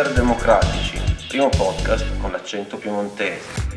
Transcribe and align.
Hipster 0.00 0.14
Democratici, 0.14 0.98
primo 1.28 1.50
podcast 1.50 2.06
con 2.20 2.30
l'accento 2.30 2.78
piemontese. 2.78 3.68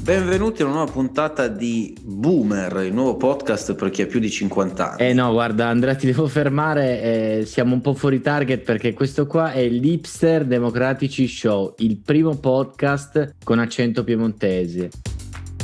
Benvenuti 0.00 0.62
a 0.62 0.64
una 0.64 0.74
nuova 0.76 0.90
puntata 0.90 1.48
di 1.48 1.94
Boomer, 2.00 2.82
il 2.86 2.94
nuovo 2.94 3.18
podcast 3.18 3.74
per 3.74 3.90
chi 3.90 4.00
ha 4.00 4.06
più 4.06 4.20
di 4.20 4.30
50 4.30 4.92
anni. 4.92 5.02
Eh 5.02 5.12
no, 5.12 5.30
guarda 5.32 5.66
Andrea, 5.66 5.94
ti 5.96 6.06
devo 6.06 6.26
fermare, 6.28 7.02
eh, 7.02 7.44
siamo 7.44 7.74
un 7.74 7.82
po' 7.82 7.92
fuori 7.92 8.22
target 8.22 8.62
perché 8.62 8.94
questo 8.94 9.26
qua 9.26 9.52
è 9.52 9.68
l'Hipster 9.68 10.46
Democratici 10.46 11.28
Show, 11.28 11.74
il 11.78 11.98
primo 11.98 12.36
podcast 12.36 13.34
con 13.44 13.58
accento 13.58 14.04
piemontese 14.04 14.88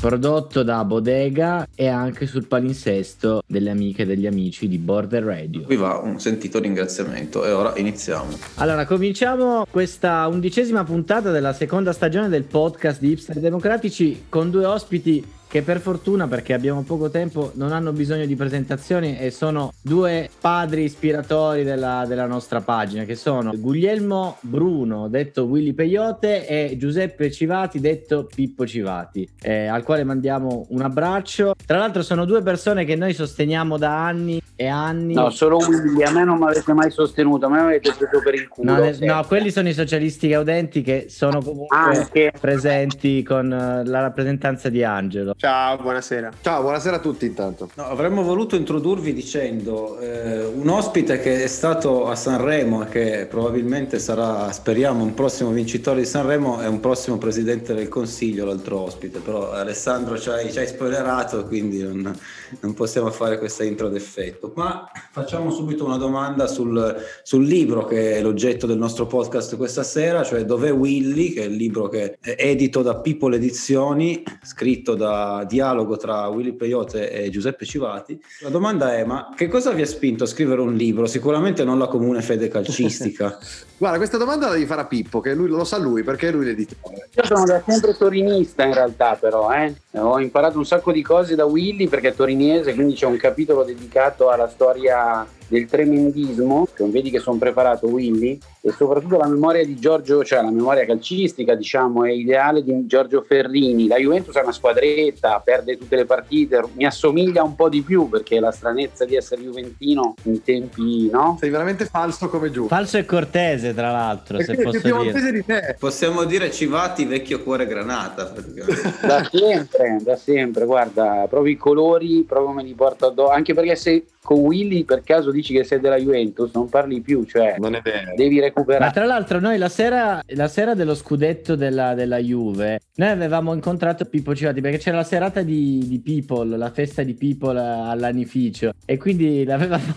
prodotto 0.00 0.62
da 0.62 0.84
Bodega 0.84 1.66
e 1.74 1.88
anche 1.88 2.26
sul 2.26 2.46
palinsesto 2.46 3.42
delle 3.46 3.70
amiche 3.70 4.02
e 4.02 4.06
degli 4.06 4.26
amici 4.26 4.68
di 4.68 4.78
Border 4.78 5.24
Radio. 5.24 5.62
Qui 5.62 5.76
va 5.76 5.98
un 5.98 6.20
sentito 6.20 6.60
ringraziamento 6.60 7.44
e 7.44 7.50
ora 7.50 7.72
iniziamo. 7.76 8.30
Allora, 8.56 8.86
cominciamo 8.86 9.66
questa 9.68 10.26
undicesima 10.28 10.84
puntata 10.84 11.30
della 11.30 11.52
seconda 11.52 11.92
stagione 11.92 12.28
del 12.28 12.44
podcast 12.44 13.00
di 13.00 13.10
Hipster 13.10 13.40
Democratici 13.40 14.26
con 14.28 14.50
due 14.50 14.64
ospiti 14.64 15.36
che 15.48 15.62
per 15.62 15.80
fortuna, 15.80 16.28
perché 16.28 16.52
abbiamo 16.52 16.82
poco 16.82 17.08
tempo, 17.08 17.52
non 17.54 17.72
hanno 17.72 17.92
bisogno 17.92 18.26
di 18.26 18.36
presentazioni 18.36 19.18
e 19.18 19.30
sono 19.30 19.72
due 19.80 20.28
padri 20.40 20.84
ispiratori 20.84 21.64
della, 21.64 22.04
della 22.06 22.26
nostra 22.26 22.60
pagina, 22.60 23.04
che 23.04 23.14
sono 23.14 23.52
Guglielmo 23.56 24.36
Bruno, 24.40 25.08
detto 25.08 25.44
Willy 25.44 25.72
Peyote, 25.72 26.46
e 26.46 26.76
Giuseppe 26.76 27.30
Civati, 27.30 27.80
detto 27.80 28.28
Pippo 28.32 28.66
Civati, 28.66 29.26
eh, 29.40 29.66
al 29.66 29.82
quale 29.82 30.04
mandiamo 30.04 30.66
un 30.68 30.82
abbraccio. 30.82 31.54
Tra 31.64 31.78
l'altro 31.78 32.02
sono 32.02 32.26
due 32.26 32.42
persone 32.42 32.84
che 32.84 32.94
noi 32.94 33.14
sosteniamo 33.14 33.78
da 33.78 34.04
anni 34.04 34.40
e 34.54 34.66
anni. 34.66 35.14
No, 35.14 35.30
solo 35.30 35.56
Willy, 35.56 36.02
a 36.02 36.10
me 36.10 36.24
non 36.24 36.36
mi 36.36 36.44
avete 36.44 36.74
mai 36.74 36.90
sostenuto, 36.90 37.46
a 37.46 37.48
me 37.48 37.60
avete 37.60 37.94
preso 37.96 38.22
per 38.22 38.34
il 38.34 38.48
culo. 38.48 38.72
No, 38.72 38.78
ne, 38.80 38.96
no, 39.00 39.24
quelli 39.26 39.50
sono 39.50 39.68
i 39.68 39.72
socialisti 39.72 40.28
gaudenti 40.28 40.82
che 40.82 41.06
sono 41.08 41.40
comunque 41.40 41.74
Anche. 41.74 42.32
presenti 42.38 43.22
con 43.22 43.46
uh, 43.46 43.88
la 43.88 44.00
rappresentanza 44.00 44.68
di 44.68 44.84
Angelo. 44.84 45.36
Ciao, 45.38 45.76
buonasera. 45.76 46.32
Ciao, 46.40 46.62
buonasera 46.62 46.96
a 46.96 46.98
tutti 46.98 47.24
intanto. 47.24 47.70
No, 47.74 47.84
avremmo 47.84 48.24
voluto 48.24 48.56
introdurvi 48.56 49.12
dicendo 49.12 49.96
eh, 50.00 50.44
un 50.44 50.68
ospite 50.68 51.20
che 51.20 51.44
è 51.44 51.46
stato 51.46 52.08
a 52.08 52.16
Sanremo 52.16 52.82
e 52.82 52.88
che 52.88 53.26
probabilmente 53.30 54.00
sarà, 54.00 54.50
speriamo, 54.50 55.04
un 55.04 55.14
prossimo 55.14 55.50
vincitore 55.50 56.00
di 56.00 56.06
Sanremo 56.06 56.58
è 56.58 56.66
un 56.66 56.80
prossimo 56.80 57.18
presidente 57.18 57.72
del 57.72 57.86
Consiglio, 57.86 58.46
l'altro 58.46 58.80
ospite, 58.80 59.20
però 59.20 59.52
Alessandro 59.52 60.18
ci 60.18 60.28
hai, 60.28 60.50
ci 60.50 60.58
hai 60.58 60.66
spoilerato, 60.66 61.46
quindi 61.46 61.84
non, 61.84 62.12
non, 62.58 62.74
possiamo 62.74 63.08
fare 63.12 63.38
questa 63.38 63.62
intro 63.62 63.88
d'effetto. 63.88 64.50
Ma 64.56 64.90
facciamo 65.12 65.52
subito 65.52 65.84
una 65.84 65.98
domanda 65.98 66.48
sul, 66.48 66.96
sul 67.22 67.44
libro 67.44 67.84
che 67.84 68.16
è 68.16 68.22
l'oggetto 68.22 68.66
del 68.66 68.76
nostro 68.76 69.06
podcast 69.06 69.56
questa 69.56 69.84
sera, 69.84 70.24
cioè 70.24 70.44
Dov'è 70.44 70.72
Willy, 70.72 71.32
che 71.32 71.42
è 71.42 71.46
il 71.46 71.54
libro 71.54 71.86
che 71.86 72.18
è 72.20 72.34
edito 72.36 72.82
da 72.82 72.96
People 72.96 73.36
Edizioni, 73.36 74.24
scritto 74.42 74.96
da 74.96 75.26
dialogo 75.46 75.96
tra 75.96 76.26
Willy 76.28 76.52
Peyote 76.52 77.10
e 77.10 77.30
Giuseppe 77.30 77.64
Civati. 77.64 78.20
La 78.40 78.48
domanda 78.48 78.94
è: 78.96 79.04
ma 79.04 79.32
che 79.36 79.48
cosa 79.48 79.72
vi 79.72 79.82
ha 79.82 79.86
spinto 79.86 80.24
a 80.24 80.26
scrivere 80.26 80.60
un 80.60 80.74
libro? 80.74 81.06
Sicuramente 81.06 81.64
non 81.64 81.78
la 81.78 81.86
comune 81.86 82.22
fede 82.22 82.48
calcistica. 82.48 83.38
Guarda, 83.78 83.98
questa 83.98 84.16
domanda 84.16 84.46
la 84.46 84.54
devi 84.54 84.66
fare 84.66 84.80
a 84.80 84.86
Pippo, 84.86 85.20
che 85.20 85.34
lui, 85.34 85.48
lo 85.48 85.64
sa 85.64 85.78
lui 85.78 86.02
perché 86.02 86.28
è 86.28 86.32
lui 86.32 86.44
l'editore. 86.44 87.08
Io 87.14 87.24
sono 87.24 87.44
da 87.44 87.62
sempre 87.66 87.96
torinista 87.96 88.64
in 88.64 88.74
realtà, 88.74 89.16
però, 89.20 89.52
eh. 89.52 89.74
ho 89.92 90.18
imparato 90.20 90.58
un 90.58 90.66
sacco 90.66 90.92
di 90.92 91.02
cose 91.02 91.34
da 91.34 91.44
Willy 91.44 91.88
perché 91.88 92.08
è 92.08 92.14
torinese, 92.14 92.74
quindi 92.74 92.94
c'è 92.94 93.06
un 93.06 93.16
capitolo 93.16 93.62
dedicato 93.62 94.30
alla 94.30 94.48
storia 94.48 95.26
del 95.48 95.66
tremendismo, 95.66 96.68
vedi 96.76 97.10
che 97.10 97.18
sono 97.18 97.38
preparato 97.38 97.86
Willy, 97.86 98.38
e 98.60 98.72
soprattutto 98.72 99.16
la 99.16 99.26
memoria 99.26 99.64
di 99.64 99.76
Giorgio, 99.76 100.22
cioè 100.24 100.42
la 100.42 100.50
memoria 100.50 100.84
calcistica, 100.84 101.54
diciamo, 101.54 102.04
è 102.04 102.10
ideale 102.10 102.62
di 102.62 102.86
Giorgio 102.86 103.22
Ferrini. 103.22 103.86
La 103.86 103.96
Juventus 103.96 104.34
è 104.34 104.42
una 104.42 104.52
squadretta, 104.52 105.40
perde 105.40 105.78
tutte 105.78 105.96
le 105.96 106.04
partite, 106.04 106.62
mi 106.74 106.84
assomiglia 106.84 107.42
un 107.42 107.54
po' 107.54 107.68
di 107.68 107.82
più 107.82 108.08
perché 108.08 108.38
la 108.40 108.52
stranezza 108.52 109.04
di 109.04 109.16
essere 109.16 109.42
juventino 109.42 110.14
in 110.24 110.42
tempi, 110.42 111.08
no? 111.10 111.36
Sei 111.40 111.50
veramente 111.50 111.86
falso 111.86 112.28
come 112.28 112.50
giù. 112.50 112.66
Falso 112.66 112.98
e 112.98 113.04
cortese, 113.04 113.74
tra 113.74 113.90
l'altro, 113.90 114.36
perché 114.36 114.56
se 114.56 114.62
posso 114.62 115.02
dire. 115.02 115.32
Di 115.32 115.44
te. 115.44 115.76
Possiamo 115.78 116.24
dire 116.24 116.50
Civati 116.50 117.04
vecchio 117.04 117.42
cuore 117.42 117.66
granata. 117.66 118.32
da 119.02 119.28
sempre, 119.30 119.98
da 120.02 120.16
sempre, 120.16 120.64
guarda, 120.64 121.26
proprio 121.28 121.52
i 121.52 121.56
colori, 121.56 122.24
proprio 122.26 122.52
me 122.52 122.62
li 122.62 122.74
porto 122.74 123.06
addosso, 123.06 123.30
anche 123.30 123.54
perché 123.54 123.76
se 123.76 124.04
con 124.28 124.40
Willy 124.40 124.84
per 124.84 125.02
caso 125.04 125.30
dici 125.30 125.54
che 125.54 125.64
sei 125.64 125.80
della 125.80 125.96
Juventus, 125.96 126.50
non 126.52 126.68
parli 126.68 127.00
più, 127.00 127.24
cioè 127.24 127.54
non 127.56 127.74
è 127.74 127.80
vero. 127.80 128.12
devi 128.14 128.38
recuperare. 128.40 128.84
Ma 128.84 128.90
tra 128.90 129.06
l'altro 129.06 129.40
noi 129.40 129.56
la 129.56 129.70
sera, 129.70 130.22
la 130.26 130.48
sera 130.48 130.74
dello 130.74 130.94
scudetto 130.94 131.54
della, 131.54 131.94
della, 131.94 132.18
Juve, 132.18 132.80
noi 132.96 133.08
avevamo 133.08 133.54
incontrato 133.54 134.04
Pippo 134.04 134.34
Civati 134.34 134.60
perché 134.60 134.76
c'era 134.76 134.98
la 134.98 135.04
serata 135.04 135.40
di, 135.40 135.82
di 135.88 135.98
People, 136.00 136.58
la 136.58 136.70
festa 136.70 137.02
di 137.02 137.14
People 137.14 137.58
all'anificio 137.58 138.72
e 138.84 138.98
quindi 138.98 139.44
l'avevamo 139.44 139.94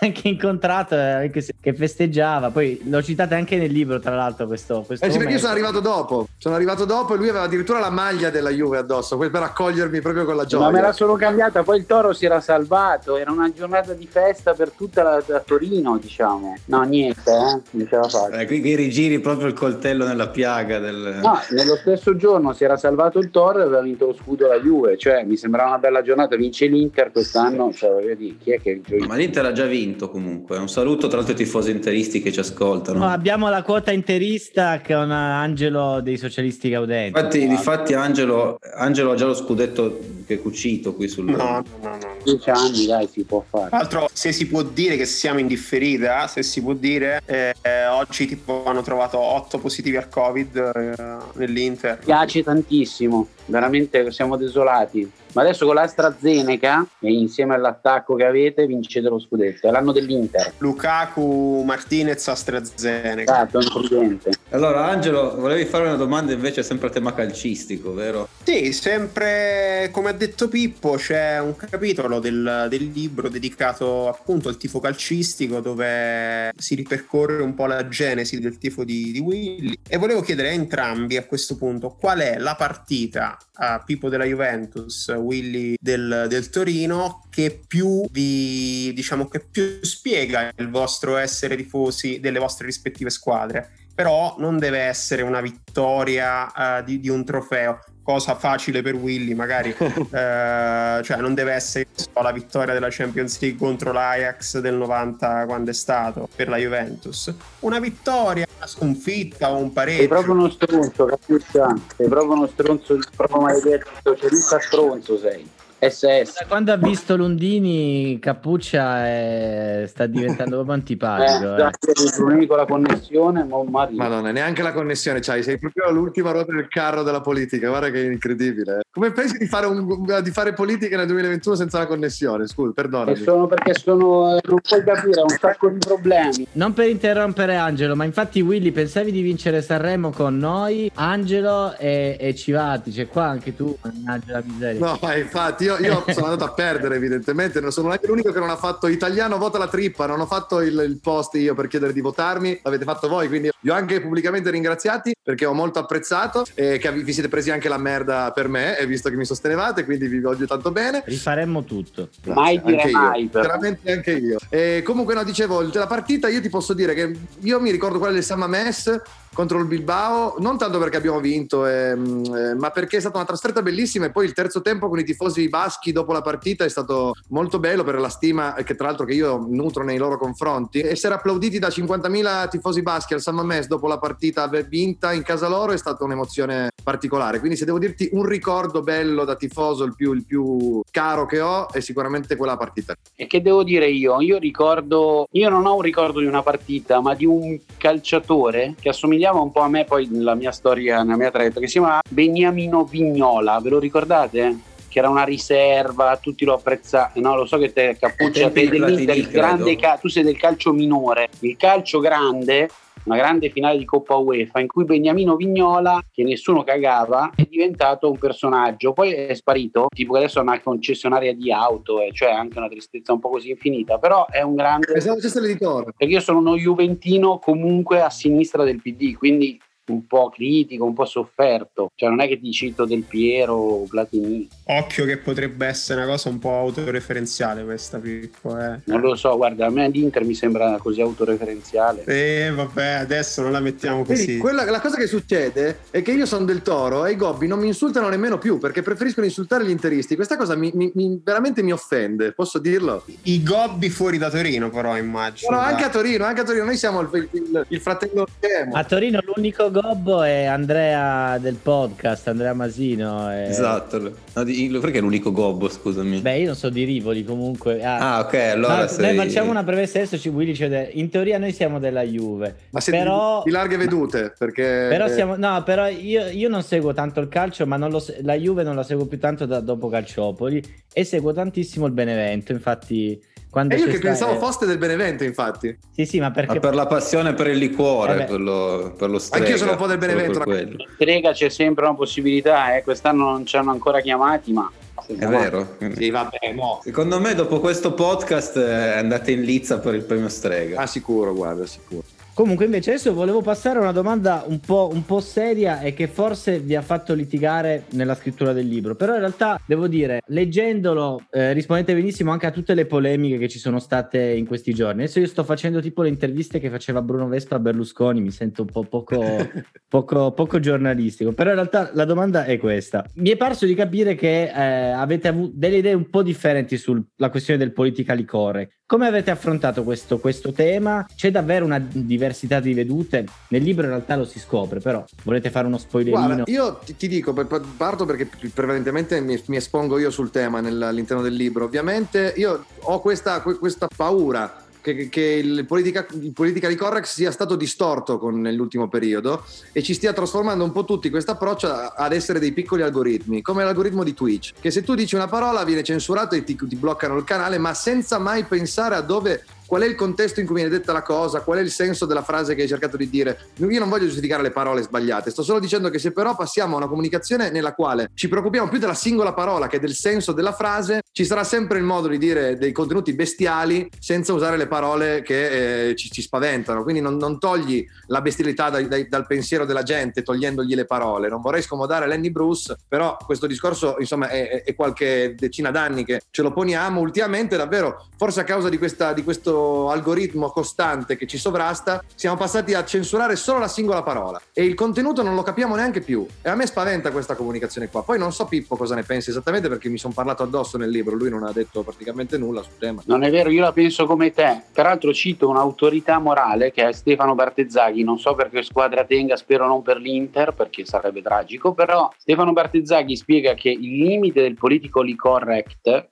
anche 0.02 0.28
incontrato 0.28 0.94
eh, 0.94 1.10
anche 1.10 1.40
se, 1.40 1.54
che 1.60 1.74
festeggiava, 1.74 2.50
poi 2.50 2.80
l'ho 2.84 3.02
citato 3.02 3.34
anche 3.34 3.56
nel 3.56 3.70
libro 3.70 3.98
tra 3.98 4.14
l'altro 4.14 4.46
questo, 4.46 4.82
questo 4.86 5.04
eh 5.04 5.10
sì, 5.10 5.18
perché 5.18 5.34
io 5.34 5.38
sono 5.38 5.52
arrivato 5.52 5.80
dopo, 5.80 6.28
sono 6.38 6.54
arrivato 6.54 6.84
dopo 6.84 7.14
e 7.14 7.16
lui 7.16 7.28
aveva 7.28 7.44
addirittura 7.44 7.78
la 7.78 7.90
maglia 7.90 8.30
della 8.30 8.50
Juve 8.50 8.78
addosso, 8.78 9.16
per 9.16 9.34
accogliermi 9.34 10.00
proprio 10.00 10.24
con 10.24 10.36
la 10.36 10.44
gioia. 10.44 10.66
Ma 10.66 10.70
me 10.70 10.80
la 10.80 10.92
sono 10.92 11.14
cambiata, 11.16 11.62
poi 11.62 11.78
il 11.78 11.86
Toro 11.86 12.12
si 12.12 12.24
era 12.24 12.40
salvato, 12.40 13.16
era 13.16 13.30
una 13.30 13.52
giornata 13.52 13.64
giornata 13.66 13.92
di 13.92 14.06
festa 14.06 14.54
per 14.54 14.70
tutta 14.70 15.02
la, 15.02 15.22
la 15.26 15.40
Torino, 15.40 15.98
diciamo. 15.98 16.56
No, 16.66 16.82
niente, 16.82 17.30
eh? 17.30 17.60
non 17.70 17.86
ce 17.86 17.96
la 17.96 18.08
faccio. 18.08 18.30
Eh, 18.30 18.46
qui, 18.46 18.60
qui 18.60 18.74
rigiri 18.74 19.18
proprio 19.18 19.48
il 19.48 19.52
coltello 19.52 20.06
nella 20.06 20.28
piaga 20.28 20.78
del... 20.78 21.20
No, 21.22 21.38
nello 21.50 21.76
stesso 21.76 22.16
giorno 22.16 22.52
si 22.52 22.64
era 22.64 22.76
salvato 22.76 23.18
il 23.18 23.30
Toro 23.30 23.58
e 23.58 23.62
aveva 23.62 23.82
vinto 23.82 24.06
lo 24.06 24.14
scudo 24.14 24.46
la 24.46 24.58
Juve, 24.58 24.96
cioè 24.96 25.24
mi 25.24 25.36
sembrava 25.36 25.70
una 25.70 25.78
bella 25.78 26.02
giornata, 26.02 26.36
vince 26.36 26.66
l'Inter 26.66 27.10
quest'anno, 27.10 27.72
cioè 27.72 27.90
voglio 27.90 28.14
dire, 28.14 28.36
chi 28.40 28.52
è 28.52 28.60
che... 28.60 28.80
Ma 29.06 29.16
l'Inter 29.16 29.44
ha 29.44 29.52
già 29.52 29.66
vinto 29.66 29.84
comunque, 29.94 30.58
un 30.58 30.68
saluto 30.68 31.06
tra 31.06 31.18
l'altro 31.18 31.34
ai 31.34 31.38
tifosi 31.38 31.70
interisti 31.70 32.20
che 32.20 32.32
ci 32.32 32.40
ascoltano. 32.40 32.98
No, 32.98 33.08
abbiamo 33.08 33.48
la 33.48 33.62
quota 33.62 33.92
interista 33.92 34.80
con 34.84 35.10
Angelo 35.10 36.00
dei 36.00 36.16
socialisti 36.16 36.70
gaudenti. 36.70 37.18
Infatti, 37.18 37.46
difatti 37.46 37.94
Angelo, 37.94 38.58
Angelo 38.74 39.12
ha 39.12 39.14
già 39.14 39.26
lo 39.26 39.34
scudetto 39.34 39.98
che 40.26 40.34
è 40.34 40.42
cucito 40.42 40.94
qui 40.94 41.08
sul... 41.08 41.26
No, 41.26 41.36
no, 41.36 41.62
no. 41.82 41.90
no. 41.90 42.16
10 42.24 42.50
anni 42.50 42.86
dai 42.86 43.08
si 43.10 43.22
può 43.22 43.44
fare. 43.48 43.68
Tra 43.68 43.78
l'altro, 43.78 44.08
se 44.12 44.32
si 44.32 44.46
può 44.48 44.62
dire 44.62 44.96
che 44.96 45.04
siamo 45.04 45.38
in 45.38 45.46
differita, 45.46 46.26
se 46.26 46.42
si 46.42 46.60
può 46.60 46.72
dire, 46.72 47.22
eh, 47.26 47.54
oggi 47.86 48.26
tipo 48.26 48.64
hanno 48.64 48.82
trovato 48.82 49.18
8 49.18 49.58
positivi 49.58 49.96
al 49.96 50.08
Covid 50.08 50.56
eh, 50.56 51.16
nell'Inter. 51.34 51.98
Mi 51.98 52.04
piace 52.06 52.42
tantissimo, 52.42 53.28
veramente 53.46 54.10
siamo 54.10 54.36
desolati. 54.36 55.10
Ma 55.32 55.42
adesso 55.42 55.66
con 55.66 55.74
l'AstraZeneca 55.74 56.86
e 56.98 57.12
insieme 57.12 57.54
all'attacco 57.54 58.14
che 58.14 58.24
avete 58.24 58.66
vincete 58.66 59.08
lo 59.08 59.18
scudetto. 59.18 59.68
È 59.68 59.70
l'anno 59.70 59.92
dell'Inter. 59.92 60.54
Lukaku, 60.58 61.62
Martinez, 61.62 62.26
AstraZeneca. 62.26 63.46
Esatto, 63.46 63.58
prudente. 63.58 64.30
Allora, 64.50 64.86
Angelo, 64.86 65.36
volevi 65.36 65.66
fare 65.66 65.84
una 65.84 65.96
domanda 65.96 66.32
invece 66.32 66.62
sempre 66.62 66.88
a 66.88 66.90
tema 66.90 67.12
calcistico, 67.12 67.92
vero? 67.92 68.28
Sì, 68.44 68.72
sempre 68.72 69.90
come 69.92 70.08
ha 70.08 70.12
detto 70.12 70.48
Pippo, 70.48 70.92
c'è 70.92 71.38
un 71.40 71.54
capitolo 71.56 72.18
del, 72.18 72.66
del 72.70 72.90
libro 72.90 73.28
dedicato 73.28 74.08
appunto 74.08 74.48
al 74.48 74.56
tifo 74.56 74.80
calcistico 74.80 75.60
dove 75.60 76.50
si 76.56 76.74
ripercorre 76.74 77.42
un 77.42 77.54
po' 77.54 77.66
la 77.66 77.88
genesi 77.88 78.40
del 78.40 78.56
tifo 78.56 78.84
di, 78.84 79.12
di 79.12 79.18
Willy. 79.18 79.78
E 79.86 79.98
volevo 79.98 80.22
chiedere 80.22 80.48
a 80.48 80.52
entrambi 80.52 81.16
a 81.18 81.26
questo 81.26 81.56
punto 81.56 81.94
qual 81.98 82.20
è 82.20 82.38
la 82.38 82.54
partita 82.54 83.35
a 83.54 83.82
Pippo 83.84 84.08
della 84.08 84.24
Juventus 84.24 85.08
Willy 85.08 85.76
del, 85.80 86.26
del, 86.28 86.50
Torino 86.50 87.26
che 87.30 87.64
più 87.66 88.06
vi 88.10 88.92
diciamo 88.94 89.28
che 89.28 89.40
più 89.40 89.78
spiega 89.82 90.52
il 90.58 90.70
vostro 90.70 91.16
essere 91.16 91.56
tifosi 91.56 92.20
delle 92.20 92.38
vostre 92.38 92.66
rispettive 92.66 93.10
squadre 93.10 93.85
però 93.96 94.34
non 94.38 94.58
deve 94.58 94.80
essere 94.80 95.22
una 95.22 95.40
vittoria 95.40 96.52
uh, 96.54 96.84
di, 96.84 97.00
di, 97.00 97.08
un 97.08 97.24
trofeo. 97.24 97.80
Cosa 98.02 98.36
facile 98.36 98.82
per 98.82 98.94
Willy 98.94 99.34
magari 99.34 99.74
uh, 99.76 99.84
cioè 101.02 101.16
non 101.16 101.34
deve 101.34 101.54
essere 101.54 101.88
la 102.12 102.30
vittoria 102.30 102.72
della 102.72 102.86
Champions 102.88 103.40
League 103.40 103.58
contro 103.58 103.90
l'Ajax 103.90 104.60
del 104.60 104.74
90 104.74 105.46
quando 105.46 105.70
è 105.70 105.74
stato 105.74 106.28
per 106.36 106.48
la 106.48 106.58
Juventus. 106.58 107.34
Una 107.60 107.80
vittoria 107.80 108.46
una 108.58 108.66
sconfitta 108.68 109.50
o 109.50 109.56
un 109.56 109.72
pareggio. 109.72 109.98
Sei 109.98 110.08
proprio 110.08 110.34
uno 110.34 110.50
stronzo 110.50 111.04
capisci? 111.06 111.50
sei 111.96 112.08
proprio 112.08 112.32
uno 112.32 112.46
stronzo 112.46 112.98
proprio 113.16 113.40
maledetto 113.40 114.14
cioè 114.16 114.30
Luca 114.30 114.60
stronzo 114.60 115.18
sei 115.18 115.55
SS. 115.78 116.40
Da 116.40 116.46
quando 116.48 116.72
ha 116.72 116.76
visto 116.76 117.16
Lundini, 117.16 118.18
Cappuccia 118.18 119.04
è... 119.06 119.84
sta 119.86 120.06
diventando 120.06 120.62
proprio 120.62 120.72
Eh, 120.74 120.78
antipatico. 120.78 121.56
eh. 121.56 122.10
problemi 122.16 122.46
con 122.46 122.56
la 122.56 122.64
connessione, 122.64 123.44
ma. 123.44 123.88
Madonna, 123.90 124.30
neanche 124.30 124.62
la 124.62 124.72
connessione 124.72 125.20
c'hai, 125.20 125.42
sei 125.42 125.58
proprio 125.58 125.90
l'ultima 125.90 126.30
ruota 126.30 126.52
del 126.52 126.66
carro 126.68 127.02
della 127.02 127.20
politica, 127.20 127.68
guarda 127.68 127.90
che 127.90 128.00
incredibile. 128.04 128.80
Come 128.90 129.12
pensi 129.12 129.36
di 129.36 129.46
fare, 129.46 129.66
un- 129.66 130.04
di 130.22 130.30
fare 130.30 130.54
politica 130.54 130.96
nel 130.96 131.06
2021 131.06 131.54
senza 131.56 131.78
la 131.78 131.86
connessione? 131.86 132.46
Scusa, 132.46 132.70
E 132.70 132.72
perdonami. 132.72 133.16
sono 133.16 133.46
perché 133.46 133.74
sono, 133.74 134.30
non 134.42 134.60
puoi 134.62 134.82
capire, 134.82 135.20
ho 135.20 135.24
un 135.24 135.36
sacco 135.38 135.68
di 135.68 135.78
problemi. 135.78 136.46
Non 136.52 136.72
per 136.72 136.88
interrompere 136.88 137.56
Angelo, 137.56 137.94
ma 137.94 138.04
infatti 138.04 138.40
Willy 138.40 138.70
pensavi 138.70 139.12
di 139.12 139.20
vincere 139.20 139.60
Sanremo 139.60 140.10
con 140.10 140.38
noi, 140.38 140.90
Angelo 140.94 141.74
e, 141.76 142.16
e 142.18 142.34
Civati, 142.34 142.90
c'è 142.90 143.06
qua 143.08 143.24
anche 143.24 143.54
tu, 143.54 143.76
mannaggia 143.82 144.32
la 144.32 144.42
miseria. 144.44 144.80
No, 144.80 144.98
ma 145.02 145.14
infatti 145.16 145.65
io, 145.66 145.78
io 145.78 146.04
sono 146.12 146.26
andato 146.26 146.44
a 146.44 146.52
perdere 146.52 146.96
evidentemente, 146.96 147.60
non 147.60 147.72
sono 147.72 147.88
neanche 147.88 148.06
l'unico 148.06 148.32
che 148.32 148.38
non 148.38 148.50
ha 148.50 148.56
fatto 148.56 148.86
italiano 148.86 149.36
vota 149.38 149.58
la 149.58 149.68
trippa, 149.68 150.06
non 150.06 150.20
ho 150.20 150.26
fatto 150.26 150.60
il, 150.60 150.84
il 150.86 150.98
post 151.02 151.34
io 151.34 151.54
per 151.54 151.66
chiedere 151.66 151.92
di 151.92 152.00
votarmi, 152.00 152.58
l'avete 152.62 152.84
fatto 152.84 153.08
voi, 153.08 153.28
quindi 153.28 153.50
vi 153.60 153.70
ho 153.70 153.74
anche 153.74 154.00
pubblicamente 154.00 154.50
ringraziati 154.50 155.14
perché 155.22 155.44
ho 155.44 155.52
molto 155.52 155.78
apprezzato 155.78 156.44
e 156.54 156.78
che 156.78 156.92
vi 156.92 157.12
siete 157.12 157.28
presi 157.28 157.50
anche 157.50 157.68
la 157.68 157.78
merda 157.78 158.30
per 158.32 158.48
me 158.48 158.78
e 158.78 158.86
visto 158.86 159.10
che 159.10 159.16
mi 159.16 159.24
sostenevate, 159.24 159.84
quindi 159.84 160.06
vi 160.06 160.20
voglio 160.20 160.46
tanto 160.46 160.70
bene. 160.70 161.02
Rifaremmo 161.04 161.64
tutto. 161.64 162.08
Mai 162.26 162.60
dire 162.62 162.76
anche 162.76 162.88
io, 162.90 162.98
mai, 162.98 163.26
però. 163.26 163.46
Veramente 163.46 163.92
anche 163.92 164.12
io. 164.12 164.38
E 164.48 164.82
comunque, 164.84 165.14
no, 165.14 165.24
dicevo, 165.24 165.62
la 165.72 165.86
partita 165.86 166.28
io 166.28 166.40
ti 166.40 166.48
posso 166.48 166.74
dire 166.74 166.94
che 166.94 167.12
io 167.40 167.60
mi 167.60 167.70
ricordo 167.70 167.98
quella 167.98 168.14
del 168.14 168.22
San 168.22 168.38
Mamés 168.38 169.00
contro 169.36 169.58
il 169.58 169.66
Bilbao, 169.66 170.36
non 170.38 170.56
tanto 170.56 170.78
perché 170.78 170.96
abbiamo 170.96 171.20
vinto, 171.20 171.66
ehm, 171.66 172.24
eh, 172.34 172.54
ma 172.54 172.70
perché 172.70 172.96
è 172.96 173.00
stata 173.00 173.18
una 173.18 173.26
trasferta 173.26 173.60
bellissima 173.60 174.06
e 174.06 174.10
poi 174.10 174.24
il 174.24 174.32
terzo 174.32 174.62
tempo 174.62 174.88
con 174.88 174.98
i 174.98 175.04
tifosi 175.04 175.46
baschi 175.50 175.92
dopo 175.92 176.14
la 176.14 176.22
partita 176.22 176.64
è 176.64 176.70
stato 176.70 177.12
molto 177.28 177.58
bello 177.58 177.84
per 177.84 178.00
la 178.00 178.08
stima 178.08 178.54
che 178.54 178.74
tra 178.74 178.86
l'altro 178.86 179.04
che 179.04 179.12
io 179.12 179.44
nutro 179.46 179.84
nei 179.84 179.98
loro 179.98 180.16
confronti. 180.16 180.80
Essere 180.80 181.12
applauditi 181.12 181.58
da 181.58 181.68
50.000 181.68 182.48
tifosi 182.48 182.80
baschi 182.80 183.12
al 183.12 183.20
San 183.20 183.34
Mamés 183.34 183.66
dopo 183.66 183.86
la 183.88 183.98
partita 183.98 184.48
vinta 184.48 185.12
in 185.12 185.22
casa 185.22 185.48
loro 185.48 185.72
è 185.72 185.76
stata 185.76 186.02
un'emozione 186.02 186.70
particolare. 186.86 187.40
Quindi 187.40 187.56
se 187.56 187.64
devo 187.64 187.80
dirti 187.80 188.08
un 188.12 188.24
ricordo 188.24 188.80
bello 188.80 189.24
da 189.24 189.34
tifoso, 189.34 189.82
il 189.82 189.96
più, 189.96 190.12
il 190.12 190.24
più 190.24 190.82
caro 190.92 191.26
che 191.26 191.40
ho, 191.40 191.68
è 191.68 191.80
sicuramente 191.80 192.36
quella 192.36 192.56
partita. 192.56 192.94
E 193.16 193.26
che 193.26 193.42
devo 193.42 193.64
dire 193.64 193.88
io? 193.88 194.20
Io 194.20 194.38
ricordo, 194.38 195.26
io 195.32 195.48
non 195.48 195.66
ho 195.66 195.74
un 195.74 195.80
ricordo 195.80 196.20
di 196.20 196.26
una 196.26 196.44
partita, 196.44 197.00
ma 197.00 197.16
di 197.16 197.24
un 197.24 197.58
calciatore 197.76 198.76
che 198.80 198.90
assomigliava 198.90 199.40
un 199.40 199.50
po' 199.50 199.62
a 199.62 199.68
me 199.68 199.84
poi 199.84 200.06
nella 200.06 200.36
mia 200.36 200.52
storia, 200.52 201.02
nella 201.02 201.16
mia 201.16 201.32
traiettoria, 201.32 201.66
che 201.66 201.72
si 201.72 201.80
chiama 201.80 202.00
Beniamino 202.08 202.84
Vignola, 202.84 203.58
ve 203.58 203.70
lo 203.70 203.80
ricordate? 203.80 204.56
Che 204.88 204.98
era 205.00 205.08
una 205.08 205.24
riserva, 205.24 206.16
tutti 206.22 206.44
lo 206.44 206.54
apprezzavano. 206.54 207.20
No, 207.20 207.34
lo 207.34 207.46
so 207.46 207.58
che 207.58 207.72
te, 207.72 207.96
Cappuccia, 207.98 208.46
Ai 208.46 208.52
tempi 208.52 208.60
sei 208.60 208.70
di 208.70 208.78
del, 208.78 208.78
Platini, 208.78 209.06
del 209.06 209.28
grande 209.28 209.76
ca- 209.76 209.98
tu 210.00 210.06
sei 210.06 210.22
del 210.22 210.36
calcio 210.36 210.72
minore. 210.72 211.30
Il 211.40 211.56
calcio 211.56 211.98
grande 211.98 212.70
una 213.06 213.16
grande 213.16 213.50
finale 213.50 213.78
di 213.78 213.84
Coppa 213.84 214.16
UEFA 214.16 214.60
in 214.60 214.66
cui 214.66 214.84
Beniamino 214.84 215.36
Vignola, 215.36 216.02
che 216.12 216.22
nessuno 216.22 216.62
cagava, 216.62 217.32
è 217.34 217.46
diventato 217.48 218.10
un 218.10 218.18
personaggio. 218.18 218.92
Poi 218.92 219.12
è 219.12 219.34
sparito, 219.34 219.86
tipo 219.94 220.12
che 220.12 220.18
adesso 220.18 220.38
è 220.40 220.42
una 220.42 220.60
concessionaria 220.60 221.34
di 221.34 221.52
auto, 221.52 222.00
e 222.00 222.10
cioè 222.12 222.30
anche 222.30 222.58
una 222.58 222.68
tristezza 222.68 223.12
un 223.12 223.20
po' 223.20 223.30
così 223.30 223.50
infinita, 223.50 223.98
però 223.98 224.26
è 224.26 224.42
un 224.42 224.54
grande... 224.54 224.92
Pensavo 224.92 225.20
fosse 225.20 225.40
l'editore. 225.40 225.92
Perché 225.96 226.12
io 226.12 226.20
sono 226.20 226.38
uno 226.38 226.56
Juventino 226.56 227.38
comunque 227.38 228.00
a 228.00 228.10
sinistra 228.10 228.64
del 228.64 228.80
PD, 228.80 229.14
quindi 229.14 229.58
un 229.88 230.06
po' 230.06 230.30
critico, 230.30 230.84
un 230.84 230.94
po' 230.94 231.04
sofferto. 231.04 231.90
Cioè 231.94 232.08
non 232.08 232.20
è 232.20 232.28
che 232.28 232.40
ti 232.40 232.50
cito 232.52 232.84
Del 232.84 233.02
Piero 233.02 233.54
o 233.54 233.84
Platini. 233.84 234.48
Occhio 234.64 235.04
che 235.04 235.18
potrebbe 235.18 235.66
essere 235.66 236.02
una 236.02 236.10
cosa 236.10 236.28
un 236.28 236.38
po' 236.38 236.50
autoreferenziale 236.54 237.64
questa, 237.64 237.98
Pippo. 237.98 238.58
Eh. 238.58 238.80
Non 238.84 239.00
lo 239.00 239.14
so, 239.14 239.36
guarda, 239.36 239.66
a 239.66 239.70
me 239.70 239.88
l'Inter 239.88 240.24
mi 240.24 240.34
sembra 240.34 240.76
così 240.78 241.00
autoreferenziale. 241.00 242.04
E 242.04 242.50
vabbè, 242.54 242.84
adesso 242.84 243.42
non 243.42 243.52
la 243.52 243.60
mettiamo 243.60 244.04
Quindi 244.04 244.24
così. 244.26 244.38
quella- 244.38 244.64
la 244.64 244.80
cosa 244.80 244.96
che 244.96 245.06
succede 245.06 245.78
è 245.90 246.02
che 246.02 246.12
io 246.12 246.26
sono 246.26 246.44
del 246.44 246.62
toro 246.62 247.04
e 247.06 247.12
i 247.12 247.16
gobbi 247.16 247.46
non 247.46 247.58
mi 247.58 247.66
insultano 247.68 248.08
nemmeno 248.08 248.38
più 248.38 248.58
perché 248.58 248.82
preferiscono 248.82 249.26
insultare 249.26 249.64
gli 249.64 249.70
interisti. 249.70 250.14
Questa 250.14 250.36
cosa 250.36 250.54
mi, 250.56 250.70
mi- 250.74 250.90
mi- 250.94 251.20
veramente 251.22 251.62
mi 251.62 251.72
offende, 251.72 252.32
posso 252.32 252.58
dirlo? 252.58 253.04
I 253.22 253.42
gobbi 253.42 253.88
fuori 253.88 254.18
da 254.18 254.30
Torino, 254.30 254.70
però, 254.70 254.96
immagino. 254.96 255.48
Però 255.50 255.60
anche 255.62 255.84
a 255.84 255.88
Torino, 255.90 256.24
anche 256.24 256.40
a 256.40 256.44
Torino, 256.44 256.64
noi 256.64 256.76
siamo 256.76 257.00
il, 257.00 257.28
il- 257.32 257.64
il 257.68 257.80
fratello 257.80 258.26
Chemo. 258.40 258.74
A 258.74 258.84
Torino 258.84 259.20
l'unico 259.24 259.68
gobbo 259.80 260.22
è 260.22 260.44
Andrea 260.44 261.36
del 261.36 261.56
podcast, 261.56 262.28
Andrea 262.28 262.54
Masino. 262.54 263.30
e- 263.30 263.42
Esatto. 263.48 264.10
No, 264.32 264.42
di- 264.42 264.74
perché 264.80 264.98
è 264.98 265.00
l'unico 265.02 265.32
gobbo, 265.32 265.68
scusami? 265.68 266.20
Beh, 266.20 266.38
io 266.38 266.46
non 266.46 266.54
so 266.54 266.70
di 266.70 266.84
Rivoli 266.84 267.24
comunque. 267.24 267.82
Ah, 267.84 268.16
ah, 268.16 268.20
ok, 268.20 268.34
allora 268.34 268.80
no, 268.80 268.86
sei... 268.86 269.14
Noi 269.14 269.26
facciamo 269.26 269.50
una 269.50 269.64
premessa 269.64 269.98
adesso, 269.98 270.16
ci 270.18 270.30
Willy 270.30 270.54
ci 270.54 270.62
vede- 270.62 270.88
In 270.94 271.10
teoria 271.10 271.36
noi 271.36 271.52
siamo 271.52 271.78
della 271.78 272.02
Juve. 272.02 272.54
Ma 272.70 272.80
siete 272.80 272.98
però... 273.00 273.42
di 273.44 273.50
larghe 273.50 273.76
vedute 273.76 274.32
perché 274.38 274.86
Però 274.88 275.08
siamo, 275.08 275.36
no, 275.36 275.62
però 275.62 275.88
io, 275.88 276.28
io 276.28 276.48
non 276.48 276.62
seguo 276.62 276.94
tanto 276.94 277.20
il 277.20 277.28
calcio, 277.28 277.66
ma 277.66 277.76
non 277.76 277.90
lo 277.90 278.02
la 278.22 278.34
Juve 278.34 278.62
non 278.62 278.76
la 278.76 278.82
seguo 278.82 279.04
più 279.06 279.18
tanto 279.18 279.44
da 279.44 279.60
dopo 279.60 279.88
Calciopoli 279.88 280.62
e 280.90 281.04
seguo 281.04 281.34
tantissimo 281.34 281.84
il 281.84 281.92
Benevento. 281.92 282.52
Infatti, 282.52 283.20
quando 283.50 283.74
E 283.74 283.78
io 283.78 283.86
c'è 283.86 283.92
che 283.92 283.98
pensavo 283.98 284.34
eh, 284.34 284.38
foste 284.38 284.66
del 284.66 284.78
Benevento, 284.78 285.24
infatti. 285.24 285.76
Sì, 285.92 286.04
sì, 286.04 286.20
ma 286.20 286.30
perché 286.30 286.54
Ma 286.54 286.60
per 286.60 286.74
la 286.74 286.86
passione 286.86 287.34
per 287.34 287.46
il 287.48 287.58
liquore, 287.58 288.22
Eh 288.22 288.24
per, 288.24 288.40
lo, 288.40 288.94
per 288.96 289.10
lo 289.10 289.18
strega. 289.18 289.44
Anch'io 289.44 289.58
sono 289.58 289.72
un 289.72 289.76
po' 289.78 289.86
del 289.86 289.98
Benevento, 289.98 290.40
per 290.40 290.76
Strega 290.94 291.32
c'è 291.32 291.48
sempre 291.48 291.84
una 291.86 291.94
possibilità, 291.94 292.76
eh. 292.76 292.82
quest'anno 292.82 293.30
non 293.30 293.46
ci 293.46 293.56
hanno 293.56 293.70
ancora 293.70 294.00
chiamati, 294.00 294.52
ma... 294.52 294.70
È 295.06 295.26
vero. 295.26 295.76
Sì, 295.94 296.10
vabbè, 296.10 296.52
mo. 296.54 296.80
Secondo 296.82 297.20
me 297.20 297.34
dopo 297.34 297.60
questo 297.60 297.92
podcast 297.92 298.56
eh, 298.56 298.98
andate 298.98 299.30
in 299.30 299.42
lizza 299.42 299.78
per 299.78 299.94
il 299.94 300.02
premio 300.02 300.28
strega. 300.28 300.80
Ah, 300.80 300.86
sicuro, 300.86 301.32
guarda, 301.32 301.64
sicuro. 301.64 302.02
Comunque, 302.36 302.66
invece, 302.66 302.90
adesso 302.90 303.14
volevo 303.14 303.40
passare 303.40 303.78
a 303.78 303.80
una 303.80 303.92
domanda 303.92 304.44
un 304.46 304.60
po', 304.60 304.90
un 304.92 305.06
po' 305.06 305.20
seria 305.20 305.80
e 305.80 305.94
che 305.94 306.06
forse 306.06 306.58
vi 306.58 306.74
ha 306.74 306.82
fatto 306.82 307.14
litigare 307.14 307.84
nella 307.92 308.14
scrittura 308.14 308.52
del 308.52 308.66
libro. 308.68 308.94
Però, 308.94 309.14
in 309.14 309.20
realtà, 309.20 309.58
devo 309.64 309.88
dire, 309.88 310.20
leggendolo, 310.26 311.22
eh, 311.30 311.54
rispondete 311.54 311.94
benissimo 311.94 312.32
anche 312.32 312.44
a 312.44 312.50
tutte 312.50 312.74
le 312.74 312.84
polemiche 312.84 313.38
che 313.38 313.48
ci 313.48 313.58
sono 313.58 313.78
state 313.78 314.18
in 314.18 314.46
questi 314.46 314.74
giorni. 314.74 315.04
Adesso 315.04 315.20
io 315.20 315.28
sto 315.28 315.44
facendo 315.44 315.80
tipo 315.80 316.02
le 316.02 316.10
interviste 316.10 316.60
che 316.60 316.68
faceva 316.68 317.00
Bruno 317.00 317.26
Vespa 317.26 317.56
a 317.56 317.58
Berlusconi, 317.58 318.20
mi 318.20 318.30
sento 318.30 318.60
un 318.60 318.68
po' 318.68 318.82
poco, 318.82 319.18
poco, 319.88 320.32
poco 320.32 320.60
giornalistico. 320.60 321.32
Però, 321.32 321.48
in 321.48 321.56
realtà, 321.56 321.90
la 321.94 322.04
domanda 322.04 322.44
è 322.44 322.58
questa: 322.58 323.02
mi 323.14 323.30
è 323.30 323.38
parso 323.38 323.64
di 323.64 323.74
capire 323.74 324.14
che 324.14 324.42
eh, 324.42 324.90
avete 324.90 325.28
avuto 325.28 325.52
delle 325.54 325.78
idee 325.78 325.94
un 325.94 326.10
po' 326.10 326.22
differenti 326.22 326.76
sulla 326.76 327.30
questione 327.30 327.58
del 327.58 327.72
politically 327.72 328.26
correct. 328.26 328.74
Come 328.88 329.08
avete 329.08 329.32
affrontato 329.32 329.82
questo, 329.82 330.20
questo 330.20 330.52
tema? 330.52 331.04
C'è 331.12 331.32
davvero 331.32 331.64
una 331.64 331.80
diversità 331.80 332.60
di 332.60 332.72
vedute? 332.72 333.24
Nel 333.48 333.64
libro 333.64 333.82
in 333.82 333.88
realtà 333.90 334.14
lo 334.14 334.24
si 334.24 334.38
scopre, 334.38 334.78
però 334.78 335.04
volete 335.24 335.50
fare 335.50 335.66
uno 335.66 335.76
spoilerino? 335.76 336.24
Guarda, 336.24 336.42
io 336.46 336.76
ti, 336.84 336.94
ti 336.94 337.08
dico, 337.08 337.32
parto 337.76 338.04
perché 338.04 338.30
prevalentemente 338.54 339.20
mi, 339.20 339.42
mi 339.46 339.56
espongo 339.56 339.98
io 339.98 340.10
sul 340.12 340.30
tema 340.30 340.60
nel- 340.60 340.80
all'interno 340.80 341.20
del 341.20 341.34
libro. 341.34 341.64
Ovviamente 341.64 342.32
io 342.36 342.64
ho 342.82 343.00
questa, 343.00 343.42
que- 343.42 343.58
questa 343.58 343.88
paura 343.88 344.65
che, 344.94 345.08
che 345.08 345.20
il, 345.20 345.64
politica, 345.64 346.06
il 346.20 346.32
politically 346.32 346.76
correct 346.76 347.06
sia 347.06 347.30
stato 347.30 347.56
distorto 347.56 348.18
con, 348.18 348.40
nell'ultimo 348.40 348.88
periodo 348.88 349.44
e 349.72 349.82
ci 349.82 349.94
stia 349.94 350.12
trasformando 350.12 350.62
un 350.62 350.72
po' 350.72 350.84
tutti 350.84 351.10
questo 351.10 351.32
approccio 351.32 351.68
ad 351.68 352.12
essere 352.12 352.38
dei 352.38 352.52
piccoli 352.52 352.82
algoritmi, 352.82 353.42
come 353.42 353.64
l'algoritmo 353.64 354.04
di 354.04 354.14
Twitch, 354.14 354.52
che 354.60 354.70
se 354.70 354.82
tu 354.82 354.94
dici 354.94 355.14
una 355.14 355.26
parola 355.26 355.64
viene 355.64 355.82
censurato 355.82 356.34
e 356.34 356.44
ti, 356.44 356.54
ti 356.56 356.76
bloccano 356.76 357.16
il 357.16 357.24
canale, 357.24 357.58
ma 357.58 357.74
senza 357.74 358.18
mai 358.18 358.44
pensare 358.44 358.94
a 358.94 359.00
dove 359.00 359.44
qual 359.66 359.82
è 359.82 359.86
il 359.86 359.94
contesto 359.94 360.40
in 360.40 360.46
cui 360.46 360.56
viene 360.56 360.70
detta 360.70 360.92
la 360.92 361.02
cosa, 361.02 361.40
qual 361.40 361.58
è 361.58 361.60
il 361.60 361.70
senso 361.70 362.06
della 362.06 362.22
frase 362.22 362.54
che 362.54 362.62
hai 362.62 362.68
cercato 362.68 362.96
di 362.96 363.08
dire. 363.10 363.48
Io 363.56 363.78
non 363.78 363.88
voglio 363.88 364.06
giustificare 364.06 364.42
le 364.42 364.50
parole 364.50 364.82
sbagliate, 364.82 365.30
sto 365.30 365.42
solo 365.42 365.58
dicendo 365.58 365.90
che 365.90 365.98
se 365.98 366.12
però 366.12 366.36
passiamo 366.36 366.74
a 366.74 366.78
una 366.78 366.88
comunicazione 366.88 367.50
nella 367.50 367.74
quale 367.74 368.10
ci 368.14 368.28
preoccupiamo 368.28 368.68
più 368.68 368.78
della 368.78 368.94
singola 368.94 369.32
parola 369.32 369.66
che 369.66 369.80
del 369.80 369.94
senso 369.94 370.32
della 370.32 370.52
frase, 370.52 371.02
ci 371.12 371.24
sarà 371.24 371.44
sempre 371.44 371.78
il 371.78 371.84
modo 371.84 372.08
di 372.08 372.18
dire 372.18 372.56
dei 372.56 372.72
contenuti 372.72 373.12
bestiali 373.14 373.88
senza 373.98 374.32
usare 374.32 374.56
le 374.56 374.66
parole 374.66 375.22
che 375.22 375.88
eh, 375.88 375.96
ci, 375.96 376.10
ci 376.10 376.22
spaventano. 376.22 376.82
Quindi 376.82 377.00
non, 377.00 377.16
non 377.16 377.38
togli 377.38 377.84
la 378.06 378.20
bestialità 378.20 378.70
dai- 378.70 378.88
dai- 378.88 379.08
dal 379.08 379.26
pensiero 379.26 379.64
della 379.64 379.82
gente 379.82 380.22
togliendogli 380.22 380.74
le 380.74 380.84
parole. 380.84 381.28
Non 381.28 381.40
vorrei 381.40 381.62
scomodare 381.62 382.06
Lenny 382.06 382.30
Bruce, 382.30 382.76
però 382.86 383.16
questo 383.24 383.46
discorso 383.46 383.96
insomma 383.98 384.28
è, 384.28 384.62
è- 384.62 384.74
qualche 384.74 385.34
decina 385.36 385.70
d'anni 385.70 386.04
che 386.04 386.20
ce 386.30 386.42
lo 386.42 386.52
poniamo. 386.52 387.00
Ultimamente 387.00 387.56
davvero, 387.56 388.06
forse 388.16 388.40
a 388.40 388.44
causa 388.44 388.68
di, 388.68 388.78
questa, 388.78 389.12
di 389.12 389.24
questo 389.24 389.55
algoritmo 389.90 390.50
costante 390.50 391.16
che 391.16 391.26
ci 391.26 391.38
sovrasta, 391.38 392.02
siamo 392.14 392.36
passati 392.36 392.74
a 392.74 392.84
censurare 392.84 393.36
solo 393.36 393.58
la 393.58 393.68
singola 393.68 394.02
parola 394.02 394.40
e 394.52 394.64
il 394.64 394.74
contenuto 394.74 395.22
non 395.22 395.34
lo 395.34 395.42
capiamo 395.42 395.74
neanche 395.76 396.00
più. 396.00 396.26
E 396.42 396.48
a 396.48 396.54
me 396.54 396.66
spaventa 396.66 397.10
questa 397.10 397.34
comunicazione 397.34 397.88
qua. 397.88 398.02
Poi 398.02 398.18
non 398.18 398.32
so 398.32 398.46
Pippo 398.46 398.76
cosa 398.76 398.94
ne 398.94 399.02
pensi 399.02 399.30
esattamente 399.30 399.68
perché 399.68 399.88
mi 399.88 399.98
sono 399.98 400.14
parlato 400.14 400.42
addosso 400.42 400.78
nel 400.78 400.90
libro, 400.90 401.14
lui 401.14 401.30
non 401.30 401.44
ha 401.44 401.52
detto 401.52 401.82
praticamente 401.82 402.38
nulla 402.38 402.62
sul 402.62 402.78
tema. 402.78 403.02
Non 403.06 403.22
è 403.22 403.30
vero, 403.30 403.50
io 403.50 403.62
la 403.62 403.72
penso 403.72 404.06
come 404.06 404.32
te. 404.32 404.62
Peraltro 404.72 405.12
cito 405.12 405.48
un'autorità 405.48 406.18
morale 406.18 406.72
che 406.72 406.88
è 406.88 406.92
Stefano 406.92 407.34
Bartezzaghi, 407.34 408.02
non 408.02 408.18
so 408.18 408.34
per 408.34 408.50
che 408.50 408.62
squadra 408.62 409.04
tenga, 409.04 409.36
spero 409.36 409.66
non 409.66 409.82
per 409.82 409.98
l'Inter 409.98 410.52
perché 410.54 410.84
sarebbe 410.84 411.22
tragico, 411.22 411.74
però 411.74 412.10
Stefano 412.16 412.52
Bartezzaghi 412.52 413.16
spiega 413.16 413.54
che 413.54 413.70
il 413.70 414.02
limite 414.02 414.42
del 414.42 414.54
politically 414.54 415.14
correct 415.14 416.08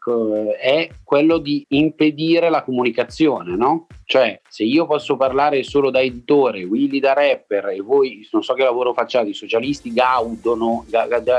è 0.61 0.89
quello 1.03 1.39
di 1.39 1.65
impedire 1.69 2.51
la 2.51 2.63
comunicazione, 2.63 3.34
no? 3.43 3.87
Cioè, 4.05 4.41
se 4.49 4.65
io 4.65 4.87
posso 4.87 5.17
parlare 5.17 5.63
solo 5.63 5.91
da 5.91 6.01
editore, 6.01 6.65
Willy 6.65 7.01
da 7.01 7.13
rapper 7.13 7.67
e 7.69 7.81
voi, 7.81 8.27
non 8.33 8.43
so 8.43 8.55
che 8.55 8.63
lavoro 8.63 8.93
facciate, 8.93 9.31
i 9.31 9.35
socialisti 9.35 9.93
gaudono, 9.93 10.85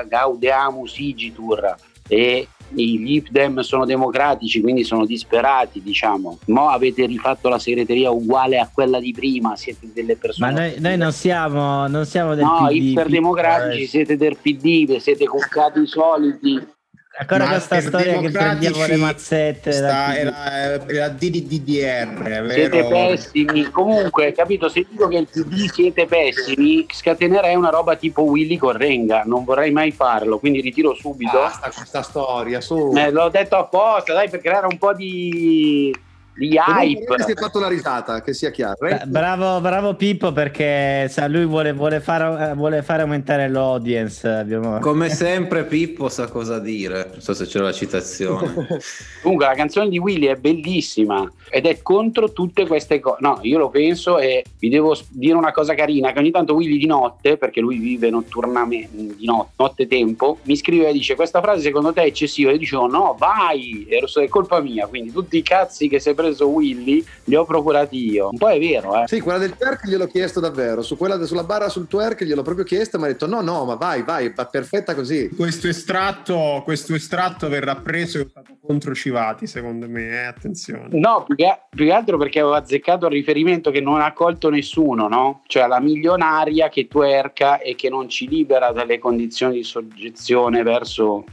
gaudeamus 0.08 0.98
igitur 1.00 1.76
e 2.08 2.48
i 2.74 2.98
Lip 2.98 3.30
Dem 3.30 3.60
sono 3.60 3.86
democratici, 3.86 4.62
quindi 4.62 4.84
sono 4.84 5.06
disperati, 5.06 5.82
diciamo. 5.82 6.40
Mo 6.48 6.70
avete 6.70 7.06
rifatto 7.06 7.48
la 7.48 7.60
segreteria 7.60 8.10
uguale 8.10 8.58
a 8.58 8.70
quella 8.72 9.00
di 9.00 9.14
prima, 9.14 9.56
siete 9.56 9.90
delle 9.94 10.16
persone. 10.16 10.52
Ma 10.52 10.60
noi, 10.60 10.76
noi 10.80 10.98
non 10.98 11.12
siamo, 11.12 11.88
non 11.88 12.06
siamo 12.06 12.34
del 12.36 12.44
no, 12.44 12.68
PD. 12.68 12.72
No, 12.72 12.90
iperdemocratici, 12.90 13.84
eh. 13.84 13.88
siete 13.88 14.18
del 14.18 14.38
PD, 14.42 14.98
siete 14.98 15.26
cuccati 15.26 15.86
soliti. 15.86 16.74
Ancora 17.18 17.48
questa 17.48 17.80
storia 17.80 18.20
che 18.20 18.30
prendiamo 18.30 18.86
le 18.86 18.96
mazzette. 18.98 19.72
Sta, 19.72 20.18
era, 20.18 20.86
era 20.86 21.08
DDR. 21.08 22.52
Siete 22.52 22.84
pessimi. 22.84 23.64
Comunque, 23.72 24.34
capito? 24.34 24.68
Se 24.68 24.86
dico 24.90 25.08
che 25.08 25.18
il 25.20 25.28
PD 25.32 25.72
siete 25.72 26.08
pessimi, 26.08 26.86
scatenerei 26.92 27.56
una 27.56 27.70
roba 27.70 27.96
tipo 27.96 28.24
Willy 28.24 28.58
Correnga. 28.58 29.24
Non 29.26 29.46
vorrei 29.46 29.72
mai 29.72 29.92
farlo, 29.92 30.40
quindi 30.40 30.60
ritiro 30.60 30.94
subito. 30.94 31.38
Basta 31.38 31.72
questa 31.74 32.02
storia, 32.02 32.60
su. 32.60 32.92
Eh, 32.94 33.10
l'ho 33.12 33.30
detto 33.30 33.56
apposta, 33.56 34.14
dai, 34.14 34.30
per 34.30 34.42
creare 34.42 34.68
un 34.68 34.78
po' 34.78 34.94
di 34.94 35.96
di 36.36 36.58
hype. 36.58 37.24
Si 37.24 37.32
è 37.32 37.36
fatto 37.36 37.60
la 37.60 37.68
risata, 37.68 38.22
che 38.22 38.34
sia 38.34 38.52
chiaro. 38.52 38.86
Eh? 38.88 39.02
Bravo, 39.06 39.62
bravo 39.62 39.96
Pippo 39.96 40.32
perché 40.32 41.08
sa, 41.10 41.28
lui 41.28 41.46
vuole, 41.46 41.74
vuole, 41.74 42.00
fare, 42.00 42.54
vuole, 42.54 42.84
fare, 42.84 43.04
aumentare 43.04 43.48
l'audience. 43.50 44.28
Abbiamo... 44.28 44.80
Come 44.80 45.10
sempre 45.10 45.64
Pippo 45.66 46.10
sa 46.10 46.28
cosa 46.28 46.60
dire, 46.60 47.10
non 47.12 47.22
so 47.22 47.34
se 47.34 47.46
c'era 47.46 47.66
la 47.66 47.74
citazione. 47.74 48.80
Comunque 49.22 49.46
la 49.46 49.56
canzone 49.56 49.90
di 49.90 49.98
Willy 49.98 50.28
è 50.28 50.36
bellissima 50.36 51.30
ed 51.50 51.66
è 51.66 51.82
contro 51.82 52.32
tutte 52.32 52.68
queste 52.68 53.00
cose. 53.00 53.18
No, 53.22 53.40
io 53.42 53.58
lo 53.58 53.70
penso 53.70 54.20
e 54.20 54.44
vi 54.60 54.70
devo 54.70 54.98
dire 55.10 55.36
una 55.36 55.52
cosa 55.52 55.74
carina, 55.74 56.12
che 56.12 56.20
ogni 56.20 56.32
tanto 56.32 56.54
Willy 56.54 56.78
di 56.78 56.86
notte, 56.86 57.38
perché 57.38 57.62
lui 57.62 57.78
vive 57.78 58.10
notturamente, 58.10 58.90
di 58.92 59.26
notte, 59.26 59.52
notte 59.58 59.88
tempo, 59.88 60.40
mi 60.44 60.56
scrive 60.56 60.90
e 60.90 60.94
dice 60.94 61.16
questa 61.16 61.42
frase 61.42 61.62
secondo 61.62 61.94
te 61.94 62.02
è 62.02 62.06
eccessiva? 62.06 62.52
Io 62.52 62.58
dicevo 62.58 62.88
no, 62.88 63.16
vai, 63.18 63.88
è 63.88 64.28
colpa 64.28 64.60
mia, 64.60 64.88
quindi 64.88 65.12
tutti 65.12 65.38
i 65.38 65.44
cazzi 65.44 65.88
che 65.88 66.00
sei 66.00 66.14
preso 66.14 66.25
Willy 66.46 67.04
li 67.26 67.36
ho 67.36 67.46
procurati 67.46 68.12
io. 68.12 68.30
Un 68.32 68.38
po' 68.38 68.50
è 68.50 68.60
vero, 68.60 69.02
eh. 69.02 69.08
Sì, 69.08 69.20
quella 69.20 69.38
del 69.38 69.56
twerk 69.56 69.86
gliel'ho 69.86 70.08
chiesto 70.08 70.40
davvero. 70.40 70.82
Su 70.82 70.98
quella 70.98 71.24
sulla 71.26 71.44
barra 71.44 71.70
sul 71.70 71.88
twerk 71.88 72.24
gliel'ho 72.24 72.42
proprio 72.42 72.66
chiesto, 72.66 72.98
ma 72.98 73.06
ha 73.06 73.10
detto 73.10 73.28
no, 73.28 73.42
no, 73.42 73.66
ma 73.66 73.76
vai, 73.76 74.04
vai, 74.04 74.32
va 74.34 74.46
perfetta 74.46 74.96
così. 74.96 75.30
Questo 75.36 75.68
estratto, 75.68 76.62
questo 76.64 76.94
estratto 76.94 77.48
verrà 77.48 77.76
preso 77.76 78.18
e 78.18 78.22
usato 78.22 78.58
contro 78.66 78.94
Civati, 78.96 79.48
secondo 79.48 79.88
me, 79.88 80.10
eh? 80.10 80.26
attenzione. 80.26 80.88
No, 80.92 81.24
più 81.26 81.36
che, 81.36 81.60
più 81.70 81.86
che 81.86 81.92
altro 81.92 82.18
perché 82.18 82.40
avevo 82.40 82.56
azzeccato 82.56 83.06
il 83.06 83.12
riferimento 83.12 83.72
che 83.72 83.82
non 83.82 84.02
ha 84.02 84.14
colto 84.14 84.50
nessuno, 84.50 85.08
no? 85.08 85.42
Cioè 85.48 85.68
la 85.68 85.80
milionaria 85.80 86.70
che 86.70 86.88
twerka 86.88 87.60
e 87.60 87.76
che 87.76 87.90
non 87.90 88.10
ci 88.10 88.28
libera 88.28 88.72
dalle 88.72 89.00
condizioni 89.00 89.56
di 89.56 89.64
soggezione 89.64 90.64
verso 90.64 91.24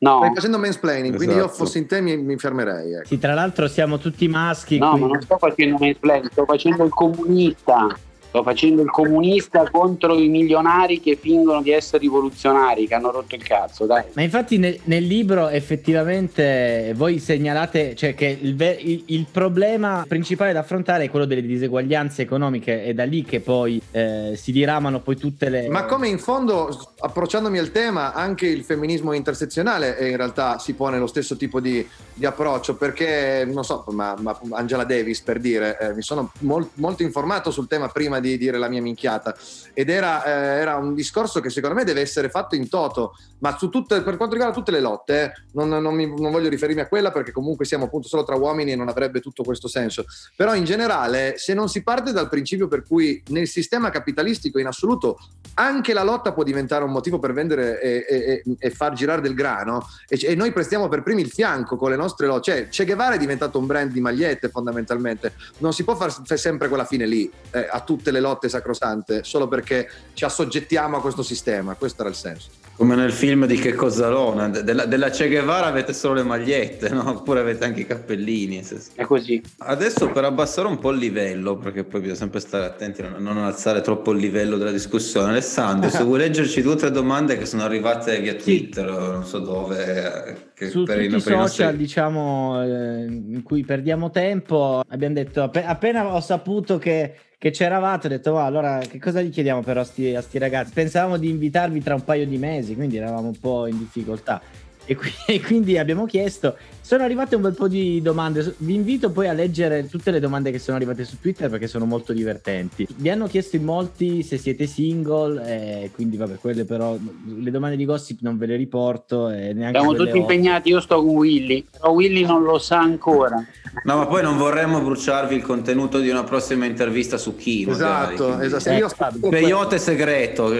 No. 0.00 0.18
Stai 0.18 0.34
facendo 0.34 0.58
mansplaining, 0.58 1.14
esatto. 1.14 1.16
quindi 1.16 1.34
io 1.34 1.46
esatto. 1.46 1.64
fossi 1.64 1.78
in 1.78 1.86
te 1.86 2.00
mi, 2.00 2.16
mi 2.16 2.38
fermerei. 2.38 2.94
Ecco. 2.94 3.06
Sì, 3.06 3.18
tra 3.18 3.34
l'altro 3.34 3.66
siamo 3.66 3.98
tutti 3.98 4.28
maschi. 4.28 4.78
No, 4.78 4.90
quindi... 4.90 5.06
ma 5.06 5.12
non 5.14 5.22
sto 5.22 5.38
facendo 5.38 5.76
mansplaining, 5.78 6.30
sto 6.30 6.44
facendo 6.44 6.84
il 6.84 6.90
comunista. 6.90 7.98
Sto 8.28 8.42
facendo 8.42 8.82
il 8.82 8.90
comunista 8.90 9.68
contro 9.70 10.14
i 10.14 10.28
milionari 10.28 11.00
che 11.00 11.16
fingono 11.16 11.62
di 11.62 11.70
essere 11.70 11.98
rivoluzionari, 11.98 12.86
che 12.86 12.94
hanno 12.94 13.10
rotto 13.10 13.34
il 13.34 13.42
cazzo, 13.42 13.86
dai. 13.86 14.04
Ma 14.12 14.22
infatti 14.22 14.58
nel, 14.58 14.78
nel 14.84 15.04
libro 15.04 15.48
effettivamente 15.48 16.92
voi 16.94 17.18
segnalate 17.18 17.94
cioè, 17.94 18.14
che 18.14 18.38
il, 18.40 18.60
il, 18.60 19.02
il, 19.06 19.26
problema 19.30 20.04
principale 20.06 20.52
da 20.52 20.60
affrontare 20.60 21.04
è 21.04 21.10
quello 21.10 21.24
delle 21.24 21.42
diseguaglianze 21.42 22.20
economiche, 22.20 22.84
è 22.84 22.92
da 22.92 23.04
lì 23.04 23.24
che 23.24 23.40
poi 23.40 23.80
eh, 23.92 24.34
si 24.36 24.52
diramano 24.52 25.00
poi 25.00 25.16
tutte 25.16 25.48
le... 25.48 25.68
Ma 25.68 25.86
come 25.86 26.08
in 26.08 26.18
fondo, 26.18 26.68
approcciandomi 26.98 27.58
al 27.58 27.70
tema, 27.70 28.12
anche 28.12 28.46
il 28.46 28.62
femminismo 28.62 29.12
intersezionale 29.12 29.96
in 30.00 30.16
realtà 30.16 30.58
si 30.58 30.74
pone 30.74 30.98
lo 30.98 31.06
stesso 31.06 31.36
tipo 31.36 31.60
di, 31.60 31.86
di 32.18 32.26
approccio, 32.26 32.74
perché, 32.74 33.48
non 33.48 33.62
so, 33.62 33.84
ma, 33.90 34.16
ma 34.18 34.36
Angela 34.50 34.82
Davis 34.82 35.20
per 35.20 35.38
dire, 35.38 35.78
eh, 35.78 35.94
mi 35.94 36.02
sono 36.02 36.32
molt, 36.40 36.70
molto 36.74 37.04
informato 37.04 37.52
sul 37.52 37.68
tema 37.68 37.88
prima 37.88 38.18
di 38.18 38.36
dire 38.36 38.58
la 38.58 38.68
mia 38.68 38.82
minchiata. 38.82 39.36
Ed 39.72 39.88
era, 39.88 40.24
eh, 40.24 40.60
era, 40.60 40.76
un 40.76 40.94
discorso 40.94 41.40
che 41.40 41.48
secondo 41.48 41.76
me 41.76 41.84
deve 41.84 42.00
essere 42.00 42.28
fatto 42.28 42.56
in 42.56 42.68
toto, 42.68 43.16
ma 43.38 43.56
su 43.56 43.68
tutte, 43.68 44.02
per 44.02 44.16
quanto 44.16 44.34
riguarda 44.34 44.56
tutte 44.56 44.72
le 44.72 44.80
lotte, 44.80 45.22
eh, 45.22 45.32
non, 45.52 45.68
non, 45.68 45.94
mi, 45.94 46.06
non, 46.06 46.32
voglio 46.32 46.48
riferirmi 46.48 46.80
a 46.80 46.88
quella 46.88 47.12
perché 47.12 47.30
comunque 47.30 47.64
siamo 47.64 47.84
appunto 47.84 48.08
solo 48.08 48.24
tra 48.24 48.34
uomini 48.34 48.72
e 48.72 48.76
non 48.76 48.88
avrebbe 48.88 49.20
tutto 49.20 49.44
questo 49.44 49.68
senso. 49.68 50.04
Però 50.34 50.54
in 50.56 50.64
generale, 50.64 51.34
se 51.36 51.54
non 51.54 51.68
si 51.68 51.84
parte 51.84 52.12
dal 52.12 52.28
principio 52.28 52.66
per 52.66 52.82
cui 52.84 53.22
nel 53.28 53.46
sistema 53.46 53.90
capitalistico 53.90 54.58
in 54.58 54.66
assoluto 54.66 55.18
anche 55.54 55.92
la 55.92 56.02
lotta 56.02 56.32
può 56.32 56.42
diventare 56.42 56.84
un 56.84 56.90
motivo 56.92 57.18
per 57.18 57.32
vendere 57.32 57.80
e, 57.80 58.04
e, 58.08 58.42
e 58.58 58.70
far 58.70 58.92
girare 58.92 59.20
del 59.20 59.34
grano, 59.34 59.86
e, 60.08 60.18
e, 60.22 60.34
noi 60.36 60.52
prestiamo 60.52 60.88
per 60.88 61.02
primi 61.02 61.22
il 61.22 61.30
fianco 61.30 61.76
con 61.76 61.90
le 61.90 61.96
nostre 61.96 62.07
lotte. 62.16 62.68
Cioè, 62.68 62.68
Che 62.68 62.84
Guevara 62.84 63.14
è 63.14 63.18
diventato 63.18 63.58
un 63.58 63.66
brand 63.66 63.90
di 63.92 64.00
magliette 64.00 64.48
fondamentalmente. 64.48 65.32
Non 65.58 65.72
si 65.72 65.84
può 65.84 65.96
fare 65.96 66.12
sempre 66.36 66.68
quella 66.68 66.84
fine 66.84 67.06
lì 67.06 67.30
eh, 67.50 67.68
a 67.70 67.80
tutte 67.80 68.10
le 68.10 68.20
lotte 68.20 68.48
sacrosante 68.48 69.24
solo 69.24 69.48
perché 69.48 69.88
ci 70.14 70.24
assoggettiamo 70.24 70.96
a 70.96 71.00
questo 71.00 71.22
sistema. 71.22 71.74
Questo 71.74 72.02
era 72.02 72.10
il 72.10 72.16
senso. 72.16 72.57
Come 72.78 72.94
nel 72.94 73.10
film 73.10 73.44
di 73.46 73.56
Che 73.56 73.74
Cozzalona, 73.74 74.48
della, 74.48 74.84
della 74.84 75.10
Che 75.10 75.26
Guevara 75.26 75.66
avete 75.66 75.92
solo 75.92 76.14
le 76.14 76.22
magliette, 76.22 76.88
no? 76.90 77.10
oppure 77.10 77.40
avete 77.40 77.64
anche 77.64 77.80
i 77.80 77.86
cappellini. 77.86 78.64
È 78.94 79.02
così. 79.02 79.42
Adesso 79.58 80.10
per 80.10 80.22
abbassare 80.22 80.68
un 80.68 80.78
po' 80.78 80.90
il 80.90 80.98
livello, 80.98 81.56
perché 81.56 81.82
poi 81.82 81.98
bisogna 81.98 82.18
sempre 82.18 82.38
stare 82.38 82.66
attenti 82.66 83.02
a 83.02 83.16
non 83.18 83.36
alzare 83.36 83.80
troppo 83.80 84.12
il 84.12 84.20
livello 84.20 84.58
della 84.58 84.70
discussione. 84.70 85.30
Alessandro, 85.30 85.90
se 85.90 86.04
vuoi 86.04 86.20
leggerci 86.20 86.62
due 86.62 86.74
o 86.74 86.76
tre 86.76 86.92
domande 86.92 87.36
che 87.36 87.46
sono 87.46 87.64
arrivate 87.64 88.20
via 88.20 88.34
Twitter, 88.34 88.86
sì. 88.88 89.10
non 89.10 89.24
so 89.24 89.40
dove. 89.40 90.50
Che 90.54 90.70
Su 90.70 90.84
per 90.84 90.98
tutti 90.98 91.16
i 91.16 91.20
social, 91.20 91.36
nostri... 91.36 91.76
diciamo, 91.76 92.62
eh, 92.62 93.04
in 93.06 93.42
cui 93.42 93.64
perdiamo 93.64 94.12
tempo, 94.12 94.84
abbiamo 94.88 95.14
detto, 95.14 95.42
appena 95.42 96.14
ho 96.14 96.20
saputo 96.20 96.78
che 96.78 97.12
che 97.38 97.50
c'eravate, 97.50 98.08
ho 98.08 98.10
detto, 98.10 98.34
ma 98.34 98.44
allora 98.44 98.78
che 98.80 98.98
cosa 98.98 99.22
gli 99.22 99.30
chiediamo 99.30 99.62
però 99.62 99.80
a 99.80 99.84
sti, 99.84 100.14
a 100.14 100.20
sti 100.20 100.38
ragazzi? 100.38 100.72
Pensavamo 100.72 101.16
di 101.16 101.28
invitarvi 101.28 101.80
tra 101.80 101.94
un 101.94 102.02
paio 102.02 102.26
di 102.26 102.36
mesi, 102.36 102.74
quindi 102.74 102.96
eravamo 102.96 103.28
un 103.28 103.38
po' 103.38 103.66
in 103.68 103.78
difficoltà. 103.78 104.42
E, 104.88 104.96
qui, 104.96 105.12
e, 105.26 105.40
quindi 105.42 105.76
abbiamo 105.76 106.06
chiesto. 106.06 106.56
Sono 106.80 107.04
arrivate 107.04 107.36
un 107.36 107.42
bel 107.42 107.54
po' 107.54 107.68
di 107.68 108.00
domande. 108.00 108.54
Vi 108.56 108.72
invito 108.72 109.10
poi 109.10 109.28
a 109.28 109.34
leggere 109.34 109.86
tutte 109.86 110.10
le 110.10 110.18
domande 110.18 110.50
che 110.50 110.58
sono 110.58 110.78
arrivate 110.78 111.04
su 111.04 111.20
Twitter 111.20 111.50
perché 111.50 111.66
sono 111.66 111.84
molto 111.84 112.14
divertenti. 112.14 112.88
Vi 112.96 113.10
hanno 113.10 113.26
chiesto 113.26 113.56
in 113.56 113.64
molti 113.64 114.22
se 114.22 114.38
siete 114.38 114.66
single, 114.66 115.44
eh, 115.46 115.90
quindi 115.92 116.16
vabbè, 116.16 116.36
quelle 116.36 116.64
però 116.64 116.96
le 116.96 117.50
domande 117.50 117.76
di 117.76 117.84
gossip 117.84 118.20
non 118.22 118.38
ve 118.38 118.46
le 118.46 118.56
riporto. 118.56 119.28
Eh, 119.28 119.54
Siamo 119.54 119.92
tutti 119.92 120.12
ho. 120.12 120.16
impegnati. 120.16 120.70
Io 120.70 120.80
sto 120.80 121.04
con 121.04 121.14
Willy, 121.14 121.66
però 121.70 121.92
Willy 121.92 122.24
non 122.24 122.42
lo 122.42 122.58
sa 122.58 122.78
ancora. 122.78 123.44
No, 123.84 123.96
ma 123.96 124.06
poi 124.06 124.22
non 124.22 124.38
vorremmo 124.38 124.80
bruciarvi 124.80 125.34
il 125.34 125.42
contenuto 125.42 125.98
di 125.98 126.08
una 126.08 126.24
prossima 126.24 126.64
intervista 126.64 127.18
su 127.18 127.36
Kino. 127.36 127.72
Esatto, 127.72 128.40
esatto. 128.40 128.70
Eh, 128.70 129.28
peyote 129.28 129.78
segreto. 129.78 130.50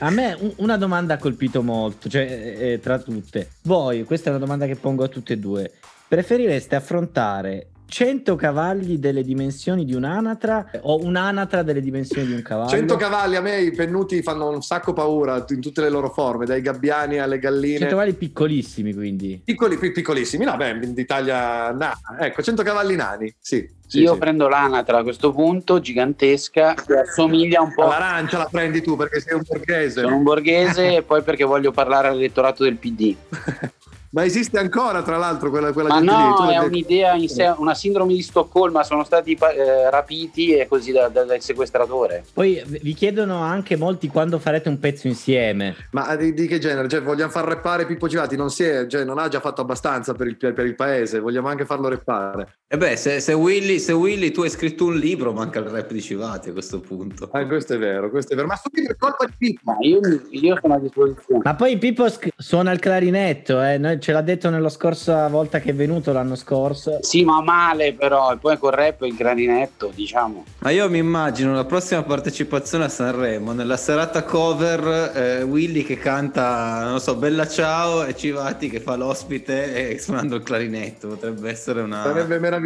A 0.00 0.10
me 0.10 0.36
una 0.56 0.76
domanda 0.76 1.14
ha 1.14 1.18
colpito 1.18 1.62
molto, 1.62 2.08
cioè 2.08 2.22
eh, 2.22 2.72
eh, 2.72 2.80
tra 2.80 2.98
tutte. 2.98 3.50
Voi, 3.62 4.04
questa 4.04 4.28
è 4.28 4.30
una 4.30 4.40
domanda 4.40 4.66
che 4.66 4.76
pongo 4.76 5.04
a 5.04 5.08
tutte 5.08 5.34
e 5.34 5.36
due, 5.36 5.70
preferireste 6.08 6.76
affrontare 6.76 7.68
100 7.86 8.36
cavalli 8.36 8.98
delle 8.98 9.22
dimensioni 9.22 9.84
di 9.84 9.94
un'anatra 9.94 10.70
o 10.82 11.02
un'anatra 11.02 11.62
delle 11.62 11.80
dimensioni 11.80 12.28
di 12.28 12.32
un 12.32 12.42
cavallo? 12.42 12.70
100 12.70 12.96
cavalli 12.96 13.36
a 13.36 13.40
me 13.40 13.60
i 13.60 13.72
pennuti 13.72 14.22
fanno 14.22 14.48
un 14.48 14.62
sacco 14.62 14.92
paura 14.92 15.44
in 15.48 15.60
tutte 15.60 15.82
le 15.82 15.90
loro 15.90 16.08
forme, 16.08 16.46
dai 16.46 16.62
gabbiani 16.62 17.18
alle 17.18 17.38
galline. 17.38 17.78
100 17.78 17.90
cavalli 17.90 18.14
piccolissimi 18.14 18.94
quindi. 18.94 19.42
Piccoli, 19.44 19.76
piccolissimi, 19.76 20.44
no 20.44 20.56
beh, 20.56 20.78
d'Italia 20.92 21.70
nana. 21.72 21.98
Ecco, 22.18 22.42
100 22.42 22.62
cavalli 22.62 22.96
nani, 22.96 23.34
sì. 23.38 23.78
Sì, 23.90 24.02
Io 24.02 24.12
sì. 24.12 24.18
prendo 24.20 24.46
l'anatra 24.46 24.98
a 24.98 25.02
questo 25.02 25.32
punto, 25.32 25.80
gigantesca, 25.80 26.74
che 26.74 26.98
assomiglia 27.00 27.60
un 27.60 27.74
po'. 27.74 27.88
L'arancia 27.88 28.38
la 28.38 28.48
prendi 28.48 28.80
tu 28.82 28.94
perché 28.94 29.18
sei 29.20 29.34
un 29.34 29.42
borghese. 29.44 30.02
Sono 30.02 30.14
un 30.16 30.22
borghese 30.22 30.94
e 30.96 31.02
poi 31.06 31.22
perché 31.22 31.42
voglio 31.42 31.72
parlare 31.72 32.06
all'elettorato 32.06 32.62
del 32.62 32.76
PD. 32.76 33.16
Ma 34.12 34.24
esiste 34.24 34.58
ancora, 34.58 35.02
tra 35.02 35.16
l'altro, 35.16 35.50
quella, 35.50 35.72
quella 35.72 35.88
Ma 35.88 35.94
gente 36.00 36.12
lì? 36.12 36.22
Tu 36.34 36.42
no, 36.42 36.44
l'hai 36.46 36.54
è 36.54 36.58
detto. 36.58 36.66
un'idea 36.66 37.14
in 37.14 37.28
sé, 37.28 37.54
una 37.56 37.74
sindrome 37.74 38.12
di 38.12 38.22
Stoccolma, 38.22 38.82
sono 38.82 39.04
stati 39.04 39.32
eh, 39.34 39.88
rapiti 39.90 40.54
e 40.56 40.66
così 40.68 40.90
da- 40.92 41.08
da- 41.08 41.22
dal 41.24 41.40
sequestratore. 41.40 42.24
Poi 42.32 42.60
vi 42.66 42.92
chiedono 42.94 43.40
anche 43.40 43.76
molti 43.76 44.08
quando 44.08 44.38
farete 44.40 44.68
un 44.68 44.78
pezzo 44.80 45.06
insieme. 45.06 45.76
Ma 45.92 46.14
di, 46.16 46.32
di 46.32 46.46
che 46.48 46.58
genere? 46.58 46.88
Cioè, 46.88 47.02
vogliamo 47.02 47.30
far 47.30 47.44
rappare 47.44 47.86
Pippo 47.86 48.08
Civati? 48.08 48.36
Non, 48.36 48.50
si 48.50 48.64
è, 48.64 48.86
cioè, 48.88 49.04
non 49.04 49.18
ha 49.18 49.28
già 49.28 49.38
fatto 49.38 49.60
abbastanza 49.60 50.12
per 50.14 50.26
il, 50.26 50.36
per 50.36 50.64
il 50.64 50.74
paese, 50.74 51.20
vogliamo 51.20 51.46
anche 51.46 51.64
farlo 51.64 51.88
rappare. 51.88 52.58
E 52.72 52.76
beh, 52.76 52.94
se, 52.94 53.18
se 53.18 53.32
Willy, 53.32 53.80
se 53.80 53.90
Willy 53.90 54.30
tu 54.30 54.42
hai 54.42 54.48
scritto 54.48 54.84
un 54.84 54.94
libro, 54.94 55.32
manca 55.32 55.58
il 55.58 55.64
rap 55.64 55.90
di 55.90 56.00
Civati 56.00 56.50
a 56.50 56.52
questo 56.52 56.78
punto. 56.78 57.28
Ah, 57.32 57.44
questo 57.44 57.74
è 57.74 57.78
vero, 57.78 58.10
questo 58.10 58.34
è 58.34 58.36
vero. 58.36 58.46
Ma 58.46 58.54
subito 58.54 58.92
è 58.92 58.96
colpa 58.96 59.26
di 59.26 59.32
Pippo. 59.36 59.72
Ma 59.72 59.76
io, 59.80 59.98
io 60.30 60.56
sono 60.62 60.74
a 60.74 60.78
disposizione. 60.78 61.40
Ma 61.42 61.56
poi 61.56 61.78
Pippo 61.78 62.08
sc- 62.08 62.28
suona 62.36 62.70
il 62.70 62.78
clarinetto, 62.78 63.60
eh? 63.60 63.76
Noi- 63.76 63.98
ce 63.98 64.12
l'ha 64.12 64.20
detto 64.20 64.50
nella 64.50 64.68
scorsa 64.68 65.26
volta 65.26 65.58
che 65.58 65.70
è 65.70 65.74
venuto 65.74 66.12
l'anno 66.12 66.36
scorso. 66.36 66.98
Sì, 67.00 67.24
ma 67.24 67.42
male 67.42 67.92
però, 67.94 68.34
e 68.34 68.36
poi 68.36 68.56
col 68.56 68.70
rap 68.70 69.02
e 69.02 69.08
il 69.08 69.16
clarinetto, 69.16 69.90
diciamo. 69.92 70.44
Ma 70.60 70.70
io 70.70 70.88
mi 70.88 70.98
immagino 70.98 71.52
la 71.52 71.64
prossima 71.64 72.04
partecipazione 72.04 72.84
a 72.84 72.88
Sanremo, 72.88 73.50
nella 73.50 73.76
serata 73.76 74.22
cover, 74.22 75.10
eh, 75.16 75.42
Willy 75.42 75.82
che 75.82 75.96
canta, 75.96 76.84
non 76.84 77.00
so, 77.00 77.16
Bella 77.16 77.48
Ciao 77.48 78.04
e 78.04 78.14
Civati 78.14 78.70
che 78.70 78.78
fa 78.78 78.94
l'ospite 78.94 79.90
e 79.90 79.98
suonando 79.98 80.36
il 80.36 80.44
clarinetto. 80.44 81.08
Potrebbe 81.08 81.50
essere 81.50 81.80
una... 81.80 82.04
Sarebbe 82.04 82.38
meraviglioso, 82.38 82.58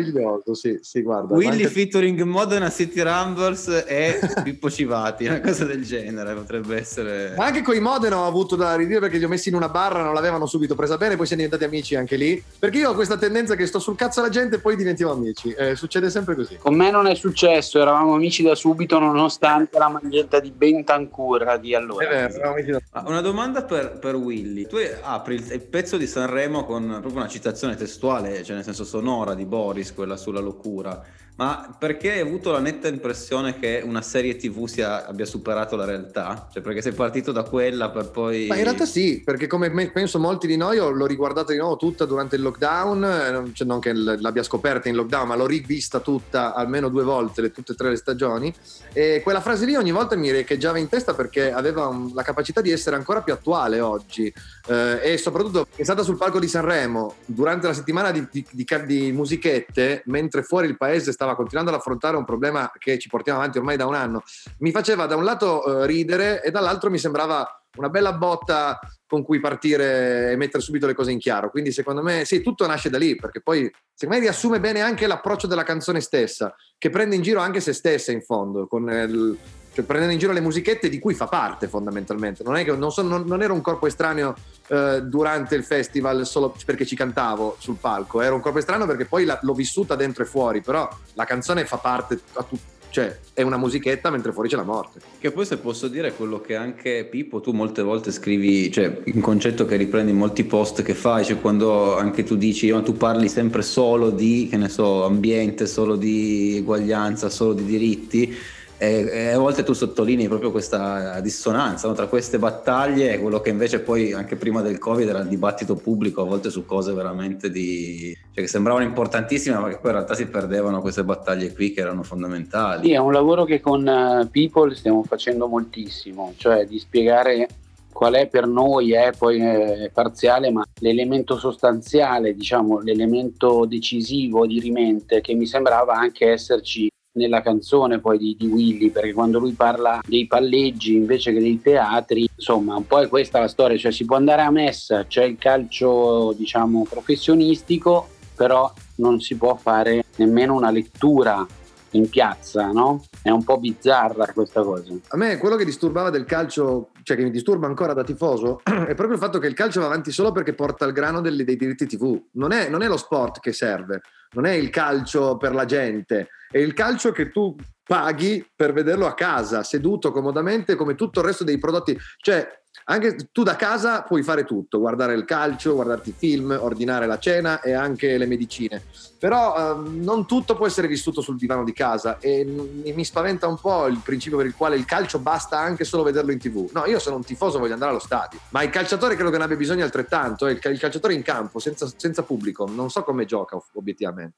sì, 0.53 0.79
sì, 0.81 1.03
guarda. 1.03 1.35
Willy 1.35 1.63
Anche- 1.63 1.69
featuring 1.69 2.21
Modena 2.23 2.71
City 2.71 3.01
Rumbles 3.03 3.85
e 3.87 4.19
Pippo 4.43 4.71
Civati, 4.71 5.27
una 5.27 5.41
cosa 5.41 5.65
del 5.65 5.85
genere 5.85 6.35
potrebbe 6.35 6.77
essere... 6.77 7.35
Ma 7.37 7.47
anche 7.47 7.63
con 7.63 7.75
i 7.75 7.81
Modena 7.81 8.19
ho 8.19 8.27
avuto 8.27 8.57
da 8.57 8.75
ridire 8.75 9.01
perché 9.01 9.19
li 9.19 9.25
ho 9.25 9.29
messi 9.29 9.49
in 9.49 9.55
una 9.55 9.69
barra, 9.69 10.03
non 10.03 10.15
l'avevano 10.15 10.47
subito 10.47 10.75
presa 10.75 10.97
bene, 10.97 11.17
poi 11.17 11.27
siamo 11.27 11.43
diventati 11.43 11.69
amici 11.69 11.95
anche 11.95 12.17
lì. 12.17 12.43
Perché 12.59 12.79
io 12.79 12.91
ho 12.91 12.95
questa 12.95 13.17
tendenza 13.17 13.55
che 13.57 13.67
sto 13.67 13.79
sul 13.79 13.97
cazzo 13.97 14.21
alla 14.21 14.29
gente 14.31 14.57
e 14.57 14.59
poi 14.61 14.77
diventiamo 14.77 15.13
amici. 15.13 15.51
Eh, 15.53 15.75
succede 15.77 16.11
sempre 16.11 16.35
così. 16.35 16.57
Con 16.57 16.75
me 16.75 16.91
non 16.91 17.07
è 17.07 17.15
successo, 17.15 17.81
eravamo 17.81 18.15
amici 18.15 18.43
da 18.43 18.55
subito 18.55 18.99
nonostante 18.99 19.79
la 19.79 19.89
maglietta 19.89 20.41
di 20.41 20.51
Bentancur 20.51 21.59
di 21.61 21.73
È 21.73 21.77
allora. 21.77 22.09
vero, 22.09 22.35
eravamo 22.35 22.53
amici 22.55 22.71
da- 22.71 22.81
Ah, 22.91 23.05
Una 23.07 23.21
domanda 23.21 23.65
per, 23.65 23.99
per 23.99 24.15
Willy. 24.15 24.67
Tu 24.67 24.77
apri 25.03 25.35
il, 25.37 25.51
il 25.53 25.61
pezzo 25.63 25.97
di 25.97 26.07
Sanremo 26.07 26.65
con 26.65 26.87
proprio 27.01 27.15
una 27.17 27.29
citazione 27.29 27.75
testuale, 27.77 28.43
cioè 28.45 28.55
nel 28.57 28.65
senso 28.65 28.85
sonora 28.85 29.35
di 29.35 29.45
Boris, 29.45 29.84
quella 29.93 30.17
sulla 30.17 30.41
locura. 30.41 31.05
Ma 31.37 31.75
perché 31.77 32.13
hai 32.13 32.21
avuto 32.21 32.53
la 32.53 32.61
netta 32.61 32.87
impressione 32.87 33.59
che 33.59 33.83
una 33.85 34.03
serie 34.03 34.37
TV 34.37 34.67
sia- 34.67 35.05
abbia 35.05 35.25
superato 35.25 35.75
la 35.75 35.85
realtà? 35.85 36.49
Cioè 36.53 36.63
perché 36.63 36.81
sei 36.81 36.93
partito 36.93 37.33
da 37.33 37.43
quella 37.43 37.91
per 37.91 38.11
poi... 38.11 38.47
Ma 38.47 38.55
in 38.55 38.63
realtà 38.63 38.85
sì, 38.87 39.21
perché 39.25 39.49
come 39.49 39.69
me- 39.69 39.91
penso 39.91 40.21
molti 40.21 40.47
di 40.47 40.57
noi, 40.57 40.77
l'ho 40.77 41.07
riguardata 41.07 41.51
di 41.51 41.59
nuovo 41.59 41.75
tutta 41.77 42.05
durante 42.05 42.37
il 42.37 42.43
lockdown, 42.43 43.05
eh, 43.05 43.51
cioè 43.53 43.67
non 43.67 43.81
che 43.81 43.93
l'abbia 43.93 44.45
scoperta 44.45 44.89
in 44.89 44.95
lockdown, 44.95 45.27
ma 45.27 45.35
l'ho 45.35 45.47
rivista 45.47 45.99
tutta 45.99 46.55
almeno 46.55 46.89
due 46.89 47.03
volte, 47.03 47.41
le- 47.41 47.51
tutte 47.51 47.73
e 47.73 47.75
tre 47.75 47.89
le 47.91 47.97
stagioni, 47.97 48.55
e 48.93 49.21
quella 49.25 49.41
frase 49.41 49.67
lì 49.67 49.75
ogni 49.75 49.91
volta 49.91 50.15
mi 50.15 50.31
riecheggiava 50.31 50.79
in 50.79 50.89
testa 50.89 51.15
perché 51.15 51.51
aveva 51.51 51.89
un- 51.89 52.13
la 52.15 52.23
capacità 52.23 52.61
di 52.61 52.71
essere 52.71 52.95
ancora 52.95 53.23
più 53.23 53.33
attuale 53.33 53.81
oggi 53.81 54.33
eh, 54.69 55.01
e 55.03 55.19
soprattutto 55.19 55.67
è 55.75 55.83
stata 55.83 56.05
sul 56.05 56.17
palco 56.17 56.39
di 56.39 56.47
Sanremo 56.47 57.17
durante 57.27 57.67
la 57.67 57.73
settimana 57.75 58.13
di, 58.13 58.25
di- 58.31 58.47
di 58.53 58.65
di 58.87 59.13
musichette, 59.13 60.03
mentre 60.07 60.43
fuori 60.43 60.67
il 60.69 60.77
paese 60.77 61.11
stava 61.25 61.35
continuando 61.35 61.71
ad 61.71 61.79
affrontare 61.79 62.17
un 62.17 62.25
problema 62.25 62.71
che 62.79 62.99
ci 62.99 63.09
portiamo 63.09 63.39
avanti 63.39 63.59
ormai 63.59 63.77
da 63.77 63.87
un 63.87 63.95
anno, 63.95 64.23
mi 64.59 64.71
faceva 64.71 65.07
da 65.07 65.17
un 65.17 65.25
lato 65.25 65.83
eh, 65.83 65.87
ridere 65.87 66.43
e 66.43 66.51
dall'altro 66.51 66.91
mi 66.91 66.99
sembrava 66.99 67.49
una 67.77 67.89
bella 67.89 68.13
botta 68.13 68.79
con 69.07 69.25
cui 69.25 69.41
partire 69.41 70.31
e 70.31 70.37
mettere 70.37 70.63
subito 70.63 70.87
le 70.87 70.95
cose 70.95 71.11
in 71.11 71.19
chiaro. 71.19 71.51
Quindi 71.51 71.73
secondo 71.73 72.03
me 72.03 72.25
sì, 72.25 72.41
tutto 72.41 72.67
nasce 72.67 72.91
da 72.91 72.99
lì, 72.99 73.17
perché 73.17 73.41
poi 73.41 73.71
secondo 73.93 74.21
me 74.21 74.27
riassume 74.29 74.61
bene 74.61 74.81
anche 74.81 75.07
l'approccio 75.07 75.47
della 75.47 75.65
canzone 75.65 76.01
stessa, 76.01 76.55
che 76.79 76.91
prende 76.91 77.17
in 77.17 77.23
giro 77.23 77.41
anche 77.41 77.61
se 77.61 77.73
stessa 77.73 78.13
in 78.13 78.23
fondo, 78.23 78.67
con 78.67 78.89
il- 78.89 79.39
cioè 79.75 79.85
prendendo 79.85 80.15
in 80.15 80.21
giro 80.21 80.33
le 80.33 80.41
musichette 80.41 80.89
di 80.89 80.99
cui 81.01 81.15
fa 81.15 81.27
parte 81.27 81.67
fondamentalmente. 81.69 82.43
Non, 82.45 82.55
è 82.57 82.65
che, 82.65 82.75
non, 82.77 82.93
so- 82.93 83.03
non- 83.03 83.25
non 83.27 83.43
era 83.43 83.53
un 83.53 83.61
corpo 83.61 83.87
estraneo 83.87 84.35
eh, 84.69 85.03
durante 85.03 85.57
il 85.57 85.65
festival 85.65 86.25
solo 86.25 86.55
perché 86.65 86.87
ci 86.87 86.95
cantavo 86.97 87.57
sul 87.59 87.77
palco, 87.81 88.21
era 88.21 88.35
un 88.35 88.41
corpo 88.41 88.59
estraneo 88.59 88.87
perché 88.87 89.05
poi 89.05 89.25
la- 89.25 89.39
l'ho 89.43 89.53
vissuta 89.55 89.97
dentro 89.97 90.23
e 90.23 90.27
fuori, 90.27 90.61
però 90.63 90.89
la 91.15 91.25
canzone 91.25 91.65
fa 91.65 91.77
parte 91.79 92.21
a 92.35 92.43
tu- 92.45 92.59
cioè 92.91 93.19
è 93.33 93.43
una 93.43 93.57
musichetta 93.57 94.09
mentre 94.09 94.31
fuori 94.31 94.49
c'è 94.49 94.55
la 94.55 94.63
morte. 94.63 95.01
Che 95.19 95.33
poi 95.33 95.45
se 95.45 95.57
posso 95.57 95.89
dire 95.89 96.09
è 96.09 96.15
quello 96.15 96.41
che 96.41 96.55
anche 96.55 97.05
Pippo 97.11 97.41
tu 97.41 97.51
molte 97.51 97.83
volte 97.83 98.13
scrivi, 98.13 98.71
cioè 98.71 99.01
un 99.07 99.21
concetto 99.21 99.65
che 99.67 99.75
riprendi 99.75 100.13
in 100.13 100.17
molti 100.17 100.45
post 100.45 100.83
che 100.83 100.95
fai, 100.95 101.25
cioè 101.25 101.41
quando 101.41 101.97
anche 101.97 102.23
tu 102.23 102.37
dici 102.37 102.71
ma 102.71 102.83
tu 102.83 102.97
parli 102.97 103.29
sempre 103.29 103.63
solo 103.63 104.11
di, 104.11 104.47
che 104.49 104.57
ne 104.57 104.69
so, 104.69 105.05
ambiente, 105.05 105.67
solo 105.67 105.97
di 105.97 106.59
eguaglianza, 106.59 107.29
solo 107.31 107.55
di 107.55 107.65
diritti 107.65 108.33
e, 108.77 109.09
e 109.11 109.29
a 109.29 109.39
volte 109.39 109.63
tu 109.63 109.73
sottolinei 109.73 110.29
proprio 110.29 110.51
questa 110.51 111.21
dissonanza 111.21 111.87
no, 111.87 111.95
tra 111.95 112.07
queste 112.07 112.39
battaglie 112.39 113.13
e 113.13 113.19
quello 113.21 113.41
che 113.41 113.51
invece 113.51 113.81
poi 113.81 114.13
anche 114.13 114.37
prima 114.37 114.63
del 114.63 114.79
Covid 114.79 115.09
era 115.09 115.21
il 115.21 115.29
dibattito 115.29 115.77
pubblico 115.77 116.23
a 116.23 116.25
volte 116.25 116.51
su 116.51 116.67
cose 116.67 116.93
veramente 116.93 117.51
di... 117.51 118.17
cioè 118.33 118.45
che 118.45 118.49
sembravano 118.49 118.85
importantissime 118.85 119.59
ma 119.59 119.69
che 119.69 119.79
poi 119.79 119.91
in 119.91 119.97
realtà 119.97 120.15
si 120.15 120.27
perdevano 120.27 120.81
queste 120.81 121.05
battaglie 121.05 121.53
qui 121.53 121.73
che 121.73 121.81
erano 121.81 122.03
fondamentali. 122.03 122.89
Sì, 122.89 122.93
è 122.93 122.99
un 122.99 123.13
lavoro 123.13 123.45
che 123.45 123.61
con 123.61 123.87
eh, 123.87 124.29
People 124.31 124.75
stiamo 124.75 125.03
facendo 125.05 125.47
moltissimo, 125.47 126.33
cioè 126.37 126.67
di 126.67 126.79
spiegare 126.79 127.49
qual 127.93 128.15
è 128.15 128.27
per 128.27 128.49
noi, 128.49 128.93
è 128.93 129.13
poi 129.17 129.41
eh, 129.41 129.91
parziale, 129.95 130.51
ma 130.51 130.65
l'elemento 130.81 131.39
sostanziale, 131.39 132.35
diciamo, 132.35 132.81
l'elemento 132.81 133.65
decisivo 133.67 134.47
di 134.47 134.59
rimente 134.59 135.21
che 135.21 135.35
mi 135.35 135.47
sembrava 135.47 135.95
anche 135.95 136.29
esserci 136.29 136.91
nella 137.15 137.43
canzone 137.43 138.01
poi 138.01 138.19
di, 138.19 138.37
di 138.39 138.47
Willy, 138.47 138.91
perché 138.91 139.13
quando 139.13 139.39
lui 139.39 139.53
parla 139.53 140.01
dei 140.07 140.27
palleggi 140.27 140.95
invece 140.95 141.33
che 141.33 141.41
dei 141.41 141.61
teatri, 141.61 142.29
insomma, 142.35 142.77
un 142.77 142.87
po' 142.87 143.01
è 143.01 143.09
questa 143.09 143.41
la 143.41 143.49
storia, 143.49 143.77
cioè 143.77 143.93
si 143.93 144.05
può 144.05 144.17
andare 144.17 144.43
a 144.43 144.51
messa, 144.51 145.07
c'è 145.07 145.25
il 145.25 145.37
calcio, 145.39 146.35
diciamo, 146.37 146.87
professionistico, 146.89 148.09
però 148.35 148.73
non 148.97 149.21
si 149.21 149.37
può 149.37 149.55
fare 149.57 150.05
nemmeno 150.17 150.55
una 150.55 150.71
lettura 150.71 151.47
in 151.95 152.09
piazza, 152.09 152.71
no? 152.73 153.05
È 153.23 153.31
un 153.31 153.45
po' 153.45 153.59
bizzarra 153.59 154.33
questa 154.33 154.63
cosa. 154.63 154.93
A 155.09 155.17
me 155.17 155.39
quello 155.39 155.57
che 155.57 155.65
disturbava 155.65 156.11
del 156.11 156.25
calcio, 156.25 156.91
cioè 157.03 157.17
che 157.17 157.23
mi 157.23 157.31
disturba 157.31 157.67
ancora 157.67 157.93
da 157.93 158.03
tifoso, 158.03 158.61
è 158.65 158.95
proprio 158.95 159.13
il 159.13 159.19
fatto 159.19 159.39
che 159.39 159.47
il 159.47 159.55
calcio 159.55 159.81
va 159.81 159.87
avanti 159.87 160.11
solo 160.11 160.33
perché 160.33 160.55
porta 160.55 160.85
il 160.85 160.93
grano 160.93 161.21
delle- 161.21 161.45
dei 161.45 161.57
diritti 161.57 161.87
TV. 161.87 162.21
Non 162.33 162.53
è, 162.53 162.69
non 162.69 162.83
è 162.83 162.89
lo 162.89 162.97
sport 162.97 163.41
che 163.41 163.53
serve, 163.53 164.03
non 164.35 164.47
è 164.47 164.53
il 164.53 164.71
calcio 164.71 165.37
per 165.37 165.55
la 165.55 165.65
gente, 165.65 166.29
è 166.51 166.59
il 166.59 166.75
calcio 166.75 167.13
che 167.13 167.31
tu 167.31 167.57
paghi 167.85 168.47
per 168.55 168.73
vederlo 168.73 169.07
a 169.07 169.15
casa, 169.15 169.63
seduto 169.63 170.11
comodamente 170.11 170.75
come 170.75 170.95
tutto 170.95 171.21
il 171.21 171.27
resto 171.27 171.45
dei 171.45 171.59
prodotti. 171.59 171.99
Cioè, 172.19 172.63
anche 172.85 173.29
tu 173.33 173.43
da 173.43 173.57
casa 173.57 174.03
puoi 174.03 174.23
fare 174.23 174.45
tutto, 174.45 174.79
guardare 174.79 175.15
il 175.15 175.25
calcio, 175.25 175.75
guardarti 175.75 176.11
i 176.11 176.15
film, 176.17 176.57
ordinare 176.61 177.07
la 177.07 177.19
cena 177.19 177.61
e 177.61 177.73
anche 177.73 178.19
le 178.19 178.27
medicine. 178.27 178.83
Però 179.19 179.57
ehm, 179.57 180.03
non 180.03 180.27
tutto 180.27 180.55
può 180.55 180.67
essere 180.67 180.87
vissuto 180.87 181.23
sul 181.23 181.37
divano 181.37 181.65
di 181.65 181.73
casa 181.73 182.19
e 182.19 182.45
mi, 182.45 183.05
spaventa 183.05 183.47
un 183.47 183.59
po' 183.59 183.87
il 183.87 184.01
principio 184.05 184.37
per 184.37 184.47
il 184.47 184.55
quale 184.55 184.77
il 184.77 184.85
calcio 184.85 185.19
basta 185.19 185.59
anche 185.59 185.85
solo 185.85 186.03
vederlo 186.03 186.33
in 186.33 186.39
tv. 186.39 186.69
No, 186.73 186.85
io 186.85 186.99
sono 186.99 187.17
un 187.17 187.25
tifoso, 187.25 187.59
voglio 187.59 187.73
andare 187.73 187.93
allo 187.93 188.01
stadio, 188.01 188.39
ma 188.51 188.63
il 188.63 188.71
calciatore 188.71 189.15
credo 189.15 189.31
che 189.31 189.39
ne 189.39 189.45
abbia 189.45 189.57
bisogno 189.57 189.85
altrettanto. 189.85 190.47
eh, 190.47 190.53
il 190.53 190.79
calciatore 190.79 191.15
in 191.15 191.23
campo, 191.23 191.59
senza, 191.59 191.91
senza 191.97 192.23
pubblico, 192.23 192.69
non 192.69 192.91
so 192.91 193.03
come 193.03 193.25
gioca 193.25 193.59
obiettivamente. 193.75 194.37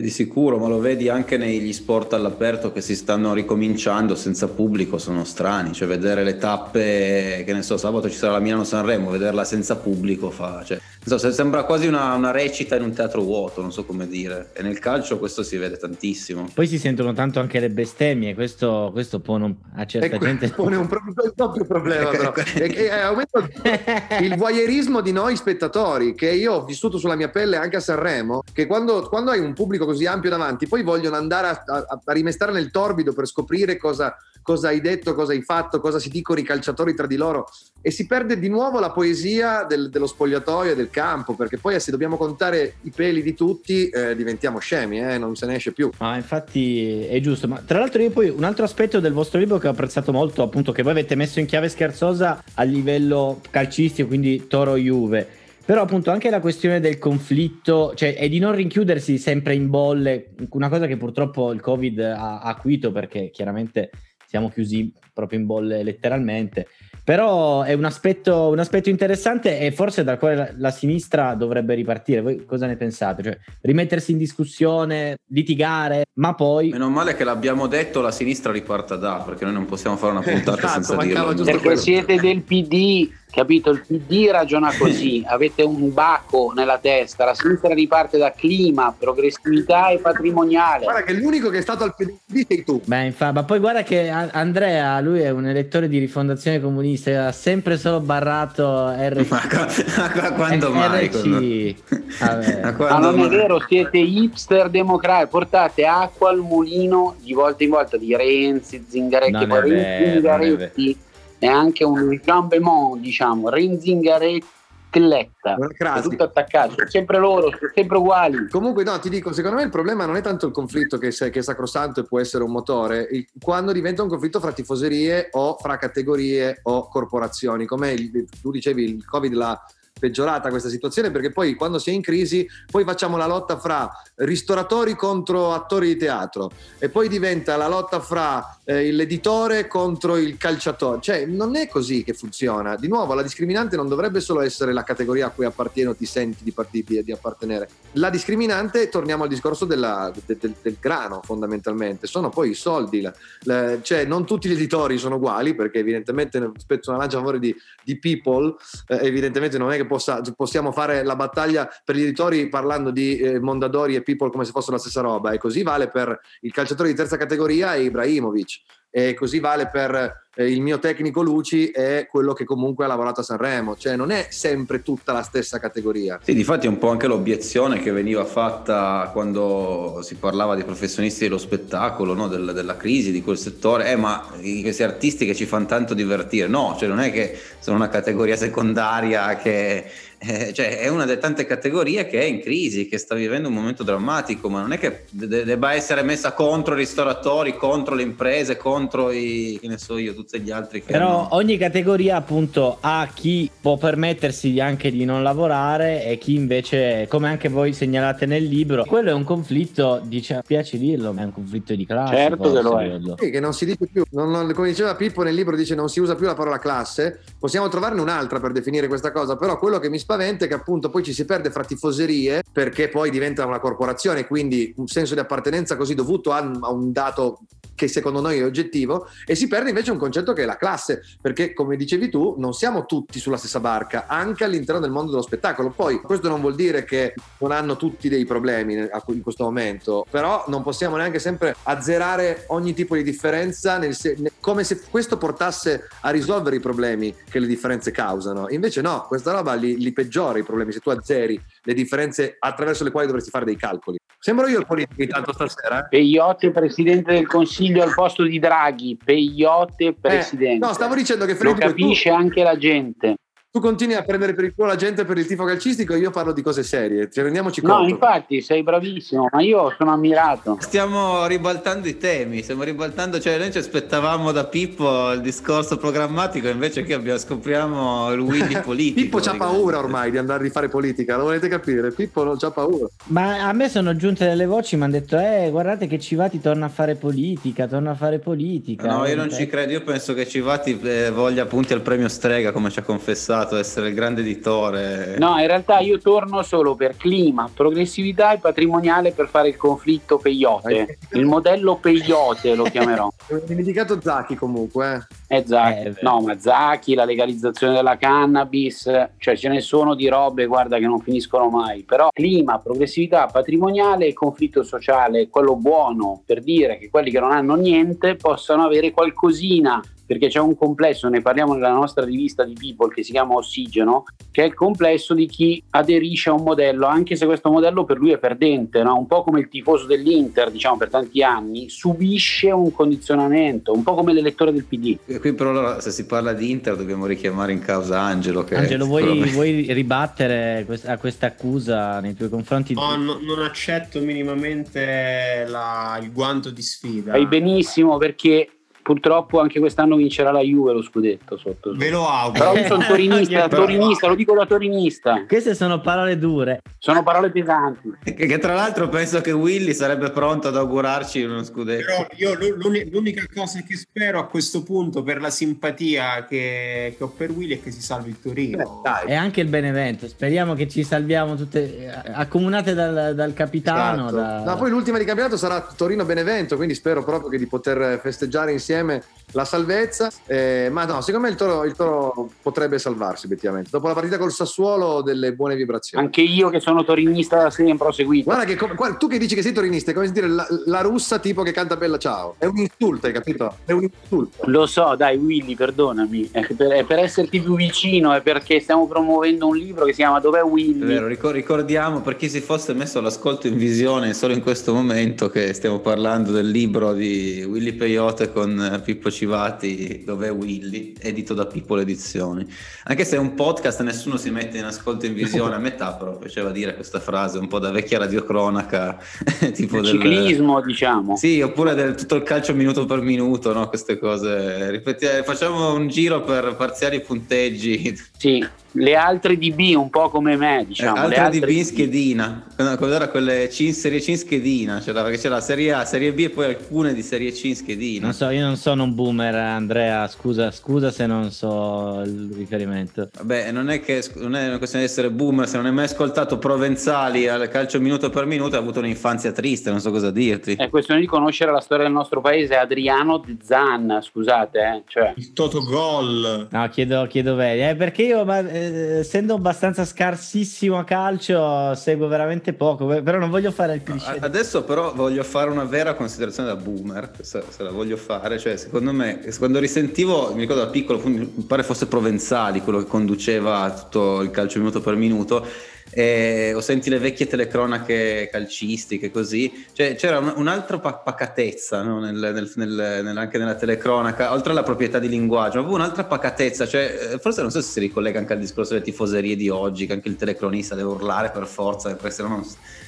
Di 0.00 0.08
sicuro, 0.08 0.56
ma 0.56 0.66
lo 0.66 0.78
vedi 0.78 1.10
anche 1.10 1.36
negli 1.36 1.72
sport 1.74 2.14
all'aperto 2.14 2.72
che 2.72 2.80
si 2.80 2.96
stanno 2.96 3.34
ricominciando 3.34 4.14
senza 4.14 4.48
pubblico, 4.48 4.96
sono 4.96 5.24
strani, 5.24 5.74
cioè 5.74 5.86
vedere 5.86 6.24
le 6.24 6.38
tappe, 6.38 7.42
che 7.44 7.52
ne 7.52 7.62
so, 7.62 7.76
sabato 7.76 8.08
ci 8.08 8.16
sarà 8.16 8.32
la 8.32 8.38
Milano-Sanremo, 8.40 9.10
vederla 9.10 9.44
senza 9.44 9.76
pubblico 9.76 10.30
fa, 10.30 10.62
cioè, 10.64 10.80
so, 11.04 11.18
se- 11.18 11.32
sembra 11.32 11.64
quasi 11.64 11.86
una, 11.86 12.14
una 12.14 12.30
recita 12.30 12.76
in 12.76 12.82
un 12.82 12.92
teatro 12.92 13.22
vuoto, 13.22 13.60
non 13.60 13.72
so 13.72 13.84
come 13.84 14.06
dire, 14.06 14.50
e 14.52 14.62
nel 14.62 14.78
calcio 14.78 15.18
questo 15.18 15.42
si 15.42 15.56
vede 15.56 15.76
tantissimo. 15.76 16.48
Poi 16.52 16.66
si 16.66 16.78
sentono 16.78 17.12
tanto 17.12 17.40
anche 17.40 17.58
le 17.60 17.70
bestemmie, 17.70 18.34
questo, 18.34 18.90
questo 18.92 19.20
non, 19.26 19.56
a 19.76 19.86
certa 19.86 20.06
Ecco, 20.06 20.24
gente... 20.24 20.48
pone 20.56 20.76
un, 20.76 20.86
pro- 20.86 21.00
un 21.04 21.32
doppio 21.34 21.64
problema, 21.64 22.10
però. 22.10 22.28
Ecco. 22.34 22.40
È 22.40 22.68
che 22.68 22.86
eh, 22.86 22.90
aumenta 22.90 23.48
il 24.20 24.36
voyeurismo 24.36 25.00
di 25.00 25.12
noi 25.12 25.36
spettatori 25.36 26.14
che 26.14 26.30
io 26.30 26.52
ho 26.54 26.64
vissuto 26.64 26.98
sulla 26.98 27.14
mia 27.16 27.28
pelle 27.30 27.56
anche 27.56 27.76
a 27.76 27.80
Sanremo 27.80 28.42
che 28.52 28.66
quando, 28.66 29.08
quando 29.08 29.30
hai 29.30 29.40
un 29.40 29.52
pubblico 29.54 29.84
così 29.86 30.06
ampio 30.06 30.30
davanti 30.30 30.66
poi 30.66 30.82
vogliono 30.82 31.16
andare 31.16 31.46
a, 31.48 31.62
a- 31.66 32.00
a 32.04 32.12
rimestare 32.12 32.52
nel 32.52 32.70
torbido 32.70 33.12
per 33.12 33.26
scoprire 33.26 33.76
cosa, 33.76 34.16
cosa 34.42 34.68
hai 34.68 34.80
detto, 34.80 35.14
cosa 35.14 35.32
hai 35.32 35.42
fatto, 35.42 35.80
cosa 35.80 35.98
si 35.98 36.08
dicono 36.08 36.38
i 36.40 36.44
calciatori 36.44 36.94
tra 36.94 37.06
di 37.06 37.16
loro 37.16 37.48
e 37.80 37.90
si 37.90 38.06
perde 38.06 38.38
di 38.38 38.48
nuovo 38.48 38.78
la 38.80 38.90
poesia 38.90 39.64
del- 39.64 39.88
dello 39.90 40.06
spogliatoio 40.06 40.72
e 40.72 40.76
del 40.76 40.89
campo 40.90 41.34
perché 41.34 41.58
poi 41.58 41.78
se 41.80 41.90
dobbiamo 41.90 42.16
contare 42.16 42.74
i 42.82 42.90
peli 42.90 43.22
di 43.22 43.34
tutti 43.34 43.88
eh, 43.88 44.14
diventiamo 44.14 44.58
scemi, 44.58 45.00
eh, 45.00 45.18
non 45.18 45.36
se 45.36 45.46
ne 45.46 45.54
esce 45.54 45.72
più. 45.72 45.90
Ma 45.98 46.16
infatti 46.16 47.04
è 47.06 47.20
giusto. 47.20 47.48
Ma 47.48 47.62
tra 47.64 47.78
l'altro, 47.78 48.02
io 48.02 48.10
poi 48.10 48.28
un 48.28 48.44
altro 48.44 48.64
aspetto 48.64 49.00
del 49.00 49.12
vostro 49.12 49.38
libro 49.38 49.58
che 49.58 49.68
ho 49.68 49.70
apprezzato 49.70 50.12
molto, 50.12 50.42
appunto, 50.42 50.72
che 50.72 50.82
voi 50.82 50.92
avete 50.92 51.14
messo 51.14 51.40
in 51.40 51.46
chiave 51.46 51.68
scherzosa 51.68 52.42
a 52.54 52.62
livello 52.62 53.40
calcistico, 53.50 54.08
quindi 54.08 54.46
Toro 54.46 54.76
Juve. 54.76 55.38
Però 55.64 55.82
appunto 55.82 56.10
anche 56.10 56.30
la 56.30 56.40
questione 56.40 56.80
del 56.80 56.98
conflitto, 56.98 57.94
cioè 57.94 58.16
è 58.16 58.28
di 58.28 58.40
non 58.40 58.54
rinchiudersi 58.54 59.18
sempre 59.18 59.54
in 59.54 59.70
bolle, 59.70 60.30
una 60.50 60.68
cosa 60.68 60.86
che 60.86 60.96
purtroppo 60.96 61.52
il 61.52 61.60
Covid 61.60 62.00
ha 62.00 62.40
acuito 62.40 62.90
perché 62.90 63.30
chiaramente 63.30 63.90
siamo 64.26 64.48
chiusi 64.48 64.92
proprio 65.12 65.38
in 65.38 65.46
bolle 65.46 65.82
letteralmente. 65.82 66.66
Però 67.10 67.62
è 67.62 67.72
un 67.72 67.84
aspetto, 67.84 68.50
un 68.50 68.60
aspetto 68.60 68.88
interessante 68.88 69.58
e 69.58 69.72
forse 69.72 70.04
dal 70.04 70.16
quale 70.16 70.36
la, 70.36 70.50
la, 70.56 70.70
sinistra 70.70 71.34
dovrebbe 71.34 71.74
ripartire. 71.74 72.20
Voi 72.20 72.44
cosa 72.44 72.66
ne 72.66 72.76
pensate? 72.76 73.24
Cioè, 73.24 73.38
rimettersi 73.62 74.12
in 74.12 74.18
discussione, 74.18 75.16
litigare, 75.30 76.04
ma 76.20 76.34
poi... 76.34 76.68
Meno 76.68 76.90
male 76.90 77.16
che 77.16 77.24
l'abbiamo 77.24 77.66
detto, 77.66 78.00
la 78.00 78.10
sinistra 78.10 78.52
riparta 78.52 78.96
da, 78.96 79.22
perché 79.24 79.44
noi 79.44 79.54
non 79.54 79.64
possiamo 79.64 79.96
fare 79.96 80.12
una 80.12 80.20
puntata 80.20 80.58
esatto, 80.58 80.82
senza 80.82 80.96
dirlo. 80.96 81.42
Perché 81.42 81.76
siete 81.76 82.16
del 82.16 82.42
PD, 82.42 83.10
capito? 83.30 83.70
Il 83.70 83.82
PD 83.86 84.28
ragiona 84.30 84.70
così, 84.76 85.24
avete 85.26 85.62
un 85.62 85.92
baco 85.94 86.52
nella 86.54 86.78
testa, 86.78 87.24
la 87.24 87.34
sinistra 87.34 87.72
riparte 87.72 88.18
da 88.18 88.32
clima, 88.32 88.94
progressività 88.96 89.88
e 89.88 89.98
patrimoniale. 89.98 90.84
Guarda 90.84 91.02
che 91.02 91.14
l'unico 91.14 91.48
che 91.48 91.58
è 91.58 91.62
stato 91.62 91.84
al 91.84 91.94
PD 91.94 92.44
sei 92.46 92.62
tu. 92.62 92.82
Beh, 92.84 93.06
infatti, 93.06 93.34
ma 93.34 93.44
poi 93.44 93.58
guarda 93.58 93.82
che 93.82 94.10
Andrea, 94.10 95.00
lui 95.00 95.20
è 95.20 95.30
un 95.30 95.46
elettore 95.46 95.88
di 95.88 95.98
rifondazione 95.98 96.60
comunista, 96.60 96.99
ha 97.06 97.32
sempre 97.32 97.78
solo 97.78 98.00
barrato 98.00 98.88
RC. 98.90 99.28
Ma 100.20 100.32
quando 100.32 100.70
mai? 100.70 101.08
RC. 101.08 101.74
ma, 102.20 102.74
ma 102.78 102.98
non 102.98 103.18
è 103.20 103.28
vero, 103.28 103.60
siete 103.66 103.98
hipster 103.98 104.68
democratici, 104.68 105.30
portate 105.30 105.86
acqua 105.86 106.30
al 106.30 106.38
mulino 106.38 107.16
di 107.20 107.32
volta 107.32 107.64
in 107.64 107.70
volta 107.70 107.96
di 107.96 108.14
Renzi, 108.14 108.84
Zingaretti, 108.88 109.46
poi 109.46 109.60
Renzi, 109.60 110.12
Zingaretti 110.12 110.98
è 111.38 111.46
anche 111.46 111.84
un 111.84 112.20
jambemont, 112.22 113.00
diciamo, 113.00 113.48
Renzingaretti 113.48 114.58
Letta 114.98 115.56
è 115.56 116.00
tutto 116.02 116.24
attaccato, 116.24 116.74
sono 116.76 116.88
sempre 116.88 117.18
loro, 117.18 117.50
sempre 117.74 117.98
uguali. 117.98 118.48
Comunque, 118.48 118.82
no, 118.82 118.98
ti 118.98 119.08
dico, 119.08 119.32
secondo 119.32 119.56
me 119.56 119.62
il 119.62 119.70
problema 119.70 120.06
non 120.06 120.16
è 120.16 120.20
tanto 120.20 120.46
il 120.46 120.52
conflitto 120.52 120.98
che, 120.98 121.10
che 121.10 121.38
è 121.38 121.42
sacrosanto 121.42 122.00
e 122.00 122.04
può 122.04 122.18
essere 122.18 122.42
un 122.42 122.50
motore, 122.50 123.06
il, 123.10 123.26
quando 123.40 123.72
diventa 123.72 124.02
un 124.02 124.08
conflitto 124.08 124.40
fra 124.40 124.52
tifoserie 124.52 125.28
o 125.32 125.56
fra 125.56 125.76
categorie 125.76 126.60
o 126.64 126.88
corporazioni, 126.88 127.66
come 127.66 127.92
il, 127.92 128.26
tu 128.40 128.50
dicevi, 128.50 128.82
il 128.82 129.04
Covid 129.04 129.32
l'ha 129.32 129.64
peggiorata 130.00 130.48
questa 130.48 130.68
situazione 130.68 131.12
perché 131.12 131.30
poi 131.30 131.54
quando 131.54 131.78
si 131.78 131.90
è 131.90 131.92
in 131.92 132.02
crisi 132.02 132.48
poi 132.68 132.82
facciamo 132.82 133.16
la 133.16 133.26
lotta 133.26 133.58
fra 133.58 133.88
ristoratori 134.16 134.96
contro 134.96 135.52
attori 135.52 135.88
di 135.88 135.96
teatro 135.96 136.50
e 136.78 136.88
poi 136.88 137.08
diventa 137.08 137.56
la 137.56 137.68
lotta 137.68 138.00
fra 138.00 138.58
eh, 138.64 138.90
l'editore 138.90 139.66
contro 139.66 140.16
il 140.16 140.36
calciatore. 140.36 141.00
Cioè 141.00 141.26
non 141.26 141.56
è 141.56 141.68
così 141.68 142.02
che 142.02 142.14
funziona. 142.14 142.76
Di 142.76 142.88
nuovo 142.88 143.14
la 143.14 143.22
discriminante 143.22 143.76
non 143.76 143.88
dovrebbe 143.88 144.20
solo 144.20 144.40
essere 144.40 144.72
la 144.72 144.82
categoria 144.82 145.26
a 145.26 145.30
cui 145.30 145.44
appartieni 145.44 145.90
o 145.90 145.94
ti 145.94 146.06
senti 146.06 146.42
di, 146.42 146.52
partiti, 146.52 147.02
di 147.02 147.12
appartenere. 147.12 147.68
La 147.92 148.10
discriminante 148.10 148.88
torniamo 148.88 149.24
al 149.24 149.28
discorso 149.28 149.64
della, 149.64 150.12
de, 150.26 150.36
de, 150.38 150.52
del 150.62 150.76
grano 150.80 151.20
fondamentalmente. 151.22 152.06
Sono 152.06 152.30
poi 152.30 152.50
i 152.50 152.54
soldi. 152.54 153.00
La, 153.00 153.12
la, 153.42 153.82
cioè 153.82 154.04
non 154.04 154.24
tutti 154.24 154.48
gli 154.48 154.52
editori 154.52 154.98
sono 154.98 155.16
uguali 155.16 155.54
perché 155.54 155.78
evidentemente 155.78 156.52
spezzo 156.56 156.90
una 156.90 157.00
lancia 157.00 157.16
a 157.16 157.20
favore 157.20 157.38
di, 157.38 157.54
di 157.84 157.98
people 157.98 158.54
eh, 158.86 158.98
evidentemente 159.06 159.58
non 159.58 159.72
è 159.72 159.76
che 159.76 159.86
possa, 159.90 160.20
possiamo 160.36 160.70
fare 160.70 161.02
la 161.02 161.16
battaglia 161.16 161.68
per 161.84 161.96
gli 161.96 162.02
editori 162.02 162.48
parlando 162.48 162.92
di 162.92 163.18
eh, 163.18 163.40
Mondadori 163.40 163.96
e 163.96 164.02
People 164.02 164.30
come 164.30 164.44
se 164.44 164.52
fossero 164.52 164.74
la 164.74 164.78
stessa 164.78 165.00
roba. 165.00 165.32
E 165.32 165.38
così 165.38 165.64
vale 165.64 165.88
per 165.90 166.16
il 166.42 166.52
calciatore 166.52 166.88
di 166.88 166.94
terza 166.94 167.16
categoria 167.16 167.74
Ibrahimovic 167.74 168.60
e 168.90 169.14
così 169.14 169.38
vale 169.38 169.68
per 169.68 170.28
eh, 170.34 170.50
il 170.50 170.60
mio 170.60 170.78
tecnico 170.78 171.22
Luci 171.22 171.70
e 171.70 172.06
quello 172.10 172.32
che 172.32 172.44
comunque 172.44 172.84
ha 172.84 172.88
lavorato 172.88 173.20
a 173.20 173.22
Sanremo, 173.22 173.76
cioè 173.76 173.96
non 173.96 174.10
è 174.10 174.26
sempre 174.30 174.82
tutta 174.82 175.12
la 175.12 175.22
stessa 175.22 175.58
categoria. 175.58 176.18
Sì, 176.22 176.34
difatti 176.34 176.66
è 176.66 176.68
un 176.68 176.78
po' 176.78 176.88
anche 176.88 177.06
l'obiezione 177.06 177.80
che 177.80 177.92
veniva 177.92 178.24
fatta 178.24 179.10
quando 179.12 180.00
si 180.02 180.16
parlava 180.16 180.54
di 180.54 180.64
professionisti 180.64 181.24
dello 181.24 181.38
spettacolo, 181.38 182.14
no? 182.14 182.28
Del, 182.28 182.52
della 182.52 182.76
crisi 182.76 183.12
di 183.12 183.22
quel 183.22 183.38
settore, 183.38 183.90
eh 183.90 183.96
ma 183.96 184.26
questi 184.62 184.82
artisti 184.82 185.26
che 185.26 185.34
ci 185.34 185.46
fanno 185.46 185.66
tanto 185.66 185.94
divertire, 185.94 186.48
no, 186.48 186.76
cioè 186.78 186.88
non 186.88 187.00
è 187.00 187.12
che 187.12 187.38
sono 187.58 187.76
una 187.76 187.88
categoria 187.88 188.36
secondaria 188.36 189.36
che 189.36 189.84
eh, 190.22 190.52
cioè 190.52 190.78
è 190.80 190.88
una 190.88 191.06
delle 191.06 191.18
tante 191.18 191.46
categorie 191.46 192.06
che 192.06 192.20
è 192.20 192.24
in 192.24 192.40
crisi, 192.40 192.86
che 192.86 192.98
sta 192.98 193.14
vivendo 193.14 193.48
un 193.48 193.54
momento 193.54 193.82
drammatico, 193.82 194.50
ma 194.50 194.60
non 194.60 194.72
è 194.72 194.78
che 194.78 195.04
de- 195.08 195.44
debba 195.44 195.72
essere 195.72 196.02
messa 196.02 196.32
contro 196.32 196.74
i 196.74 196.76
ristoratori, 196.76 197.56
contro 197.56 197.94
le 197.94 198.02
imprese, 198.02 198.58
contro 198.58 199.10
i, 199.10 199.56
che 199.58 199.66
ne 199.66 199.78
so 199.78 199.96
io, 199.96 200.14
tutti 200.14 200.38
gli 200.40 200.50
altri. 200.50 200.82
Che 200.82 200.92
Però 200.92 201.08
no. 201.08 201.28
ogni 201.30 201.56
categoria 201.56 202.16
appunto 202.16 202.76
ha 202.80 203.08
chi 203.14 203.50
può 203.60 203.78
permettersi 203.78 204.60
anche 204.60 204.90
di 204.90 205.06
non 205.06 205.22
lavorare 205.22 206.04
e 206.04 206.18
chi 206.18 206.34
invece, 206.34 207.06
come 207.08 207.28
anche 207.28 207.48
voi 207.48 207.72
segnalate 207.72 208.26
nel 208.26 208.44
libro, 208.44 208.84
quello 208.84 209.08
è 209.08 209.14
un 209.14 209.24
conflitto, 209.24 210.02
dice, 210.04 210.42
piace 210.46 210.76
dirlo, 210.76 211.14
ma 211.14 211.22
è 211.22 211.24
un 211.24 211.32
conflitto 211.32 211.74
di 211.74 211.86
classe. 211.86 212.14
Certo 212.14 212.52
che 212.52 212.60
lo 212.60 212.78
è. 212.78 213.00
Sì, 213.16 213.30
che 213.30 213.40
non 213.40 213.54
si 213.54 213.64
dice 213.64 213.88
più, 213.90 214.02
non, 214.10 214.30
non, 214.30 214.52
come 214.52 214.68
diceva 214.68 214.94
Pippo 214.94 215.22
nel 215.22 215.34
libro, 215.34 215.56
dice 215.56 215.74
non 215.74 215.88
si 215.88 215.98
usa 215.98 216.14
più 216.14 216.26
la 216.26 216.34
parola 216.34 216.58
classe, 216.58 217.20
possiamo 217.38 217.68
trovarne 217.68 218.02
un'altra 218.02 218.38
per 218.38 218.52
definire 218.52 218.86
questa 218.86 219.12
cosa, 219.12 219.36
però 219.36 219.58
quello 219.58 219.78
che 219.78 219.88
mi 219.88 219.98
spaventa 220.10 220.44
è 220.44 220.48
che 220.48 220.54
appunto 220.54 220.90
poi 220.90 221.04
ci 221.04 221.12
si 221.12 221.24
perde 221.24 221.52
fra 221.52 221.62
tifoserie 221.62 222.42
perché 222.52 222.88
poi 222.88 223.10
diventa 223.10 223.46
una 223.46 223.60
corporazione, 223.60 224.26
quindi 224.26 224.74
un 224.76 224.88
senso 224.88 225.14
di 225.14 225.20
appartenenza 225.20 225.76
così 225.76 225.94
dovuto 225.94 226.32
a, 226.32 226.38
a 226.38 226.70
un 226.72 226.90
dato 226.90 227.42
che 227.80 227.88
secondo 227.88 228.20
noi 228.20 228.38
è 228.38 228.44
oggettivo 228.44 229.08
e 229.24 229.34
si 229.34 229.48
perde 229.48 229.70
invece 229.70 229.90
un 229.90 229.96
concetto 229.96 230.34
che 230.34 230.42
è 230.42 230.44
la 230.44 230.58
classe, 230.58 231.00
perché 231.18 231.54
come 231.54 231.76
dicevi 231.76 232.10
tu 232.10 232.34
non 232.36 232.52
siamo 232.52 232.84
tutti 232.84 233.18
sulla 233.18 233.38
stessa 233.38 233.58
barca, 233.58 234.04
anche 234.06 234.44
all'interno 234.44 234.82
del 234.82 234.90
mondo 234.90 235.12
dello 235.12 235.22
spettacolo. 235.22 235.70
Poi 235.70 236.02
questo 236.02 236.28
non 236.28 236.42
vuol 236.42 236.54
dire 236.54 236.84
che 236.84 237.14
non 237.38 237.52
hanno 237.52 237.76
tutti 237.76 238.10
dei 238.10 238.26
problemi 238.26 238.74
in 238.74 239.22
questo 239.22 239.44
momento, 239.44 240.04
però 240.10 240.44
non 240.48 240.62
possiamo 240.62 240.96
neanche 240.96 241.18
sempre 241.18 241.56
azzerare 241.62 242.44
ogni 242.48 242.74
tipo 242.74 242.96
di 242.96 243.02
differenza 243.02 243.78
nel 243.78 243.94
se- 243.94 244.18
come 244.40 244.62
se 244.62 244.82
questo 244.90 245.16
portasse 245.16 245.88
a 246.02 246.10
risolvere 246.10 246.56
i 246.56 246.60
problemi 246.60 247.14
che 247.30 247.38
le 247.38 247.46
differenze 247.46 247.92
causano. 247.92 248.50
Invece 248.50 248.82
no, 248.82 249.06
questa 249.08 249.32
roba 249.32 249.54
li, 249.54 249.78
li 249.78 249.92
peggiora 250.00 250.38
i 250.38 250.44
problemi 250.44 250.72
se 250.72 250.80
tu 250.80 250.88
azzeri 250.88 251.38
le 251.62 251.74
differenze 251.74 252.36
attraverso 252.38 252.84
le 252.84 252.90
quali 252.90 253.06
dovresti 253.06 253.30
fare 253.30 253.44
dei 253.44 253.56
calcoli. 253.56 253.98
Sembro 254.18 254.46
io 254.46 254.58
il 254.58 254.66
politico 254.66 255.02
intanto 255.02 255.32
stasera. 255.32 255.84
Eh? 255.84 255.88
Peyote 255.88 256.50
presidente 256.50 257.12
del 257.12 257.26
consiglio 257.26 257.82
al 257.82 257.92
posto 257.94 258.22
di 258.22 258.38
Draghi. 258.38 258.98
Peyote 259.02 259.94
presidente. 259.94 260.64
Eh, 260.64 260.68
no, 260.68 260.72
stavo 260.72 260.94
dicendo 260.94 261.24
che 261.24 261.34
Freddy, 261.34 261.60
Lo 261.60 261.66
capisce 261.66 262.10
tu... 262.10 262.14
anche 262.14 262.42
la 262.42 262.56
gente 262.56 263.16
tu 263.52 263.58
continui 263.58 263.96
a 263.96 264.02
prendere 264.04 264.32
per 264.32 264.44
il 264.44 264.54
culo 264.54 264.68
la 264.68 264.76
gente 264.76 265.04
per 265.04 265.18
il 265.18 265.26
tifo 265.26 265.44
calcistico 265.44 265.92
e 265.94 265.98
io 265.98 266.12
parlo 266.12 266.32
di 266.32 266.40
cose 266.40 266.62
serie, 266.62 267.10
ci 267.10 267.20
rendiamoci 267.20 267.60
conto. 267.60 267.82
No, 267.82 267.88
infatti 267.88 268.42
sei 268.42 268.62
bravissimo, 268.62 269.26
ma 269.32 269.42
io 269.42 269.74
sono 269.76 269.90
ammirato. 269.90 270.56
Stiamo 270.60 271.26
ribaltando 271.26 271.88
i 271.88 271.96
temi, 271.96 272.42
stiamo 272.42 272.62
ribaltando, 272.62 273.18
cioè 273.18 273.38
noi 273.38 273.50
ci 273.50 273.58
aspettavamo 273.58 274.30
da 274.30 274.44
Pippo 274.44 275.10
il 275.10 275.20
discorso 275.20 275.78
programmatico, 275.78 276.46
invece 276.46 276.84
qui 276.84 276.92
abbiamo, 276.92 277.18
scopriamo 277.18 278.12
il 278.12 278.20
Willy 278.20 278.60
politico. 278.62 279.00
Pippo 279.00 279.18
c'ha 279.18 279.34
paura 279.34 279.78
ormai 279.78 280.12
di 280.12 280.18
andare 280.18 280.46
a 280.46 280.50
fare 280.50 280.68
politica, 280.68 281.16
lo 281.16 281.24
volete 281.24 281.48
capire? 281.48 281.90
Pippo 281.90 282.22
non 282.22 282.36
c'ha 282.36 282.52
paura. 282.52 282.86
Ma 283.06 283.48
a 283.48 283.52
me 283.52 283.68
sono 283.68 283.96
giunte 283.96 284.26
delle 284.26 284.46
voci, 284.46 284.76
mi 284.76 284.84
hanno 284.84 284.92
detto, 284.92 285.18
eh, 285.18 285.48
guardate 285.50 285.88
che 285.88 285.98
Civati 285.98 286.40
torna 286.40 286.66
a 286.66 286.68
fare 286.70 286.94
politica, 286.94 287.66
torna 287.66 287.90
a 287.90 287.94
fare 287.96 288.20
politica. 288.20 288.86
No, 288.86 289.06
io 289.08 289.16
non 289.16 289.28
ci 289.28 289.48
credo, 289.48 289.72
io 289.72 289.82
penso 289.82 290.14
che 290.14 290.24
Civati 290.24 290.78
eh, 290.80 291.10
voglia 291.10 291.46
punti 291.46 291.72
al 291.72 291.80
premio 291.80 292.06
Strega, 292.06 292.52
come 292.52 292.70
ci 292.70 292.78
ha 292.78 292.82
confessato 292.82 293.38
pensato 293.40 293.56
essere 293.56 293.88
il 293.88 293.94
grande 293.94 294.20
editore. 294.20 295.16
No, 295.18 295.38
in 295.38 295.46
realtà 295.46 295.78
io 295.78 295.98
torno 295.98 296.42
solo 296.42 296.74
per 296.74 296.96
clima, 296.96 297.48
progressività 297.52 298.32
e 298.32 298.38
patrimoniale 298.38 299.12
per 299.12 299.28
fare 299.28 299.48
il 299.48 299.56
conflitto 299.56 300.18
peyote. 300.18 300.98
Il 301.12 301.24
modello 301.24 301.76
peyote 301.76 302.54
lo 302.54 302.64
chiamerò. 302.64 303.06
Ho 303.30 303.42
dimenticato 303.46 304.00
Zacchi 304.00 304.34
comunque. 304.34 305.08
Eh. 305.28 305.38
È 305.38 305.44
Zacchi. 305.46 305.88
Eh, 305.88 305.94
no, 306.02 306.20
ma 306.20 306.38
Zacchi, 306.38 306.94
la 306.94 307.04
legalizzazione 307.04 307.74
della 307.74 307.96
cannabis, 307.96 308.90
cioè 309.18 309.36
ce 309.36 309.48
ne 309.48 309.60
sono 309.60 309.94
di 309.94 310.08
robe, 310.08 310.46
guarda, 310.46 310.78
che 310.78 310.86
non 310.86 311.00
finiscono 311.00 311.48
mai. 311.48 311.82
Però 311.82 312.08
clima, 312.12 312.58
progressività 312.58 313.26
patrimoniale 313.26 314.06
e 314.06 314.12
conflitto 314.12 314.62
sociale, 314.62 315.28
quello 315.28 315.56
buono 315.56 316.22
per 316.24 316.42
dire 316.42 316.78
che 316.78 316.90
quelli 316.90 317.10
che 317.10 317.20
non 317.20 317.32
hanno 317.32 317.54
niente 317.54 318.16
possano 318.16 318.64
avere 318.64 318.90
qualcosina 318.90 319.80
perché 320.10 320.26
c'è 320.26 320.40
un 320.40 320.56
complesso, 320.56 321.08
ne 321.08 321.22
parliamo 321.22 321.54
nella 321.54 321.70
nostra 321.70 322.04
rivista 322.04 322.42
di 322.42 322.56
People 322.58 322.92
che 322.92 323.04
si 323.04 323.12
chiama 323.12 323.34
Ossigeno, 323.34 324.02
che 324.32 324.42
è 324.42 324.44
il 324.44 324.54
complesso 324.54 325.14
di 325.14 325.26
chi 325.26 325.62
aderisce 325.70 326.30
a 326.30 326.32
un 326.32 326.42
modello, 326.42 326.86
anche 326.86 327.14
se 327.14 327.26
questo 327.26 327.48
modello 327.48 327.84
per 327.84 327.98
lui 327.98 328.10
è 328.10 328.18
perdente, 328.18 328.82
no? 328.82 328.98
un 328.98 329.06
po' 329.06 329.22
come 329.22 329.38
il 329.38 329.48
tifoso 329.48 329.86
dell'Inter, 329.86 330.50
diciamo 330.50 330.78
per 330.78 330.88
tanti 330.88 331.22
anni, 331.22 331.68
subisce 331.68 332.50
un 332.50 332.72
condizionamento, 332.72 333.72
un 333.72 333.84
po' 333.84 333.94
come 333.94 334.12
l'elettore 334.12 334.50
del 334.50 334.64
PD. 334.64 334.98
E 335.06 335.20
qui 335.20 335.32
però 335.32 335.78
se 335.78 335.92
si 335.92 336.04
parla 336.06 336.32
di 336.32 336.50
Inter 336.50 336.74
dobbiamo 336.74 337.06
richiamare 337.06 337.52
in 337.52 337.60
causa 337.60 338.00
Angelo. 338.00 338.42
Che 338.42 338.56
Angelo, 338.56 338.86
vuoi, 338.86 339.22
vuoi, 339.30 339.72
ribattere 339.72 340.66
a 340.86 340.98
questa 340.98 341.26
accusa 341.26 342.00
nei 342.00 342.14
tuoi 342.14 342.30
confronti? 342.30 342.74
No, 342.74 342.96
no 342.96 343.20
non 343.22 343.42
accetto 343.42 344.00
minimamente 344.00 345.44
la, 345.46 346.00
il 346.02 346.10
guanto 346.10 346.50
di 346.50 346.62
sfida. 346.62 347.12
Fai 347.12 347.26
benissimo 347.28 347.96
perché 347.96 348.48
purtroppo 348.90 349.38
anche 349.38 349.60
quest'anno 349.60 349.94
vincerà 349.94 350.32
la 350.32 350.40
Juve 350.40 350.72
lo 350.72 350.82
scudetto 350.82 351.36
sotto. 351.36 351.72
Ve 351.76 351.90
lo 351.90 352.00
Però 352.00 352.08
auguro. 352.08 352.56
io 352.58 352.66
sono 352.66 352.84
torinista, 352.84 353.46
Però- 353.48 353.62
torinista, 353.64 354.08
lo 354.08 354.14
dico 354.16 354.34
da 354.34 354.46
torinista. 354.46 355.24
Queste 355.28 355.54
sono 355.54 355.80
parole 355.80 356.18
dure. 356.18 356.60
Sono 356.78 357.04
parole 357.04 357.30
pesanti. 357.30 357.92
Che, 358.02 358.14
che 358.14 358.38
tra 358.38 358.54
l'altro 358.54 358.88
penso 358.88 359.20
che 359.20 359.30
Willy 359.30 359.74
sarebbe 359.74 360.10
pronto 360.10 360.48
ad 360.48 360.56
augurarci 360.56 361.22
uno 361.22 361.44
scudetto. 361.44 361.84
Però 361.84 362.06
io 362.16 362.34
l'u- 362.34 362.56
l'uni- 362.60 362.90
l'unica 362.90 363.22
cosa 363.32 363.60
che 363.60 363.76
spero 363.76 364.18
a 364.18 364.26
questo 364.26 364.64
punto 364.64 365.04
per 365.04 365.20
la 365.20 365.30
simpatia 365.30 366.24
che, 366.24 366.94
che 366.98 367.04
ho 367.04 367.08
per 367.16 367.30
Willy 367.30 367.58
è 367.58 367.62
che 367.62 367.70
si 367.70 367.82
salvi 367.82 368.08
il 368.10 368.20
Torino. 368.20 368.80
Dai. 368.82 369.06
E 369.06 369.14
anche 369.14 369.40
il 369.40 369.46
Benevento. 369.48 370.08
Speriamo 370.08 370.54
che 370.54 370.66
ci 370.66 370.82
salviamo 370.82 371.36
tutte 371.36 371.88
accomunate 372.12 372.74
dal, 372.74 373.14
dal 373.14 373.34
capitano. 373.34 374.08
Esatto. 374.08 374.16
da- 374.16 374.50
No, 374.50 374.56
poi 374.56 374.70
l'ultima 374.70 374.98
di 374.98 375.04
campionato 375.04 375.36
sarà 375.36 375.60
Torino-Benevento, 375.76 376.56
quindi 376.56 376.74
spero 376.74 377.04
proprio 377.04 377.28
che 377.30 377.38
di 377.38 377.46
poter 377.46 378.00
festeggiare 378.02 378.50
insieme 378.50 378.78
damn 378.80 378.88
it. 378.88 379.19
La 379.32 379.44
salvezza. 379.44 380.10
Eh, 380.26 380.68
ma 380.70 380.84
no, 380.84 381.00
secondo 381.00 381.26
me 381.26 381.32
il 381.32 381.38
toro, 381.38 381.64
il 381.64 381.74
Toro 381.74 382.30
potrebbe 382.42 382.78
salvarsi 382.78 383.26
effettivamente. 383.26 383.68
Dopo 383.70 383.86
la 383.88 383.94
partita 383.94 384.18
col 384.18 384.32
Sassuolo, 384.32 384.86
ho 384.86 385.02
delle 385.02 385.32
buone 385.32 385.56
vibrazioni. 385.56 386.04
Anche 386.04 386.20
io 386.20 386.48
che 386.50 386.60
sono 386.60 386.84
torinista 386.84 387.42
da 387.44 387.50
sempre 387.50 387.88
ho 387.88 387.92
seguito. 387.92 388.24
Guarda 388.24 388.44
che 388.44 388.56
com- 388.56 388.74
guarda, 388.74 388.96
tu 388.96 389.08
che 389.08 389.18
dici 389.18 389.34
che 389.34 389.42
sei 389.42 389.52
torinista, 389.52 389.90
è 389.90 389.94
come 389.94 390.10
dire 390.10 390.28
la, 390.28 390.46
la 390.66 390.80
russa 390.80 391.18
tipo 391.18 391.42
che 391.42 391.52
canta 391.52 391.76
Bella 391.76 391.98
Ciao. 391.98 392.34
È 392.38 392.46
un 392.46 392.56
insulto, 392.58 393.06
hai 393.06 393.12
capito? 393.12 393.56
È 393.64 393.72
un 393.72 393.84
insulto. 393.84 394.44
Lo 394.46 394.66
so, 394.66 394.94
dai 394.96 395.16
Willy, 395.16 395.54
perdonami. 395.54 396.30
È 396.40 396.46
per, 396.54 396.68
è 396.72 396.84
per 396.84 396.98
esserti 396.98 397.40
più 397.40 397.54
vicino, 397.56 398.12
è 398.12 398.22
perché 398.22 398.60
stiamo 398.60 398.86
promuovendo 398.86 399.46
un 399.46 399.56
libro 399.56 399.84
che 399.84 399.92
si 399.92 399.98
chiama 399.98 400.20
Dov'è 400.20 400.38
È 400.40 400.42
Willy? 400.42 400.84
vero, 400.84 401.06
ricor- 401.06 401.34
ricordiamo 401.34 402.00
per 402.00 402.16
chi 402.16 402.28
si 402.28 402.40
fosse 402.40 402.72
messo 402.74 402.98
all'ascolto 402.98 403.46
in 403.46 403.56
visione 403.56 404.12
solo 404.14 404.32
in 404.32 404.40
questo 404.42 404.72
momento 404.72 405.28
che 405.28 405.52
stiamo 405.52 405.78
parlando 405.80 406.30
del 406.32 406.48
libro 406.50 406.92
di 406.92 407.44
Willy 407.48 407.72
Peyote 407.72 408.32
con 408.32 408.58
eh, 408.74 408.80
Pippo 408.80 409.10
Civati, 409.20 410.02
Dov'è 410.02 410.32
Willy, 410.32 410.94
edito 410.98 411.34
da 411.34 411.44
Pippolo 411.44 411.82
Edizioni. 411.82 412.46
Anche 412.84 413.04
se 413.04 413.16
è 413.16 413.18
un 413.18 413.34
podcast 413.34 413.82
nessuno 413.82 414.16
si 414.16 414.30
mette 414.30 414.56
in 414.56 414.64
ascolto 414.64 415.04
in 415.04 415.12
visione, 415.12 415.54
a 415.54 415.58
metà 415.58 415.92
però 415.92 416.16
piaceva 416.16 416.50
dire 416.50 416.74
questa 416.74 417.00
frase 417.00 417.36
un 417.36 417.46
po' 417.46 417.58
da 417.58 417.70
vecchia 417.70 417.98
radiocronaca, 417.98 418.98
tipo 419.52 419.82
del 419.82 419.90
ciclismo, 419.90 420.62
diciamo. 420.62 421.16
Sì, 421.16 421.42
oppure 421.42 421.74
del 421.74 421.94
tutto 421.96 422.14
il 422.14 422.22
calcio 422.22 422.54
minuto 422.54 422.86
per 422.86 423.02
minuto, 423.02 423.52
no? 423.52 423.68
Queste 423.68 423.98
cose. 423.98 424.70
Ripeti- 424.70 425.04
eh, 425.04 425.22
facciamo 425.22 425.74
un 425.74 425.88
giro 425.88 426.22
per 426.22 426.54
parziali 426.56 427.02
punteggi. 427.02 427.94
Sì, 428.16 428.46
le 428.72 428.94
altre 428.94 429.36
DB 429.36 429.74
un 429.76 429.90
po' 429.90 430.08
come 430.10 430.36
me, 430.36 430.64
diciamo. 430.66 431.04
Eh, 431.04 431.08
le 431.08 431.16
altre 431.16 431.20
altre 431.20 431.40
di 431.40 431.46
B 431.46 431.56
in 431.56 431.62
DB. 431.62 431.66
schedina. 431.66 432.44
No, 432.56 432.76
Cos'era 432.76 433.08
quelle 433.08 433.48
C 433.48 433.60
in 433.60 433.72
serie 433.74 434.00
C 434.00 434.08
in 434.08 434.18
schedina? 434.18 434.78
C'era, 434.78 435.02
perché 435.02 435.18
c'era 435.18 435.40
Serie 435.40 435.72
A, 435.72 435.84
Serie 435.84 436.12
B 436.12 436.20
e 436.20 436.30
poi 436.30 436.46
alcune 436.46 436.94
di 436.94 437.02
Serie 437.02 437.32
C 437.32 437.44
in 437.44 437.56
schedina. 437.56 438.04
Non 438.04 438.14
so, 438.14 438.28
io 438.30 438.44
non 438.44 438.56
sono 438.56 438.84
un 438.84 438.94
boomer, 438.94 439.34
Andrea. 439.34 440.06
Scusa, 440.08 440.50
scusa 440.50 440.90
se 440.90 441.06
non 441.06 441.30
so 441.30 442.02
il 442.04 442.32
riferimento. 442.34 443.08
Vabbè, 443.16 443.50
non 443.50 443.70
è 443.70 443.80
che 443.80 444.04
non 444.16 444.36
è 444.36 444.46
una 444.48 444.58
questione 444.58 444.84
di 444.84 444.90
essere 444.90 445.10
boomer, 445.10 445.48
se 445.48 445.56
non 445.56 445.66
hai 445.66 445.72
mai 445.72 445.84
ascoltato 445.84 446.38
Provenzali 446.38 447.28
al 447.28 447.48
calcio 447.48 447.80
minuto 447.80 448.10
per 448.10 448.26
minuto, 448.26 448.56
hai 448.56 448.62
avuto 448.62 448.78
un'infanzia 448.78 449.32
triste, 449.32 449.70
non 449.70 449.80
so 449.80 449.90
cosa 449.90 450.10
dirti. 450.10 450.54
È 450.54 450.68
questione 450.68 451.00
di 451.00 451.06
conoscere 451.06 451.50
la 451.52 451.60
storia 451.60 451.84
del 451.84 451.92
nostro 451.92 452.20
paese. 452.20 452.56
Adriano 452.56 453.24
Zan, 453.42 454.00
scusate, 454.02 454.58
eh. 454.58 454.82
cioè, 454.86 455.12
Il 455.16 455.32
Toto 455.32 455.62
Gol. 455.62 456.48
No, 456.50 456.68
chiedo, 456.68 457.06
chiedo 457.08 457.34
veri. 457.34 457.68
Eh, 457.68 457.74
perché 457.74 458.02
io, 458.02 458.24
ma, 458.24 458.38
eh, 458.60 458.98
essendo 458.98 459.34
abbastanza 459.34 459.84
scarsissimo 459.84 460.78
a 460.78 460.84
calcio, 460.84 461.74
seguo 461.74 462.08
veramente 462.08 462.52
poco. 462.52 462.86
Però 462.86 463.18
non 463.18 463.30
voglio 463.30 463.50
fare 463.50 463.74
il 463.74 463.82
cliché. 463.82 464.18
Adesso 464.20 464.64
però 464.64 464.92
voglio 464.94 465.22
fare 465.22 465.50
una 465.50 465.64
vera 465.64 465.94
considerazione 465.94 466.48
da 466.48 466.56
boomer, 466.56 467.10
se, 467.20 467.42
se 467.48 467.62
la 467.62 467.70
voglio 467.70 467.96
fare, 467.96 468.38
cioè 468.38 468.56
secondo 468.56 468.92
me 468.92 469.20
quando 469.38 469.58
risentivo, 469.58 470.32
mi 470.34 470.40
ricordo 470.40 470.64
da 470.64 470.70
piccolo, 470.70 471.00
mi 471.04 471.24
pare 471.46 471.62
fosse 471.62 471.86
Provenzali 471.86 472.60
quello 472.60 472.78
che 472.78 472.86
conduceva 472.86 473.70
tutto 473.70 474.20
il 474.20 474.30
calcio 474.30 474.58
minuto 474.58 474.80
per 474.80 474.96
minuto, 474.96 475.46
e 475.92 476.52
o 476.54 476.60
senti 476.60 476.88
le 476.88 476.98
vecchie 476.98 477.26
telecronache 477.26 478.28
calcistiche 478.30 479.10
così, 479.10 479.66
cioè 479.72 479.94
c'era 479.96 480.18
un- 480.18 480.32
un'altra 480.36 480.78
pa- 480.78 480.94
pacatezza 480.94 481.82
no? 481.82 481.98
nel- 482.00 482.14
nel- 482.14 482.52
nel- 482.54 483.16
anche 483.18 483.38
nella 483.38 483.54
telecronaca, 483.56 484.32
oltre 484.32 484.52
alla 484.52 484.62
proprietà 484.62 484.98
di 484.98 485.08
linguaggio, 485.08 485.56
ma 485.58 485.64
proprio 485.64 485.82
un'altra 485.84 486.04
pacatezza, 486.04 486.66
cioè 486.66 487.10
eh, 487.14 487.18
forse 487.18 487.42
non 487.42 487.50
so 487.50 487.60
se 487.60 487.68
si 487.70 487.80
ricollega 487.80 488.18
anche 488.18 488.32
al 488.34 488.38
discorso 488.38 488.72
delle 488.74 488.84
tifoserie 488.84 489.34
di 489.36 489.48
oggi, 489.48 489.86
che 489.86 489.92
anche 489.94 490.08
il 490.08 490.16
telecronista 490.16 490.74
deve 490.74 490.88
urlare 490.90 491.30
per 491.30 491.46
forza, 491.46 491.92
perché 491.94 492.10
se 492.10 492.22
no 492.22 492.28
non, 492.28 492.44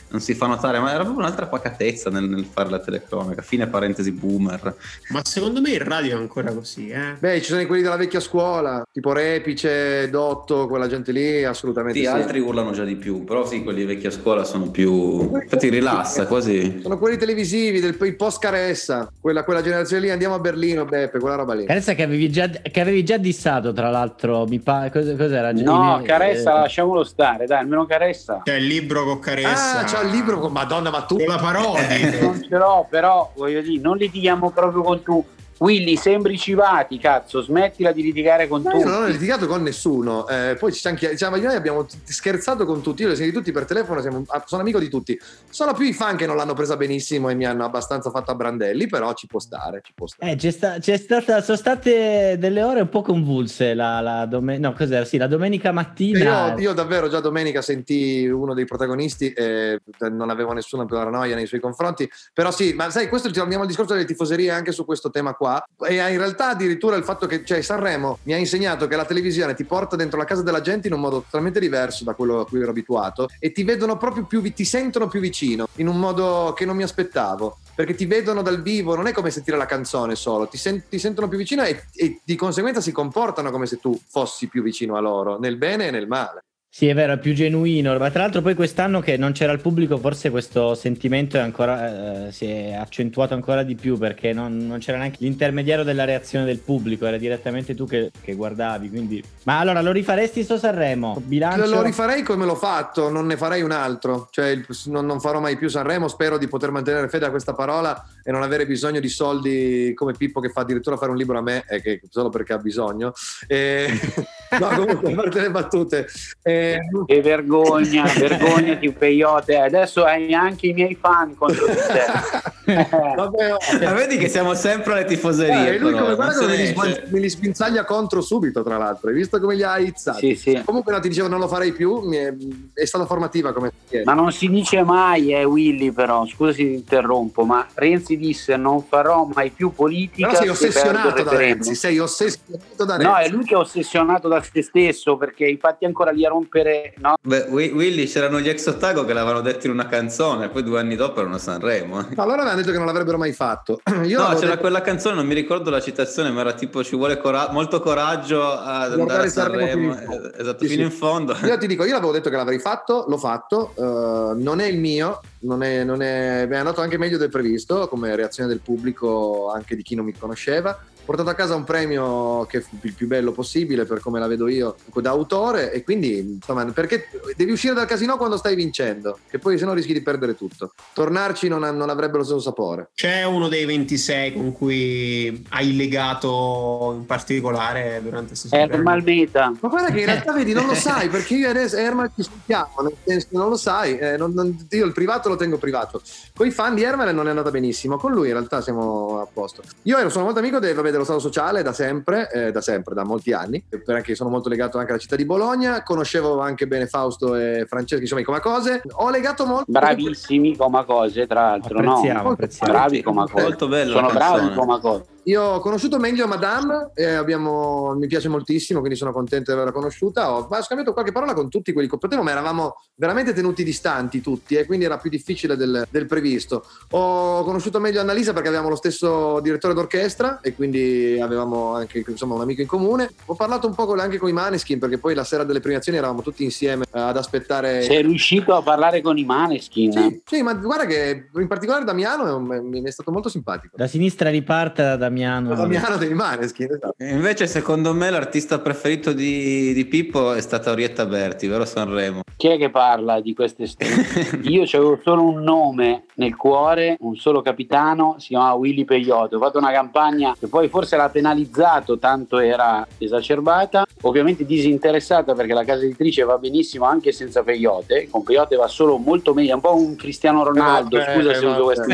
non 0.09 0.21
si 0.21 0.35
fa 0.35 0.47
notare, 0.47 0.79
ma 0.79 0.91
era 0.91 1.03
proprio 1.03 1.25
un'altra 1.25 1.47
pacatezza 1.47 2.11
nel, 2.11 2.25
nel 2.25 2.45
fare 2.45 2.71
la 2.71 2.79
telecronaca, 2.79 3.43
fine 3.43 3.67
parentesi 3.67 4.12
boomer. 4.12 4.75
Ma 5.09 5.21
secondo 5.25 5.61
me 5.61 5.71
il 5.71 5.81
radio 5.81 6.17
è 6.17 6.21
ancora 6.21 6.53
così, 6.53 6.88
eh? 6.88 7.17
Beh, 7.19 7.41
ci 7.41 7.51
sono 7.51 7.65
quelli 7.67 7.83
della 7.83 7.97
vecchia 7.97 8.21
scuola, 8.21 8.83
tipo 8.93 9.12
Repice, 9.12 10.11
Dotto, 10.11 10.67
quella 10.67 10.87
gente 10.87 11.12
lì, 11.12 11.45
assolutamente 11.45 11.99
Sì, 11.99 12.05
sì. 12.05 12.11
altri 12.11 12.41
urlano 12.41 12.73
già 12.73 12.85
di 12.85 12.97
più, 12.97 13.25
però 13.25 13.47
sì, 13.47 13.62
quelli 13.62 13.81
di 13.81 13.87
vecchia 13.87 14.11
scuola 14.11 14.45
sono 14.45 14.71
più... 14.71 15.31
infatti 15.35 15.69
rilassa 15.69 16.27
quasi. 16.27 16.81
Sono 16.83 16.99
quelli 16.99 17.17
televisivi, 17.17 17.81
del 17.81 17.97
il 18.01 18.17
post 18.17 18.41
Caressa, 18.41 19.11
quella, 19.21 19.45
quella 19.45 19.62
generazione 19.62 20.03
lì, 20.03 20.11
andiamo 20.11 20.35
a 20.35 20.38
Berlino, 20.38 20.85
Beppe, 20.85 21.19
quella 21.19 21.37
roba 21.37 21.55
lì. 21.55 21.65
Carezza 21.65 21.95
che 21.95 22.03
avevi 22.03 22.31
già, 22.31 22.49
che 22.49 22.81
avevi 22.81 23.05
già 23.05 23.17
dissato, 23.17 23.73
tra 23.73 23.91
l'altro. 23.91 24.45
Mi 24.47 24.59
pa- 24.59 24.91
cos- 24.91 25.15
cos'era? 25.17 25.53
no, 25.53 26.03
Caressa, 26.05 26.57
eh, 26.57 26.61
lasciamolo 26.61 27.05
stare, 27.05 27.47
dai, 27.47 27.61
almeno 27.61 27.87
Caressa. 27.87 28.43
C'è 28.45 28.57
il 28.57 28.67
libro 28.67 29.05
con 29.05 29.19
Caressa. 29.21 29.81
Ah, 29.81 29.85
c'ha 29.85 30.02
il 30.03 30.11
libro 30.11 30.38
con 30.38 30.53
Madonna, 30.53 30.91
ma 30.91 31.03
tu... 31.03 31.17
Con 31.17 31.27
la 31.27 31.38
parodia. 31.38 32.21
Non 32.21 32.43
ce 32.43 32.57
l'ho, 32.57 32.87
però 32.88 33.33
voglio 33.37 33.61
dire, 33.61 33.81
non 33.81 33.97
litighiamo 33.97 34.51
proprio 34.51 34.83
con 34.83 35.03
tu. 35.03 35.25
Willy, 35.62 35.96
sembri 35.96 36.37
civati, 36.37 36.98
cazzo, 36.98 37.40
smettila 37.40 37.92
di 37.92 38.03
litigare 38.03 38.48
con 38.48 38.62
No, 38.62 38.77
io 38.77 38.85
non 38.85 38.94
ho 38.94 38.98
tutti. 39.03 39.12
litigato 39.12 39.46
con 39.46 39.62
nessuno, 39.62 40.27
eh, 40.27 40.57
poi 40.59 40.72
ci 40.72 40.81
siamo, 40.81 40.96
chied- 40.96 41.12
diciamo, 41.12 41.37
noi 41.37 41.55
abbiamo 41.55 41.87
scherzato 42.05 42.66
con 42.66 42.83
tutti, 42.83 43.03
io 43.03 43.09
li 43.09 43.14
ho 43.14 43.16
sentiti 43.16 43.37
tutti 43.38 43.53
per 43.53 43.64
telefono, 43.64 44.01
siamo- 44.01 44.25
ah, 44.27 44.42
sono 44.44 44.62
amico 44.62 44.81
di 44.81 44.88
tutti. 44.88 45.16
Sono 45.48 45.72
più 45.72 45.85
i 45.87 45.92
fan 45.92 46.16
che 46.16 46.27
non 46.27 46.35
l'hanno 46.37 46.55
presa 46.55 46.77
benissimo 46.77 47.29
e 47.31 47.35
mi 47.35 47.46
hanno 47.46 47.64
abbastanza 47.64 48.11
fatto 48.11 48.33
a 48.33 48.35
brandelli, 48.35 48.88
però 48.88 49.12
ci 49.14 49.29
può 49.29 49.38
stare, 49.38 49.81
ci 49.85 49.92
può 49.94 50.09
stare. 50.09 50.33
Eh, 50.33 50.37
c'è, 50.37 50.51
sta- 50.51 50.79
c'è 50.81 50.96
stata, 50.96 51.40
sono 51.42 51.57
state 51.57 52.37
delle 52.40 52.62
ore 52.64 52.81
un 52.81 52.88
po' 52.88 53.03
convulse 53.03 53.75
la, 53.75 54.01
la 54.01 54.27
dome- 54.27 54.59
no, 54.59 54.72
cos'era? 54.72 55.05
Sì, 55.05 55.16
la 55.16 55.29
domenica 55.29 55.70
mattina. 55.70 56.55
Io, 56.57 56.59
io 56.59 56.72
davvero 56.72 57.09
già 57.09 57.20
domenica 57.20 57.62
sentì 57.62 58.27
uno 58.27 58.53
dei 58.53 58.64
protagonisti 58.64 59.33
e 59.33 59.79
non 60.11 60.29
avevo 60.29 60.51
nessuna 60.53 60.85
paranoia 60.87 61.37
nei 61.37 61.46
suoi 61.46 61.61
confronti, 61.61 62.11
però 62.35 62.51
sì, 62.51 62.72
ma 62.72 62.90
sai, 62.90 63.07
questo 63.09 63.31
torniamo 63.31 63.62
al 63.62 63.68
discorso 63.68 63.92
delle 63.94 64.07
tifoserie 64.07 64.51
anche 64.51 64.72
su 64.72 64.85
questo 64.85 65.11
tema 65.11 65.35
qua 65.35 65.51
e 65.87 65.95
in 65.95 66.19
realtà 66.19 66.51
addirittura 66.51 66.97
il 66.97 67.05
fatto 67.05 67.27
che 67.27 67.45
cioè, 67.45 67.61
Sanremo 67.62 68.19
mi 68.25 68.35
ha 68.35 68.37
insegnato 68.37 68.87
che 68.87 68.97
la 68.97 69.05
televisione 69.05 69.55
ti 69.55 69.65
porta 69.65 69.97
dentro 69.97 70.19
la 70.19 70.25
casa 70.25 70.43
della 70.43 70.61
gente 70.61 70.87
in 70.88 70.95
un 70.95 71.01
modo 71.01 71.23
totalmente 71.23 71.59
diverso 71.59 72.05
da 72.05 72.15
quello 72.15 72.41
a 72.41 72.47
cui 72.47 72.61
ero 72.61 72.71
abituato 72.71 73.29
e 73.38 73.53
ti 73.53 73.65
vedono 73.65 73.97
proprio 73.97 74.25
più, 74.25 74.43
ti 74.53 74.65
sentono 74.65 75.09
più 75.09 75.21
vicino 75.21 75.67
in 75.77 75.88
un 75.88 75.99
modo 75.99 76.53
che 76.57 76.65
non 76.65 76.77
mi 76.77 76.83
aspettavo. 76.83 77.59
Perché 77.75 77.95
ti 77.95 78.05
vedono 78.05 78.43
dal 78.43 78.61
vivo, 78.61 78.95
non 78.95 79.07
è 79.07 79.12
come 79.12 79.31
sentire 79.31 79.57
la 79.57 79.65
canzone 79.65 80.15
solo, 80.15 80.47
ti, 80.47 80.59
sen- 80.59 80.85
ti 80.91 80.99
sentono 80.99 81.27
più 81.27 81.38
vicino 81.38 81.62
e, 81.62 81.85
e 81.95 82.21
di 82.23 82.37
conseguenza 82.37 82.83
si 82.83 82.93
comportano 82.93 83.51
come 83.51 83.65
se 83.65 83.79
tu 83.79 83.99
fossi 84.09 84.47
più 84.47 84.62
vicino 84.62 84.95
a 84.97 85.01
loro, 85.01 85.38
nel 85.38 85.57
bene 85.57 85.88
e 85.88 85.91
nel 85.91 86.07
male. 86.07 86.43
Sì, 86.75 86.89
è 86.89 86.95
vero, 86.95 87.13
è 87.13 87.19
più 87.19 87.35
genuino. 87.35 87.99
Ma 87.99 88.11
tra 88.11 88.23
l'altro, 88.23 88.41
poi 88.41 88.55
quest'anno 88.55 89.01
che 89.01 89.19
non 89.19 89.33
c'era 89.33 89.53
il 89.53 89.61
pubblico, 89.61 89.99
forse 89.99 90.31
questo 90.31 90.75
sentimento 90.75 91.37
è 91.37 91.41
ancora, 91.41 92.29
eh, 92.29 92.33
si 92.33 92.47
è 92.47 92.73
accentuato 92.73 93.35
ancora 93.35 93.63
di 93.63 93.75
più 93.75 93.99
perché 93.99 94.33
non, 94.33 94.57
non 94.57 94.79
c'era 94.79 94.97
neanche 94.97 95.19
l'intermediario 95.21 95.85
della 95.85 96.05
reazione 96.05 96.47
del 96.47 96.61
pubblico, 96.61 97.05
era 97.05 97.19
direttamente 97.19 97.75
tu 97.75 97.87
che, 97.87 98.11
che 98.23 98.33
guardavi. 98.33 98.89
Quindi... 98.89 99.23
Ma 99.43 99.59
allora 99.59 99.83
lo 99.83 99.93
rifaresti 99.93 100.43
sto 100.43 100.57
Sanremo? 100.57 101.21
Bilancio? 101.23 101.67
Lo 101.67 101.83
rifarei 101.83 102.23
come 102.23 102.47
l'ho 102.47 102.57
fatto, 102.57 103.11
non 103.11 103.27
ne 103.27 103.37
farei 103.37 103.61
un 103.61 103.73
altro. 103.73 104.29
Cioè, 104.31 104.59
non, 104.87 105.05
non 105.05 105.21
farò 105.21 105.41
mai 105.41 105.59
più 105.59 105.69
Sanremo. 105.69 106.09
Spero 106.09 106.39
di 106.39 106.49
poter 106.49 106.71
mantenere 106.71 107.11
fede 107.11 107.27
a 107.27 107.31
questa 107.31 107.53
parola 107.53 108.03
e 108.25 108.33
non 108.33 108.43
avere 108.43 108.65
bisogno 108.65 108.99
di 108.99 109.11
soldi 109.11 109.93
come 109.95 110.15
Pippo 110.15 110.41
che 110.41 110.49
fa 110.49 110.63
addirittura 110.63 110.97
fare 110.97 111.11
un 111.11 111.19
libro 111.19 111.37
a 111.37 111.43
me, 111.43 111.65
eh, 111.69 111.83
che, 111.83 112.01
solo 112.09 112.31
perché 112.31 112.55
ha 112.55 112.59
bisogno. 112.59 113.13
E... 113.47 113.91
no, 114.59 114.69
comunque, 114.69 115.12
a 115.12 115.15
parte 115.15 115.41
le 115.41 115.51
battute. 115.51 116.07
Eh, 116.43 116.79
Che 117.07 117.23
vergogna, 117.23 118.05
vergognati, 118.05 118.91
peyote. 118.93 119.57
Adesso 119.57 120.05
hai 120.05 120.33
anche 120.35 120.69
i 120.69 120.73
miei 120.73 120.97
fan 121.01 121.35
contro 121.35 121.67
di 121.67 121.75
te. 121.75 122.51
vabbè, 123.17 123.53
oh. 123.53 123.59
Ma 123.83 123.93
vedi 123.93 124.17
che 124.17 124.29
siamo 124.29 124.55
sempre 124.55 124.93
alle 124.93 125.05
tifoserie. 125.05 125.75
Eh, 125.75 125.79
lui 125.79 125.93
come 125.93 126.15
guarda 126.15 126.47
me 126.47 126.57
li, 126.57 126.62
esce. 126.62 127.05
me 127.09 127.21
li 127.21 127.29
spinzaglia 127.29 127.85
contro 127.85 128.21
subito, 128.21 128.62
tra 128.62 128.77
l'altro. 128.77 129.09
Hai 129.09 129.15
visto 129.15 129.41
come 129.41 129.55
li 129.55 129.62
ha 129.62 129.73
aizzati? 129.73 130.35
Sì, 130.35 130.35
sì. 130.35 130.62
Comunque 130.65 130.93
no, 130.93 131.01
ti 131.01 131.09
dicevo 131.09 131.29
non 131.29 131.41
lo 131.41 131.49
farei 131.49 131.73
più, 131.73 132.01
mi 132.01 132.17
è, 132.17 132.33
è 132.75 132.85
stata 132.85 133.07
formativa 133.07 133.53
come 133.53 133.73
Ma 134.05 134.15
non 134.15 134.33
si 134.33 134.49
dice 134.49 134.83
mai, 134.83 135.33
eh, 135.35 135.45
Willy, 135.45 135.91
però, 135.91 136.27
scusa 136.27 136.53
se 136.53 136.59
ti 136.59 136.75
interrompo, 136.75 137.45
ma 137.45 137.67
Renzi 137.75 138.17
disse 138.17 138.57
non 138.57 138.85
farò 138.85 139.29
mai 139.33 139.51
più 139.51 139.73
politica. 139.73 140.29
Però 140.29 140.41
sei 140.41 140.49
ossessionato 140.49 141.09
da 141.09 141.15
referendum". 141.15 141.38
Renzi, 141.38 141.75
sei 141.75 141.99
ossessionato 141.99 142.85
da 142.85 142.97
Renzi. 142.97 143.11
No, 143.11 143.17
è 143.17 143.29
lui 143.29 143.45
che 143.45 143.55
è 143.55 143.59
ossessionato 143.59 144.29
da 144.29 144.41
se 144.42 144.62
stesso 144.62 145.16
perché 145.16 145.46
infatti 145.46 145.85
ancora 145.85 146.11
lì 146.11 146.24
a 146.24 146.28
rompere 146.28 146.94
no? 146.98 147.14
Beh, 147.20 147.46
Willy 147.50 148.07
c'erano 148.07 148.40
gli 148.40 148.48
ex 148.48 148.66
Ottago 148.66 149.05
che 149.05 149.12
l'avevano 149.12 149.40
detto 149.40 149.66
in 149.66 149.72
una 149.72 149.87
canzone, 149.87 150.48
poi 150.48 150.62
due 150.62 150.78
anni 150.78 150.96
dopo 150.96 151.20
erano 151.20 151.37
a 151.37 151.38
Sanremo. 151.38 151.94
Ma 152.14 152.22
allora 152.22 152.42
avevano 152.42 152.57
detto 152.57 152.70
che 152.70 152.76
non 152.78 152.87
l'avrebbero 152.87 153.18
mai 153.18 153.33
fatto. 153.33 153.81
Io 154.05 154.18
no, 154.18 154.35
c'era 154.35 154.48
detto... 154.48 154.59
quella 154.59 154.81
canzone, 154.81 155.16
non 155.16 155.26
mi 155.26 155.35
ricordo 155.35 155.70
la 155.70 155.81
citazione, 155.81 156.31
ma 156.31 156.40
era 156.40 156.52
tipo 156.52 156.83
ci 156.83 156.96
vuole 156.96 157.18
cora- 157.18 157.50
molto 157.50 157.81
coraggio 157.81 158.42
ad 158.42 158.92
andare 158.92 159.26
a 159.26 159.31
Sanremo, 159.31 159.94
fino 159.94 160.33
esatto, 160.33 160.64
sì, 160.64 160.70
fino 160.70 160.88
sì. 160.88 160.92
in 160.92 160.98
fondo. 160.98 161.37
Io 161.44 161.59
ti 161.59 161.66
dico, 161.66 161.85
io 161.85 161.92
l'avevo 161.92 162.12
detto 162.12 162.31
che 162.31 162.37
l'avrei 162.37 162.59
fatto, 162.59 163.05
l'ho 163.09 163.18
fatto, 163.18 163.72
uh, 163.74 164.40
non 164.40 164.61
è 164.61 164.66
il 164.66 164.78
mio, 164.78 165.20
non 165.40 165.62
è, 165.62 165.85
non 165.85 166.02
è, 166.02 166.46
è 166.46 166.57
andato 166.57 166.81
anche 166.81 166.98
meglio 166.98 167.18
del 167.18 167.31
previsto 167.31 167.88
come 167.88 168.14
reazione 168.16 168.48
del 168.48 168.61
pubblico, 168.61 169.50
anche 169.50 169.76
di 169.76 169.83
chi 169.83 169.94
non 169.94 170.05
mi 170.05 170.16
conosceva 170.16 170.78
portato 171.05 171.31
a 171.31 171.35
casa 171.35 171.55
un 171.55 171.65
premio 171.65 172.45
che 172.47 172.61
fu 172.61 172.77
il 172.83 172.95
più 172.95 173.07
bello 173.07 173.33
possibile 173.33 173.85
per 173.85 174.01
come 174.01 174.19
la 174.19 174.27
vedo 174.27 174.49
io 174.49 174.77
da 174.95 175.11
autore 175.11 175.73
e 175.73 175.83
quindi 175.83 176.19
insomma 176.19 176.65
perché 176.67 177.09
devi 177.37 177.53
uscire 177.53 177.75
dal 177.75 177.87
casino 177.87 178.17
quando 178.17 178.37
stai 178.37 178.55
vincendo 178.55 179.19
che 179.29 179.38
poi 179.38 179.59
se 179.59 179.65
no 179.65 179.73
rischi 179.73 179.93
di 179.93 180.03
perdere 180.03 180.37
tutto. 180.37 180.73
Tornarci 180.93 181.49
non, 181.49 181.61
non 181.77 181.91
avrebbe 181.91 182.19
lo 182.19 182.25
stesso 182.25 182.41
sapore. 182.41 182.91
C'è 182.95 183.25
uno 183.25 183.49
dei 183.49 183.65
26 183.65 184.33
con 184.35 184.53
cui 184.53 185.45
hai 185.51 185.77
legato 185.77 186.95
in 186.99 187.07
particolare 187.07 188.01
durante 188.03 188.29
questa 188.29 188.57
Ermal 188.57 189.03
Meta 189.03 189.53
ma 189.61 189.69
guarda 189.69 189.91
che 189.91 190.01
in 190.01 190.07
realtà 190.07 190.33
vedi 190.35 190.53
non 190.53 190.67
lo 190.67 190.75
sai 190.75 191.09
perché 191.09 191.35
io 191.35 191.51
e 191.51 191.71
Ermal 191.73 192.11
ci 192.15 192.23
sentiamo 192.23 192.73
nel 192.83 192.97
senso 193.05 193.29
non 193.31 193.49
lo 193.49 193.57
sai 193.57 193.99
eh, 193.99 194.17
non, 194.17 194.33
non, 194.33 194.67
io 194.71 194.85
il 194.85 194.93
privato 194.93 195.29
lo 195.29 195.37
tengo 195.37 195.59
privato. 195.59 196.03
Con 196.35 196.47
i 196.47 196.51
fan 196.51 196.75
di 196.75 196.83
Ermal 196.83 197.15
non 197.15 197.27
è 197.27 197.31
andata 197.31 197.51
benissimo 197.51 197.97
con 197.97 198.12
lui 198.12 198.29
in 198.29 198.35
realtà 198.35 198.61
siamo 198.61 199.21
a 199.21 199.27
posto. 199.31 199.62
Io 199.83 199.99
ero, 199.99 200.09
sono 200.09 200.25
molto 200.25 200.38
amico 200.38 200.59
del 200.59 200.75
vabbè, 200.75 200.91
dello 200.92 201.05
Stato 201.05 201.18
sociale 201.18 201.62
da 201.62 201.72
sempre, 201.72 202.31
eh, 202.31 202.52
da 202.52 202.61
sempre, 202.61 202.94
da 202.94 203.05
molti 203.05 203.33
anni, 203.33 203.64
perché 203.85 204.14
sono 204.14 204.31
molto 204.31 204.48
legato 204.48 204.78
anche 204.78 204.92
alla 204.92 205.00
città 205.00 205.16
di 205.16 205.24
Bologna, 205.24 205.83
conoscevo 205.83 206.40
anche 206.40 206.66
bene 206.66 206.87
Fausto 206.87 207.35
e 207.35 207.66
Francesco, 207.68 208.02
insomma 208.02 208.20
i 208.20 208.24
Comacose, 208.24 208.83
ho 208.92 209.11
legato 209.11 209.46
molto... 209.46 209.64
Bravissimi 209.66 210.57
Comacose, 210.57 211.26
tra 211.26 211.42
l'altro, 211.42 211.78
apprezziamo, 211.78 212.22
no? 212.22 212.31
Apprezziamo. 212.31 212.72
Bravi 212.72 213.02
Comacose. 213.02 213.42
Molto 213.42 213.68
bello. 213.68 213.92
Sono 213.92 214.11
bravi 214.11 214.55
Comacose. 214.55 215.12
Io 215.27 215.41
ho 215.41 215.61
conosciuto 215.61 216.01
meglio 216.01 216.27
Madame, 216.27 216.91
eh, 216.95 217.13
abbiamo, 217.13 217.95
mi 217.95 218.09
piace 218.09 218.29
moltissimo, 218.29 218.81
quindi 218.81 218.99
sono 218.99 219.13
contento 219.13 219.53
di 219.53 219.57
averla 219.57 219.71
conosciuta. 219.71 220.33
Ho, 220.33 220.49
ho 220.51 220.63
scambiato 220.63 220.93
qualche 220.93 221.13
parola 221.13 221.33
con 221.33 221.49
tutti 221.49 221.73
quelli 221.73 221.89
che 221.89 221.97
potevo, 221.97 222.25
ma 222.25 222.33
eravamo 222.33 222.75
veramente 222.97 223.33
tenuti 223.33 223.63
distanti 223.63 224.21
tutti 224.21 224.57
e 224.57 224.67
quindi 224.67 224.85
era 224.85 224.99
più 224.99 225.11
difficile 225.11 225.57
del, 225.57 225.87
del, 225.91 226.07
previsto. 226.07 226.65
Ho 226.91 227.45
conosciuto 227.45 227.79
meglio 227.79 228.01
Annalisa 228.01 228.33
perché 228.33 228.49
avevamo 228.49 228.71
lo 228.71 228.77
stesso 228.77 229.39
direttore 229.41 229.75
d'orchestra 229.75 230.41
e 230.41 230.55
quindi 230.55 231.17
avevamo 231.21 231.75
anche 231.75 232.03
insomma, 232.05 232.35
un 232.35 232.41
amico 232.41 232.63
in 232.63 232.67
comune. 232.67 233.11
Ho 233.27 233.37
parlato 233.37 233.69
un 233.69 233.75
po' 233.75 233.93
anche 233.93 234.19
con 234.19 234.29
i 234.29 234.33
Maneskin 234.33 234.81
perché 234.81 234.99
poi 234.99 235.15
la 235.15 235.25
sera 235.25 235.45
delle 235.45 235.61
premiazioni 235.61 235.99
eravamo 235.99 236.23
tutti 236.23 236.43
insieme 236.43 236.85
eh, 236.93 236.99
ad 236.99 237.17
aspettare. 237.17 237.83
Sei 237.83 238.03
riuscito 238.03 238.55
a 238.55 238.63
parlare 238.63 239.01
con 239.01 239.17
i 239.17 239.25
Maneskin? 239.25 239.93
Sì, 239.93 240.23
sì 240.25 240.43
ma 240.43 240.55
guarda 240.55 240.87
che 240.87 241.29
in 241.33 241.47
particolare 241.47 241.85
Damiano 241.85 242.41
mi 242.41 242.83
è 242.83 242.91
stato 242.91 243.13
molto 243.13 243.29
simpatico. 243.29 243.77
Da 243.77 243.87
sinistra 243.87 244.29
riparte 244.29 244.97
da 244.97 245.11
Damiano. 245.12 245.55
Damiano 245.55 245.96
dei 245.96 246.14
Maneskin, 246.14 246.72
esatto. 246.72 246.94
Invece, 247.05 247.46
secondo 247.46 247.92
me, 247.92 248.09
l'artista 248.09 248.59
preferito 248.59 249.12
di, 249.12 249.75
di, 249.75 249.85
Pippo 249.85 250.33
è 250.33 250.40
stata 250.40 250.70
Orietta 250.70 251.05
Berti, 251.05 251.46
vero 251.46 251.66
Sanremo? 251.66 252.22
Chi 252.37 252.48
è 252.48 252.57
che 252.57 252.70
parla 252.70 253.20
di 253.20 253.35
queste 253.35 253.66
storie? 253.66 254.40
Io 254.48 254.62
avevo 254.62 254.98
solo 255.03 255.22
un 255.22 255.42
nome 255.42 256.05
nel 256.14 256.35
cuore, 256.35 256.96
un 257.01 257.14
solo 257.16 257.42
capitano, 257.42 258.16
si 258.18 258.29
chiamava 258.29 258.55
Willy 258.55 258.85
Peyote. 258.85 259.37
Ho 259.37 259.38
fatto 259.38 259.59
una 259.59 259.70
campagna 259.70 260.35
che 260.38 260.46
poi 260.46 260.68
forse 260.68 260.96
l'ha 260.96 261.11
penalizzato, 261.11 261.98
tanto 261.98 262.38
era 262.38 262.87
esacerbata. 262.98 263.85
Ovviamente 264.03 264.44
disinteressata 264.44 265.35
perché 265.35 265.53
la 265.53 265.64
casa 265.64 265.85
editrice 265.85 266.25
va 266.25 266.38
benissimo 266.38 266.87
anche 266.87 267.12
senza 267.12 267.42
Peyote. 267.42 268.09
Con 268.11 268.22
Peyote 268.22 268.57
va 268.57 268.66
solo 268.66 268.96
molto 268.96 269.35
meglio. 269.35 269.53
È 269.53 269.55
un 269.55 269.61
po' 269.61 269.77
un 269.77 269.94
Cristiano 269.94 270.42
Ronaldo, 270.42 270.98
eh, 270.98 271.12
scusa 271.12 271.31
eh, 271.31 271.35
se 271.35 271.46
uso 271.46 271.64
questo. 271.64 271.87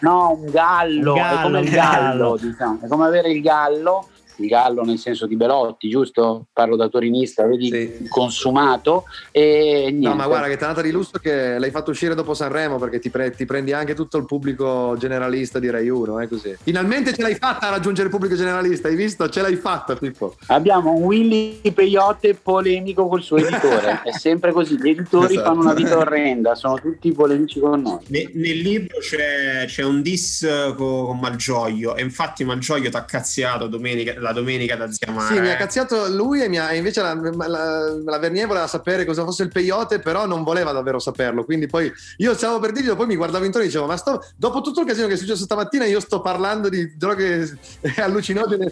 No, 0.00 0.38
un 0.38 0.50
gallo, 0.50 1.12
un 1.14 1.18
gallo, 1.18 1.38
è 1.38 1.42
come 1.42 1.60
il 1.60 1.70
gallo, 1.70 2.36
gallo. 2.36 2.49
Diciamo. 2.50 2.78
Come 2.88 3.06
avere 3.06 3.30
il 3.30 3.40
gallo 3.40 4.08
il 4.40 4.48
gallo 4.48 4.82
nel 4.82 4.98
senso 4.98 5.26
di 5.26 5.36
Belotti, 5.36 5.88
giusto? 5.88 6.46
Parlo 6.52 6.76
da 6.76 6.88
torinista, 6.88 7.46
vedi 7.46 7.68
sì. 7.68 8.08
consumato 8.08 9.04
e 9.30 9.88
niente. 9.90 10.08
No, 10.08 10.14
ma 10.14 10.26
guarda 10.26 10.48
che 10.48 10.56
tanata 10.56 10.82
di 10.82 10.90
lusso 10.90 11.18
che 11.18 11.58
l'hai 11.58 11.70
fatto 11.70 11.90
uscire 11.90 12.14
dopo 12.14 12.34
Sanremo 12.34 12.78
perché 12.78 12.98
ti, 12.98 13.10
pre- 13.10 13.30
ti, 13.30 13.44
prendi 13.44 13.72
anche 13.72 13.94
tutto 13.94 14.16
il 14.16 14.24
pubblico 14.24 14.96
generalista 14.98 15.58
di 15.58 15.70
Rai 15.70 15.88
1, 15.88 16.20
è 16.20 16.28
così. 16.28 16.56
Finalmente 16.62 17.12
ce 17.12 17.22
l'hai 17.22 17.34
fatta 17.34 17.68
a 17.68 17.70
raggiungere 17.70 18.08
il 18.08 18.14
pubblico 18.14 18.34
generalista, 18.34 18.88
hai 18.88 18.96
visto? 18.96 19.28
Ce 19.28 19.40
l'hai 19.40 19.56
fatta, 19.56 19.94
Pippo. 19.94 20.36
Abbiamo 20.46 20.92
un 20.92 21.02
Willy 21.02 21.60
Peyote 21.72 22.34
polemico 22.34 23.06
col 23.08 23.22
suo 23.22 23.36
editore, 23.36 24.02
è 24.04 24.12
sempre 24.12 24.52
così, 24.52 24.76
gli 24.80 24.90
editori 24.90 25.34
esatto. 25.34 25.48
fanno 25.48 25.60
una 25.60 25.74
vita 25.74 25.96
orrenda, 25.96 26.54
sono 26.54 26.78
tutti 26.78 27.12
polemici 27.12 27.60
con 27.60 27.80
noi. 27.80 27.98
Ne- 28.08 28.30
nel 28.34 28.58
libro 28.58 28.98
c'è, 28.98 29.64
c'è 29.66 29.84
un 29.84 30.02
diss 30.02 30.46
con, 30.74 31.06
con 31.06 31.18
Malgioglio 31.18 31.96
e 31.96 32.02
infatti 32.02 32.44
Malgioglio 32.44 32.90
ti 32.90 32.96
ha 32.96 33.04
cazziato 33.04 33.66
domenica 33.66 34.14
la 34.18 34.29
domenica 34.32 34.76
da 34.76 34.90
zia 34.90 35.12
Mara. 35.12 35.34
Sì, 35.34 35.40
mi 35.40 35.50
ha 35.50 35.56
cazziato 35.56 36.08
lui 36.08 36.42
e, 36.42 36.48
mi 36.48 36.58
ha, 36.58 36.72
invece 36.74 37.02
la, 37.02 37.14
la, 37.14 37.94
la, 38.04 38.18
Vernier 38.18 38.46
voleva 38.46 38.66
sapere 38.66 39.04
cosa 39.04 39.24
fosse 39.24 39.42
il 39.42 39.50
peyote, 39.50 39.98
però 39.98 40.26
non 40.26 40.42
voleva 40.42 40.72
davvero 40.72 40.98
saperlo. 40.98 41.44
Quindi 41.44 41.66
poi 41.66 41.90
io 42.18 42.34
stavo 42.34 42.58
per 42.58 42.72
dirgli, 42.72 42.90
poi 42.94 43.06
mi 43.06 43.16
guardavo 43.16 43.44
intorno 43.44 43.66
e 43.66 43.68
dicevo, 43.68 43.86
ma 43.86 43.96
sto, 43.96 44.24
dopo 44.36 44.60
tutto 44.60 44.80
il 44.80 44.86
casino 44.86 45.06
che 45.06 45.14
è 45.14 45.16
successo 45.16 45.44
stamattina, 45.44 45.84
io 45.84 46.00
sto 46.00 46.20
parlando 46.20 46.68
di 46.68 46.96
droghe 46.96 47.58
allucinogene, 47.98 48.68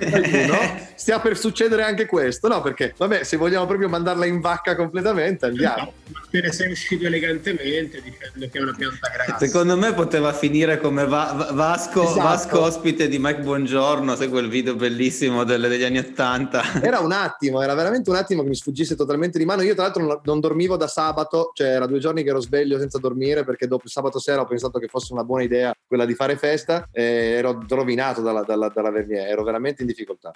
no? 0.47 0.87
Stia 0.95 1.21
per 1.21 1.37
succedere 1.37 1.83
anche 1.83 2.07
questo, 2.07 2.49
no? 2.49 2.61
Perché, 2.61 2.95
vabbè, 2.97 3.25
se 3.25 3.37
vogliamo 3.37 3.67
proprio 3.67 3.89
mandarla 3.89 4.27
in 4.27 4.41
vacca 4.41 4.77
completamente, 4.77 5.47
andiamo. 5.47 5.93
Te 6.31 6.43
ne 6.43 6.53
sei 6.53 6.71
uscito 6.71 7.07
elegantemente 7.07 8.03
dicendo 8.03 8.49
che 8.51 8.59
è 8.59 8.61
una 8.61 8.75
pianta 8.77 9.09
grassa. 9.09 9.47
Secondo 9.47 9.79
me 9.79 9.95
poteva 9.95 10.35
finire 10.35 10.79
come 10.79 11.07
Va- 11.07 11.49
Vasco, 11.53 12.03
esatto. 12.03 12.21
Vasco 12.21 12.61
ospite 12.61 13.09
di 13.09 13.19
Mike 13.19 13.41
Buongiorno, 13.41 14.15
sai 14.15 14.29
quel 14.29 14.49
video 14.49 14.75
bellissimo 14.75 15.45
delle, 15.45 15.69
degli 15.69 15.85
anni 15.85 15.97
Ottanta. 15.99 16.83
Era 16.83 16.99
un 16.99 17.13
attimo, 17.13 17.63
era 17.63 17.73
veramente 17.73 18.11
un 18.11 18.17
attimo 18.17 18.43
che 18.43 18.49
mi 18.49 18.55
sfuggisse 18.55 18.95
totalmente 18.95 19.39
di 19.39 19.47
mano. 19.47 19.63
Io, 19.63 19.73
tra 19.73 19.85
l'altro, 19.85 20.05
non, 20.05 20.21
non 20.23 20.41
dormivo 20.41 20.77
da 20.77 20.87
sabato, 20.87 21.51
cioè 21.55 21.69
era 21.69 21.87
due 21.87 21.99
giorni 21.99 22.23
che 22.23 22.29
ero 22.29 22.41
sveglio 22.41 22.79
senza 22.79 22.99
dormire 22.99 23.43
perché 23.45 23.67
dopo 23.67 23.85
il 23.87 23.91
sabato 23.91 24.19
sera 24.19 24.43
ho 24.43 24.47
pensato 24.47 24.79
che 24.79 24.89
fosse 24.89 25.15
una 25.15 25.25
buona 25.25 25.45
idea 25.45 25.75
quella 25.87 26.05
di 26.05 26.15
fare 26.15 26.37
festa 26.37 26.89
e 26.93 27.03
ero 27.03 27.65
rovinato 27.67 28.21
dalla, 28.21 28.43
dalla, 28.43 28.69
dalla 28.69 28.91
Vernier, 28.91 29.29
ero 29.29 29.45
veramente 29.45 29.81
in 29.81 29.89
difficoltà. 29.89 30.31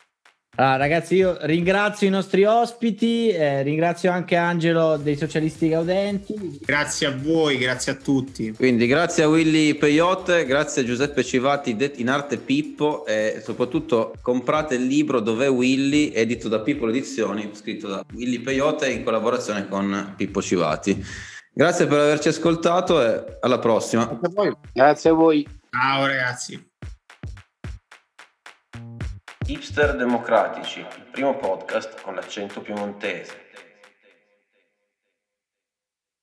Ah, 0.54 0.76
ragazzi, 0.76 1.14
io 1.14 1.38
ringrazio 1.40 2.06
i 2.06 2.10
nostri 2.10 2.44
ospiti, 2.44 3.30
eh, 3.30 3.62
ringrazio 3.62 4.10
anche 4.10 4.36
Angelo 4.36 4.98
dei 4.98 5.16
Socialisti 5.16 5.70
Gaudenti. 5.70 6.58
Grazie 6.60 7.06
a 7.06 7.16
voi, 7.16 7.56
grazie 7.56 7.92
a 7.92 7.94
tutti. 7.94 8.52
Quindi 8.52 8.86
grazie 8.86 9.22
a 9.22 9.28
Willy 9.28 9.74
Peyote, 9.74 10.44
grazie 10.44 10.82
a 10.82 10.84
Giuseppe 10.84 11.24
Civati, 11.24 11.74
in 11.96 12.10
arte 12.10 12.36
Pippo 12.36 13.06
e 13.06 13.40
soprattutto 13.42 14.14
comprate 14.20 14.74
il 14.74 14.84
libro 14.84 15.20
Dov'è 15.20 15.48
Willy, 15.48 16.12
edito 16.12 16.48
da 16.48 16.60
Pippo 16.60 16.86
Edizioni, 16.86 17.48
scritto 17.54 17.88
da 17.88 18.04
Willy 18.12 18.40
Peyote 18.40 18.90
in 18.90 19.04
collaborazione 19.04 19.66
con 19.66 20.12
Pippo 20.18 20.42
Civati. 20.42 21.02
Grazie 21.54 21.86
per 21.86 21.98
averci 21.98 22.28
ascoltato 22.28 23.02
e 23.02 23.38
alla 23.40 23.58
prossima. 23.58 24.04
Grazie 24.04 24.28
a 24.28 24.32
voi. 24.34 24.56
Grazie 24.70 25.10
a 25.10 25.12
voi. 25.14 25.48
Ciao 25.70 26.06
ragazzi. 26.06 26.71
Hipster 29.44 29.96
Democratici, 29.96 30.78
il 30.78 31.07
primo 31.11 31.35
podcast 31.35 32.00
con 32.00 32.14
l'accento 32.14 32.61
piemontese. 32.61 33.41